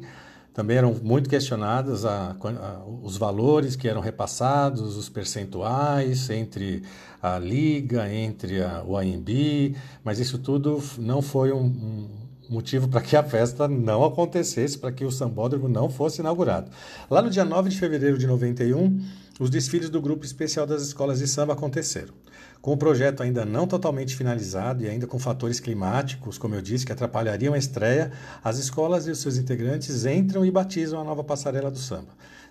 também 0.53 0.77
eram 0.77 0.93
muito 1.01 1.29
questionadas 1.29 2.05
a, 2.05 2.31
a, 2.31 2.83
os 3.03 3.15
valores 3.17 3.75
que 3.75 3.87
eram 3.87 4.01
repassados, 4.01 4.97
os 4.97 5.07
percentuais 5.07 6.29
entre 6.29 6.83
a 7.21 7.39
Liga, 7.39 8.11
entre 8.13 8.61
a, 8.61 8.83
o 8.85 8.97
AMB, 8.97 9.75
mas 10.03 10.19
isso 10.19 10.37
tudo 10.37 10.83
não 10.97 11.21
foi 11.21 11.53
um, 11.53 11.65
um, 11.65 12.09
motivo 12.49 12.89
para 12.89 12.99
que 12.99 13.15
a 13.15 13.23
festa 13.23 13.67
não 13.67 14.03
acontecesse, 14.03 14.77
para 14.77 14.91
que 14.91 15.05
o 15.05 15.11
sambódromo 15.11 15.69
não 15.69 15.89
fosse 15.89 16.19
inaugurado. 16.19 16.69
Lá 17.09 17.21
no 17.21 17.29
dia 17.29 17.45
9 17.45 17.69
de 17.69 17.79
fevereiro 17.79 18.17
de 18.17 18.27
91, 18.27 19.01
os 19.39 19.49
desfiles 19.49 19.89
do 19.89 20.01
Grupo 20.01 20.25
Especial 20.25 20.67
das 20.67 20.81
Escolas 20.81 21.19
de 21.19 21.27
Samba 21.27 21.53
aconteceram. 21.53 22.13
Com 22.61 22.73
o 22.73 22.77
projeto 22.77 23.23
ainda 23.23 23.43
não 23.43 23.65
totalmente 23.65 24.15
finalizado 24.15 24.83
e 24.83 24.87
ainda 24.87 25.07
com 25.07 25.17
fatores 25.17 25.59
climáticos, 25.59 26.37
como 26.37 26.53
eu 26.53 26.61
disse, 26.61 26.85
que 26.85 26.91
atrapalhariam 26.91 27.55
a 27.55 27.57
estreia, 27.57 28.11
as 28.43 28.59
escolas 28.59 29.07
e 29.07 29.11
os 29.11 29.19
seus 29.19 29.37
integrantes 29.37 30.05
entram 30.05 30.45
e 30.45 30.51
batizam 30.51 31.01
a 31.01 31.03
nova 31.03 31.23
passarela 31.23 31.71
do 31.71 31.79
samba. 31.79 32.09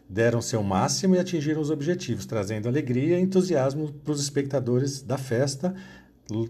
Deram 0.08 0.42
seu 0.42 0.64
máximo 0.64 1.14
e 1.14 1.20
atingiram 1.20 1.60
os 1.60 1.70
objetivos, 1.70 2.26
trazendo 2.26 2.68
alegria 2.68 3.20
e 3.20 3.22
entusiasmo 3.22 3.92
para 3.92 4.12
os 4.12 4.20
espectadores 4.20 5.00
da 5.00 5.16
festa 5.16 5.74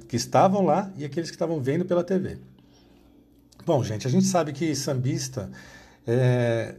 que 0.09 0.17
estavam 0.17 0.65
lá 0.65 0.91
e 0.97 1.05
aqueles 1.05 1.29
que 1.29 1.37
estavam 1.37 1.61
vendo 1.61 1.85
pela 1.85 2.03
TV. 2.03 2.39
Bom, 3.67 3.85
gente, 3.85 4.07
a 4.07 4.11
gente 4.11 4.25
sabe 4.25 4.53
que 4.55 4.75
sambista 4.75 5.51
é, 6.07 6.77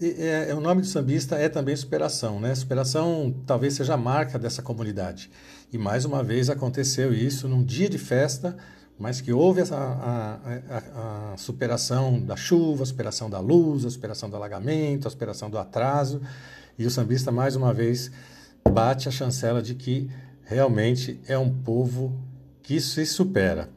é, 0.00 0.54
o 0.54 0.60
nome 0.60 0.80
do 0.80 0.86
sambista 0.86 1.36
é 1.36 1.48
também 1.48 1.76
superação, 1.76 2.40
né? 2.40 2.54
Superação 2.54 3.34
talvez 3.46 3.74
seja 3.74 3.94
a 3.94 3.96
marca 3.96 4.38
dessa 4.38 4.62
comunidade. 4.62 5.30
E 5.72 5.78
mais 5.78 6.04
uma 6.04 6.22
vez 6.22 6.48
aconteceu 6.48 7.12
isso 7.12 7.48
num 7.48 7.62
dia 7.62 7.88
de 7.88 7.98
festa, 7.98 8.56
mas 8.98 9.20
que 9.20 9.32
houve 9.32 9.60
essa, 9.60 9.76
a, 9.76 10.38
a, 10.70 11.32
a, 11.32 11.36
superação 11.36 12.20
da 12.20 12.36
chuva, 12.36 12.82
a 12.82 12.86
superação 12.86 13.28
da 13.28 13.40
luz, 13.40 13.84
a 13.84 13.90
superação 13.90 14.30
do 14.30 14.36
alagamento, 14.36 15.06
a 15.06 15.10
superação 15.10 15.50
do 15.50 15.58
atraso. 15.58 16.22
E 16.78 16.86
o 16.86 16.90
sambista, 16.90 17.32
mais 17.32 17.56
uma 17.56 17.74
vez, 17.74 18.10
bate 18.70 19.08
a 19.08 19.12
chancela 19.12 19.60
de 19.60 19.74
que 19.74 20.08
realmente 20.44 21.20
é 21.26 21.36
um 21.36 21.50
povo 21.50 22.14
que 22.62 22.80
se 22.80 23.04
supera. 23.04 23.68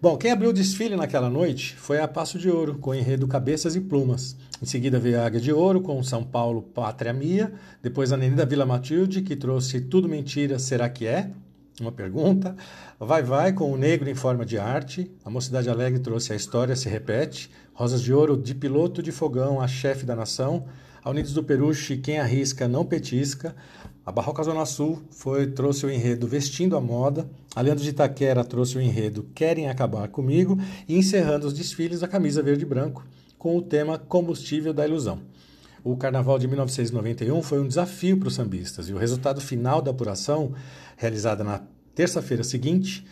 Bom, 0.00 0.16
quem 0.16 0.30
abriu 0.30 0.50
o 0.50 0.52
desfile 0.52 0.96
naquela 0.96 1.30
noite 1.30 1.74
foi 1.76 2.00
a 2.00 2.08
Passo 2.08 2.38
de 2.38 2.50
Ouro, 2.50 2.78
com 2.78 2.90
o 2.90 2.94
enredo 2.94 3.26
Cabeças 3.26 3.74
e 3.74 3.80
Plumas. 3.80 4.36
Em 4.64 4.66
seguida 4.66 4.98
veio 4.98 5.20
a 5.20 5.26
Águia 5.26 5.42
de 5.42 5.52
Ouro, 5.52 5.82
com 5.82 6.02
São 6.02 6.24
Paulo 6.24 6.62
Pátria 6.62 7.12
Mia. 7.12 7.52
Depois 7.82 8.12
a 8.12 8.16
Nenê 8.16 8.34
da 8.34 8.46
Vila 8.46 8.64
Matilde, 8.64 9.20
que 9.20 9.36
trouxe 9.36 9.78
Tudo 9.78 10.08
Mentira, 10.08 10.58
Será 10.58 10.88
que 10.88 11.06
é? 11.06 11.30
Uma 11.78 11.92
pergunta. 11.92 12.56
Vai 12.98 13.22
Vai, 13.22 13.52
com 13.52 13.70
o 13.70 13.76
Negro 13.76 14.08
em 14.08 14.14
Forma 14.14 14.42
de 14.46 14.56
Arte. 14.56 15.10
A 15.22 15.28
Mocidade 15.28 15.68
Alegre 15.68 16.00
trouxe 16.00 16.32
A 16.32 16.36
História 16.36 16.74
Se 16.74 16.88
Repete. 16.88 17.50
Rosas 17.74 18.00
de 18.00 18.10
Ouro, 18.10 18.38
De 18.38 18.54
Piloto 18.54 19.02
de 19.02 19.12
Fogão, 19.12 19.60
A 19.60 19.68
Chefe 19.68 20.06
da 20.06 20.16
Nação. 20.16 20.64
A 21.04 21.10
Unidos 21.10 21.34
do 21.34 21.44
Peruche, 21.44 21.98
Quem 21.98 22.18
Arrisca 22.18 22.66
Não 22.66 22.86
Petisca. 22.86 23.54
A 24.06 24.10
Barroca 24.10 24.42
Zona 24.42 24.64
Sul 24.64 25.02
foi, 25.10 25.46
trouxe 25.48 25.84
o 25.84 25.90
enredo 25.90 26.26
Vestindo 26.26 26.74
a 26.74 26.80
Moda, 26.80 27.28
a 27.54 27.60
Leandro 27.60 27.84
de 27.84 27.90
Itaquera 27.90 28.42
trouxe 28.42 28.78
o 28.78 28.80
enredo 28.80 29.26
Querem 29.34 29.68
Acabar 29.68 30.08
Comigo 30.08 30.58
e 30.88 30.96
encerrando 30.96 31.46
os 31.46 31.52
desfiles 31.52 32.02
a 32.02 32.08
Camisa 32.08 32.42
Verde 32.42 32.64
e 32.64 32.66
Branco 32.66 33.04
com 33.44 33.58
o 33.58 33.60
tema 33.60 33.98
Combustível 33.98 34.72
da 34.72 34.86
Ilusão. 34.86 35.20
O 35.84 35.98
Carnaval 35.98 36.38
de 36.38 36.48
1991 36.48 37.42
foi 37.42 37.60
um 37.60 37.68
desafio 37.68 38.16
para 38.16 38.28
os 38.28 38.34
sambistas 38.34 38.88
e 38.88 38.94
o 38.94 38.96
resultado 38.96 39.38
final 39.38 39.82
da 39.82 39.90
apuração, 39.90 40.54
realizada 40.96 41.44
na 41.44 41.60
terça-feira 41.94 42.42
seguinte, 42.42 43.04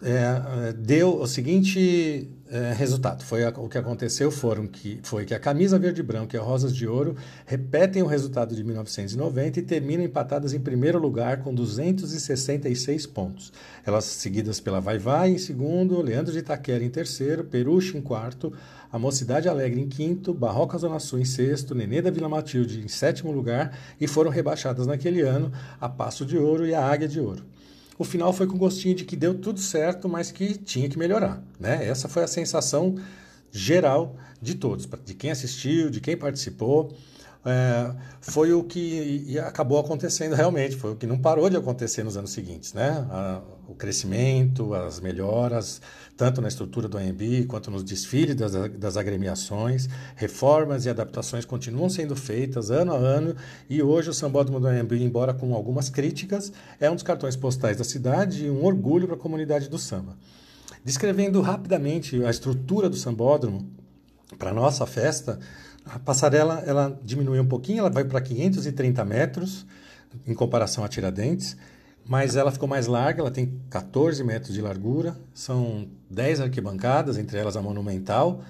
é, 0.00 0.72
deu 0.72 1.20
o 1.20 1.26
seguinte 1.26 2.30
é, 2.50 2.72
resultado. 2.72 3.24
Foi 3.24 3.44
a, 3.44 3.48
o 3.50 3.68
que 3.68 3.78
aconteceu 3.78 4.30
foram 4.30 4.66
que, 4.66 5.00
foi 5.02 5.24
que 5.24 5.34
a 5.34 5.38
camisa 5.38 5.78
verde 5.78 6.00
e 6.00 6.04
branco 6.04 6.34
e 6.34 6.38
a 6.38 6.42
rosas 6.42 6.74
de 6.74 6.86
ouro 6.86 7.16
repetem 7.44 8.02
o 8.02 8.06
resultado 8.06 8.54
de 8.54 8.62
1990 8.62 9.60
e 9.60 9.62
terminam 9.62 10.04
empatadas 10.04 10.52
em 10.52 10.60
primeiro 10.60 10.98
lugar 10.98 11.42
com 11.42 11.54
266 11.54 13.06
pontos. 13.06 13.52
Elas 13.84 14.04
seguidas 14.04 14.60
pela 14.60 14.80
Vai 14.80 14.98
Vai 14.98 15.30
em 15.30 15.38
segundo, 15.38 16.00
Leandro 16.00 16.32
de 16.32 16.38
Itaquera 16.38 16.84
em 16.84 16.90
terceiro, 16.90 17.44
Peruche 17.44 17.96
em 17.96 18.00
quarto, 18.00 18.52
a 18.92 18.98
Mocidade 18.98 19.48
Alegre 19.48 19.80
em 19.80 19.88
quinto, 19.88 20.32
Barroca 20.32 20.78
Zona 20.78 20.98
Sul 20.98 21.18
em 21.18 21.24
sexto, 21.24 21.74
Nenê 21.74 22.00
da 22.00 22.10
Vila 22.10 22.28
Matilde 22.28 22.80
em 22.80 22.88
sétimo 22.88 23.32
lugar 23.32 23.76
e 24.00 24.06
foram 24.06 24.30
rebaixadas 24.30 24.86
naquele 24.86 25.20
ano 25.20 25.52
a 25.80 25.88
Passo 25.88 26.24
de 26.24 26.38
Ouro 26.38 26.66
e 26.66 26.74
a 26.74 26.84
Águia 26.84 27.08
de 27.08 27.20
Ouro 27.20 27.44
o 27.98 28.04
final 28.04 28.32
foi 28.32 28.46
com 28.46 28.58
gostinho 28.58 28.94
de 28.94 29.04
que 29.04 29.16
deu 29.16 29.34
tudo 29.34 29.60
certo, 29.60 30.08
mas 30.08 30.30
que 30.30 30.56
tinha 30.56 30.88
que 30.88 30.98
melhorar. 30.98 31.42
Né? 31.58 31.86
Essa 31.86 32.08
foi 32.08 32.22
a 32.22 32.26
sensação 32.26 32.96
geral 33.50 34.16
de 34.40 34.54
todos, 34.54 34.86
de 35.04 35.14
quem 35.14 35.30
assistiu, 35.30 35.90
de 35.90 36.00
quem 36.00 36.16
participou. 36.16 36.94
É, 37.48 37.94
foi 38.20 38.52
o 38.52 38.64
que 38.64 39.38
acabou 39.38 39.78
acontecendo 39.78 40.34
realmente, 40.34 40.74
foi 40.74 40.92
o 40.92 40.96
que 40.96 41.06
não 41.06 41.16
parou 41.16 41.48
de 41.48 41.56
acontecer 41.56 42.02
nos 42.02 42.16
anos 42.16 42.30
seguintes. 42.30 42.74
Né? 42.74 43.06
A, 43.08 43.40
o 43.68 43.74
crescimento, 43.74 44.74
as 44.74 44.98
melhoras, 44.98 45.80
tanto 46.16 46.40
na 46.40 46.48
estrutura 46.48 46.88
do 46.88 46.98
AMB 46.98 47.46
quanto 47.46 47.70
nos 47.70 47.84
desfiles 47.84 48.34
das, 48.34 48.52
das 48.72 48.96
agremiações, 48.96 49.88
reformas 50.16 50.86
e 50.86 50.90
adaptações 50.90 51.44
continuam 51.44 51.88
sendo 51.88 52.16
feitas 52.16 52.68
ano 52.72 52.92
a 52.92 52.96
ano 52.96 53.36
e 53.70 53.80
hoje 53.80 54.10
o 54.10 54.14
Sambódromo 54.14 54.58
do 54.58 54.66
AMB, 54.66 54.94
embora 54.94 55.32
com 55.32 55.54
algumas 55.54 55.88
críticas, 55.88 56.52
é 56.80 56.90
um 56.90 56.94
dos 56.94 57.04
cartões 57.04 57.36
postais 57.36 57.76
da 57.76 57.84
cidade 57.84 58.46
e 58.46 58.50
um 58.50 58.64
orgulho 58.64 59.06
para 59.06 59.14
a 59.14 59.20
comunidade 59.20 59.68
do 59.68 59.78
samba. 59.78 60.16
Descrevendo 60.84 61.40
rapidamente 61.40 62.24
a 62.24 62.30
estrutura 62.30 62.88
do 62.88 62.96
Sambódromo 62.96 63.70
para 64.36 64.52
nossa 64.52 64.84
festa, 64.84 65.38
a 65.86 65.98
passarela 65.98 66.62
ela 66.66 66.98
diminui 67.04 67.38
um 67.38 67.46
pouquinho, 67.46 67.80
ela 67.80 67.90
vai 67.90 68.04
para 68.04 68.20
530 68.20 69.04
metros 69.04 69.66
em 70.26 70.34
comparação 70.34 70.84
a 70.84 70.88
Tiradentes, 70.88 71.56
mas 72.04 72.36
ela 72.36 72.50
ficou 72.50 72.68
mais 72.68 72.86
larga, 72.86 73.20
ela 73.20 73.30
tem 73.30 73.60
14 73.70 74.22
metros 74.24 74.54
de 74.54 74.60
largura, 74.60 75.16
são 75.34 75.88
10 76.10 76.40
arquibancadas, 76.40 77.18
entre 77.18 77.38
elas 77.38 77.56
a 77.56 77.62
monumental, 77.62 78.42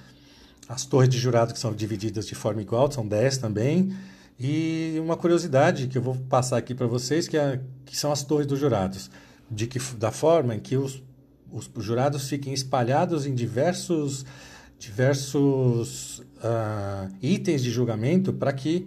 as 0.69 0.85
torres 0.85 1.09
de 1.09 1.19
jurado 1.19 1.53
que 1.53 1.59
são 1.59 1.73
divididas 1.73 2.27
de 2.27 2.35
forma 2.35 2.61
igual, 2.61 2.91
são 2.91 3.07
10 3.07 3.39
também, 3.39 3.95
e 4.39 4.97
uma 5.01 5.17
curiosidade 5.17 5.87
que 5.89 5.97
eu 5.97 6.03
vou 6.03 6.15
passar 6.15 6.59
aqui 6.59 6.75
para 6.75 6.87
vocês, 6.87 7.27
que, 7.27 7.37
é, 7.37 7.61
que 7.85 7.97
são 7.97 8.13
as 8.13 8.23
torres 8.23 8.47
dos 8.47 8.59
jurados, 8.59 9.11
de 9.51 9.67
que, 9.67 9.79
da 9.95 10.11
forma 10.11 10.55
em 10.55 10.61
que 10.61 10.77
os, 10.77 11.03
os 11.51 11.71
jurados 11.79 12.29
fiquem 12.29 12.53
espalhados 12.53 13.27
em 13.27 13.35
diversos 13.35 14.27
diversos 14.79 16.19
uh, 16.19 17.13
itens 17.23 17.63
de 17.63 17.71
julgamento 17.71 18.33
para 18.33 18.53
que 18.53 18.87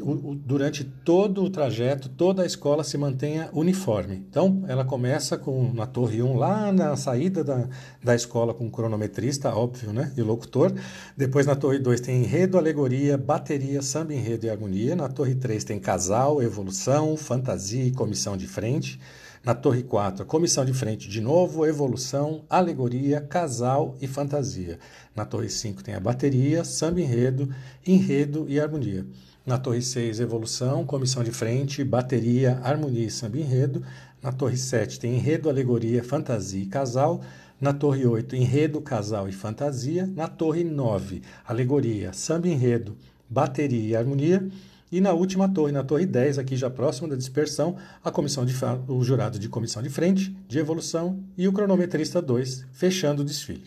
o, 0.00 0.30
o, 0.30 0.34
durante 0.34 0.84
todo 0.84 1.42
o 1.42 1.50
trajeto, 1.50 2.08
toda 2.08 2.42
a 2.42 2.46
escola 2.46 2.84
se 2.84 2.96
mantenha 2.96 3.50
uniforme. 3.52 4.24
Então, 4.30 4.64
ela 4.68 4.84
começa 4.84 5.36
com 5.36 5.72
na 5.72 5.86
Torre 5.86 6.22
1, 6.22 6.36
lá 6.36 6.72
na 6.72 6.96
saída 6.96 7.42
da, 7.42 7.68
da 8.02 8.14
escola, 8.14 8.54
com 8.54 8.66
o 8.66 8.70
cronometrista, 8.70 9.54
óbvio, 9.54 9.92
né? 9.92 10.12
E 10.16 10.22
locutor. 10.22 10.72
Depois, 11.16 11.46
na 11.46 11.56
Torre 11.56 11.78
2, 11.78 12.00
tem 12.00 12.22
enredo, 12.22 12.56
alegoria, 12.56 13.18
bateria, 13.18 13.82
samba, 13.82 14.14
enredo 14.14 14.46
e 14.46 14.50
harmonia. 14.50 14.94
Na 14.94 15.08
Torre 15.08 15.34
3, 15.34 15.64
tem 15.64 15.78
casal, 15.78 16.42
evolução, 16.42 17.16
fantasia 17.16 17.84
e 17.84 17.90
comissão 17.90 18.36
de 18.36 18.46
frente. 18.46 19.00
Na 19.48 19.54
Torre 19.54 19.82
4, 19.82 20.26
comissão 20.26 20.62
de 20.62 20.74
frente 20.74 21.08
de 21.08 21.22
novo, 21.22 21.64
evolução, 21.64 22.44
alegoria, 22.50 23.18
casal 23.18 23.96
e 23.98 24.06
fantasia. 24.06 24.78
Na 25.16 25.24
Torre 25.24 25.48
5 25.48 25.82
tem 25.82 25.94
a 25.94 26.00
bateria, 26.00 26.62
samba 26.64 27.00
enredo, 27.00 27.48
enredo 27.86 28.44
e 28.46 28.60
harmonia. 28.60 29.06
Na 29.46 29.56
Torre 29.56 29.80
6, 29.80 30.20
evolução, 30.20 30.84
comissão 30.84 31.24
de 31.24 31.30
frente, 31.30 31.82
bateria, 31.82 32.60
harmonia 32.62 33.06
e 33.06 33.10
samba 33.10 33.38
enredo. 33.38 33.82
Na 34.22 34.30
Torre 34.30 34.58
7 34.58 35.00
tem 35.00 35.14
enredo, 35.14 35.48
alegoria, 35.48 36.04
fantasia 36.04 36.62
e 36.62 36.66
casal. 36.66 37.22
Na 37.58 37.72
Torre 37.72 38.04
8, 38.04 38.36
enredo, 38.36 38.82
casal 38.82 39.30
e 39.30 39.32
fantasia. 39.32 40.06
Na 40.06 40.28
Torre 40.28 40.62
9, 40.62 41.22
alegoria, 41.46 42.12
samba 42.12 42.48
enredo, 42.48 42.98
bateria 43.30 43.92
e 43.92 43.96
harmonia. 43.96 44.46
E 44.90 45.00
na 45.00 45.12
última 45.12 45.48
torre, 45.48 45.70
na 45.70 45.84
torre 45.84 46.06
10, 46.06 46.38
aqui 46.38 46.56
já 46.56 46.70
próximo 46.70 47.08
da 47.08 47.14
dispersão, 47.14 47.76
a 48.02 48.10
comissão 48.10 48.46
de 48.46 48.54
o 48.88 49.04
jurado 49.04 49.38
de 49.38 49.48
comissão 49.48 49.82
de 49.82 49.90
frente, 49.90 50.34
de 50.48 50.58
evolução 50.58 51.22
e 51.36 51.46
o 51.46 51.52
cronometrista 51.52 52.22
2, 52.22 52.64
fechando 52.72 53.22
o 53.22 53.24
desfile. 53.24 53.64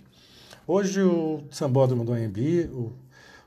Hoje 0.66 1.02
o 1.02 1.44
Sambódromo 1.52 2.04
do 2.04 2.14
AMB, 2.14 2.70
o, 2.72 2.92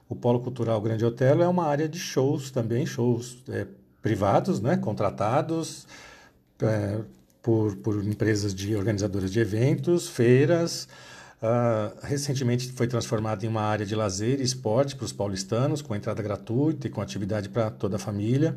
o 0.09 0.15
Polo 0.15 0.41
Cultural 0.41 0.81
Grande 0.81 1.05
Otelo, 1.05 1.43
é 1.43 1.49
uma 1.49 1.67
área 1.67 1.89
de 1.89 1.99
shows 1.99 2.51
também, 2.51 2.87
shows 2.87 3.39
é, 3.49 3.67
privados, 4.01 4.61
né, 4.61 4.77
contratados 4.77 5.87
é, 6.61 7.01
por, 7.43 7.77
por 7.77 8.05
empresas 8.05 8.55
de 8.55 8.77
organizadoras 8.77 9.33
de 9.33 9.41
eventos, 9.41 10.09
feiras, 10.09 10.87
Uh, 11.45 11.95
recentemente 12.03 12.73
foi 12.73 12.87
transformado 12.87 13.45
em 13.45 13.49
uma 13.49 13.61
área 13.61 13.85
de 13.85 13.95
lazer 13.95 14.41
e 14.41 14.43
esporte 14.43 14.97
para 14.97 15.05
os 15.05 15.13
paulistanos, 15.13 15.83
com 15.83 15.95
entrada 15.95 16.23
gratuita 16.23 16.87
e 16.87 16.91
com 16.91 17.03
atividade 17.03 17.51
para 17.51 17.71
toda 17.71 17.97
a 17.97 17.99
família. 17.99 18.57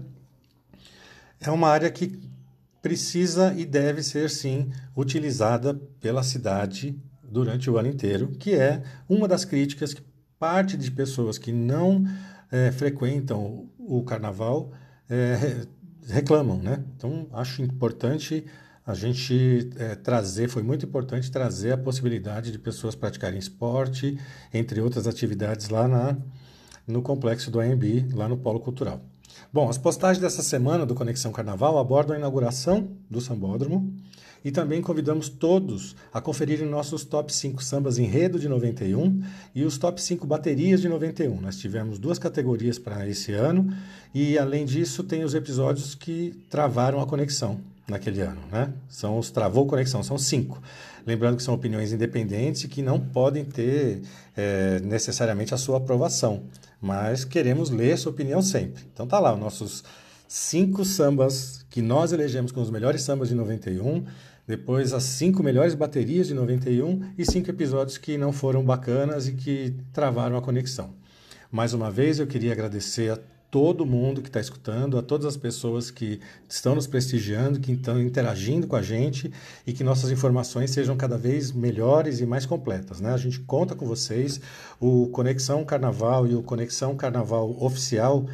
É 1.41 1.51
uma 1.51 1.67
área 1.67 1.91
que 1.91 2.17
precisa 2.81 3.53
e 3.57 3.65
deve 3.65 4.01
ser, 4.01 4.29
sim, 4.29 4.71
utilizada 4.95 5.73
pela 5.99 6.23
cidade 6.23 6.97
durante 7.21 7.69
o 7.69 7.77
ano 7.77 7.89
inteiro, 7.89 8.29
que 8.39 8.55
é 8.55 8.81
uma 9.09 9.27
das 9.27 9.43
críticas 9.43 9.93
que 9.93 10.01
parte 10.39 10.77
de 10.77 10.89
pessoas 10.89 11.37
que 11.37 11.51
não 11.51 12.05
é, 12.49 12.71
frequentam 12.71 13.69
o 13.77 14.01
carnaval 14.03 14.71
é, 15.09 15.67
reclamam. 16.07 16.59
Né? 16.59 16.81
Então, 16.95 17.27
acho 17.33 17.61
importante 17.61 18.45
a 18.87 18.93
gente 18.93 19.69
é, 19.75 19.95
trazer, 19.95 20.47
foi 20.47 20.63
muito 20.63 20.85
importante 20.85 21.29
trazer 21.29 21.73
a 21.73 21.77
possibilidade 21.77 22.53
de 22.53 22.57
pessoas 22.57 22.95
praticarem 22.95 23.37
esporte, 23.37 24.17
entre 24.53 24.79
outras 24.79 25.05
atividades 25.05 25.67
lá 25.67 25.89
na, 25.89 26.15
no 26.87 27.01
complexo 27.01 27.51
do 27.51 27.59
AMB, 27.59 28.07
lá 28.13 28.29
no 28.29 28.37
Polo 28.37 28.61
Cultural. 28.61 29.01
Bom, 29.51 29.69
as 29.69 29.77
postagens 29.77 30.21
dessa 30.21 30.41
semana 30.41 30.85
do 30.85 30.95
Conexão 30.95 31.33
Carnaval 31.33 31.77
abordam 31.77 32.15
a 32.15 32.17
inauguração 32.17 32.87
do 33.09 33.19
Sambódromo 33.19 33.93
e 34.43 34.51
também 34.51 34.81
convidamos 34.81 35.27
todos 35.27 35.93
a 36.13 36.21
conferirem 36.21 36.65
nossos 36.65 37.03
top 37.03 37.33
5 37.33 37.61
sambas 37.61 37.97
enredo 37.97 38.39
de 38.39 38.47
91 38.47 39.21
e 39.53 39.65
os 39.65 39.77
top 39.77 40.01
5 40.01 40.25
baterias 40.25 40.79
de 40.79 40.87
91. 40.87 41.41
Nós 41.41 41.57
tivemos 41.57 41.99
duas 41.99 42.17
categorias 42.17 42.79
para 42.79 43.05
esse 43.05 43.33
ano 43.33 43.69
e, 44.13 44.37
além 44.37 44.65
disso, 44.65 45.03
tem 45.03 45.25
os 45.25 45.33
episódios 45.33 45.93
que 45.93 46.33
travaram 46.49 47.01
a 47.01 47.05
conexão 47.05 47.59
naquele 47.89 48.21
ano, 48.21 48.41
né? 48.51 48.73
São 48.89 49.17
os 49.17 49.31
travou 49.31 49.65
conexão, 49.65 50.03
são 50.03 50.17
cinco. 50.17 50.61
Lembrando 51.05 51.37
que 51.37 51.43
são 51.43 51.53
opiniões 51.53 51.93
independentes 51.93 52.65
que 52.65 52.81
não 52.81 52.99
podem 52.99 53.45
ter 53.45 54.01
é, 54.35 54.79
necessariamente 54.81 55.53
a 55.53 55.57
sua 55.57 55.77
aprovação, 55.77 56.43
mas 56.81 57.23
queremos 57.23 57.69
ler 57.69 57.97
sua 57.97 58.11
opinião 58.11 58.41
sempre. 58.41 58.83
Então 58.93 59.07
tá 59.07 59.19
lá, 59.19 59.33
os 59.33 59.39
nossos 59.39 59.83
cinco 60.27 60.83
sambas 60.83 61.65
que 61.69 61.81
nós 61.81 62.11
elegemos 62.11 62.51
como 62.51 62.65
os 62.65 62.71
melhores 62.71 63.01
sambas 63.03 63.29
de 63.29 63.35
91, 63.35 64.03
depois 64.45 64.93
as 64.93 65.03
cinco 65.03 65.41
melhores 65.41 65.73
baterias 65.73 66.27
de 66.27 66.33
91 66.33 67.13
e 67.17 67.25
cinco 67.25 67.49
episódios 67.49 67.97
que 67.97 68.17
não 68.17 68.33
foram 68.33 68.63
bacanas 68.63 69.27
e 69.27 69.33
que 69.33 69.75
travaram 69.93 70.35
a 70.35 70.41
conexão. 70.41 70.93
Mais 71.49 71.73
uma 71.73 71.89
vez 71.89 72.19
eu 72.19 72.27
queria 72.27 72.51
agradecer 72.51 73.11
a 73.11 73.19
todo 73.49 73.85
mundo 73.85 74.21
que 74.21 74.27
está 74.27 74.39
escutando, 74.39 74.97
a 74.97 75.01
todas 75.01 75.25
as 75.25 75.37
pessoas 75.37 75.89
que 75.89 76.19
estão 76.49 76.75
nos 76.75 76.85
prestigiando, 76.85 77.59
que 77.59 77.71
estão 77.71 77.99
interagindo 78.01 78.67
com 78.67 78.75
a 78.75 78.81
gente 78.81 79.31
e 79.65 79.71
que 79.71 79.83
nossas 79.83 80.11
informações 80.11 80.71
sejam 80.71 80.97
cada 80.97 81.17
vez 81.17 81.51
melhores 81.51 82.19
e 82.19 82.25
mais 82.25 82.45
completas. 82.45 82.99
Né? 82.99 83.13
A 83.13 83.17
gente 83.17 83.39
conta 83.39 83.73
com 83.73 83.85
vocês, 83.85 84.41
o 84.79 85.07
Conexão 85.07 85.63
Carnaval 85.63 86.27
e 86.27 86.35
o 86.35 86.43
Conexão 86.43 86.95
Carnaval 86.95 87.55
Oficial 87.63 88.25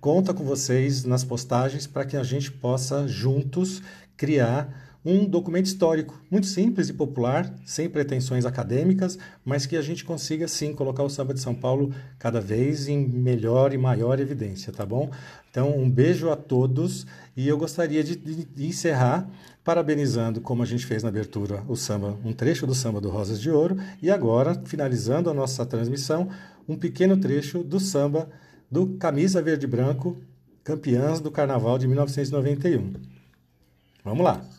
conta 0.00 0.32
com 0.32 0.44
vocês 0.44 1.04
nas 1.04 1.24
postagens 1.24 1.86
para 1.86 2.04
que 2.04 2.16
a 2.16 2.22
gente 2.22 2.50
possa 2.50 3.06
juntos 3.06 3.82
criar 4.16 4.85
um 5.06 5.24
documento 5.24 5.66
histórico 5.66 6.20
muito 6.28 6.48
simples 6.48 6.88
e 6.88 6.92
popular, 6.92 7.54
sem 7.64 7.88
pretensões 7.88 8.44
acadêmicas, 8.44 9.16
mas 9.44 9.64
que 9.64 9.76
a 9.76 9.82
gente 9.82 10.04
consiga 10.04 10.48
sim 10.48 10.74
colocar 10.74 11.04
o 11.04 11.08
samba 11.08 11.32
de 11.32 11.40
São 11.40 11.54
Paulo 11.54 11.94
cada 12.18 12.40
vez 12.40 12.88
em 12.88 13.06
melhor 13.06 13.72
e 13.72 13.78
maior 13.78 14.18
evidência, 14.18 14.72
tá 14.72 14.84
bom? 14.84 15.08
Então, 15.48 15.78
um 15.78 15.88
beijo 15.88 16.28
a 16.28 16.36
todos 16.36 17.06
e 17.36 17.46
eu 17.46 17.56
gostaria 17.56 18.02
de, 18.02 18.16
de 18.16 18.66
encerrar 18.66 19.30
parabenizando, 19.62 20.40
como 20.40 20.62
a 20.62 20.66
gente 20.66 20.84
fez 20.84 21.04
na 21.04 21.08
abertura, 21.08 21.62
o 21.68 21.76
samba, 21.76 22.18
um 22.24 22.32
trecho 22.32 22.66
do 22.66 22.74
samba 22.74 23.00
do 23.00 23.08
Rosas 23.08 23.40
de 23.40 23.50
Ouro 23.50 23.76
e 24.02 24.10
agora, 24.10 24.60
finalizando 24.64 25.30
a 25.30 25.34
nossa 25.34 25.64
transmissão, 25.64 26.28
um 26.68 26.76
pequeno 26.76 27.16
trecho 27.16 27.62
do 27.62 27.78
samba 27.78 28.28
do 28.68 28.96
Camisa 28.96 29.40
Verde 29.40 29.68
Branco, 29.68 30.16
campeãs 30.64 31.20
do 31.20 31.30
Carnaval 31.30 31.78
de 31.78 31.86
1991. 31.86 32.92
Vamos 34.04 34.24
lá! 34.24 34.55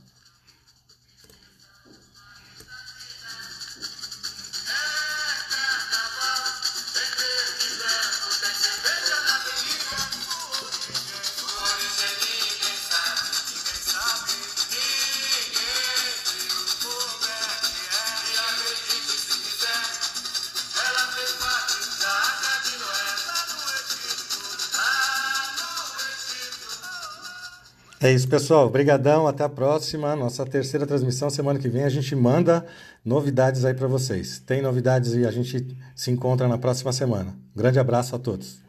É 28.08 28.14
isso, 28.14 28.26
pessoal. 28.26 28.68
Obrigadão. 28.68 29.28
Até 29.28 29.44
a 29.44 29.50
próxima. 29.50 30.16
Nossa 30.16 30.46
terceira 30.46 30.88
transmissão 30.88 31.30
semana 31.30 31.60
que 31.60 31.68
vem 31.68 31.84
a 31.84 31.90
gente 31.90 32.16
manda 32.16 32.66
novidades 33.04 33.66
aí 33.66 33.74
para 33.74 33.86
vocês. 33.86 34.40
Tem 34.40 34.62
novidades 34.62 35.14
e 35.14 35.26
a 35.26 35.32
gente 35.32 35.78
se 35.94 36.10
encontra 36.10 36.48
na 36.48 36.58
próxima 36.58 36.94
semana. 36.94 37.36
Um 37.54 37.60
grande 37.60 37.80
abraço 37.80 38.16
a 38.16 38.20
todos. 38.20 38.67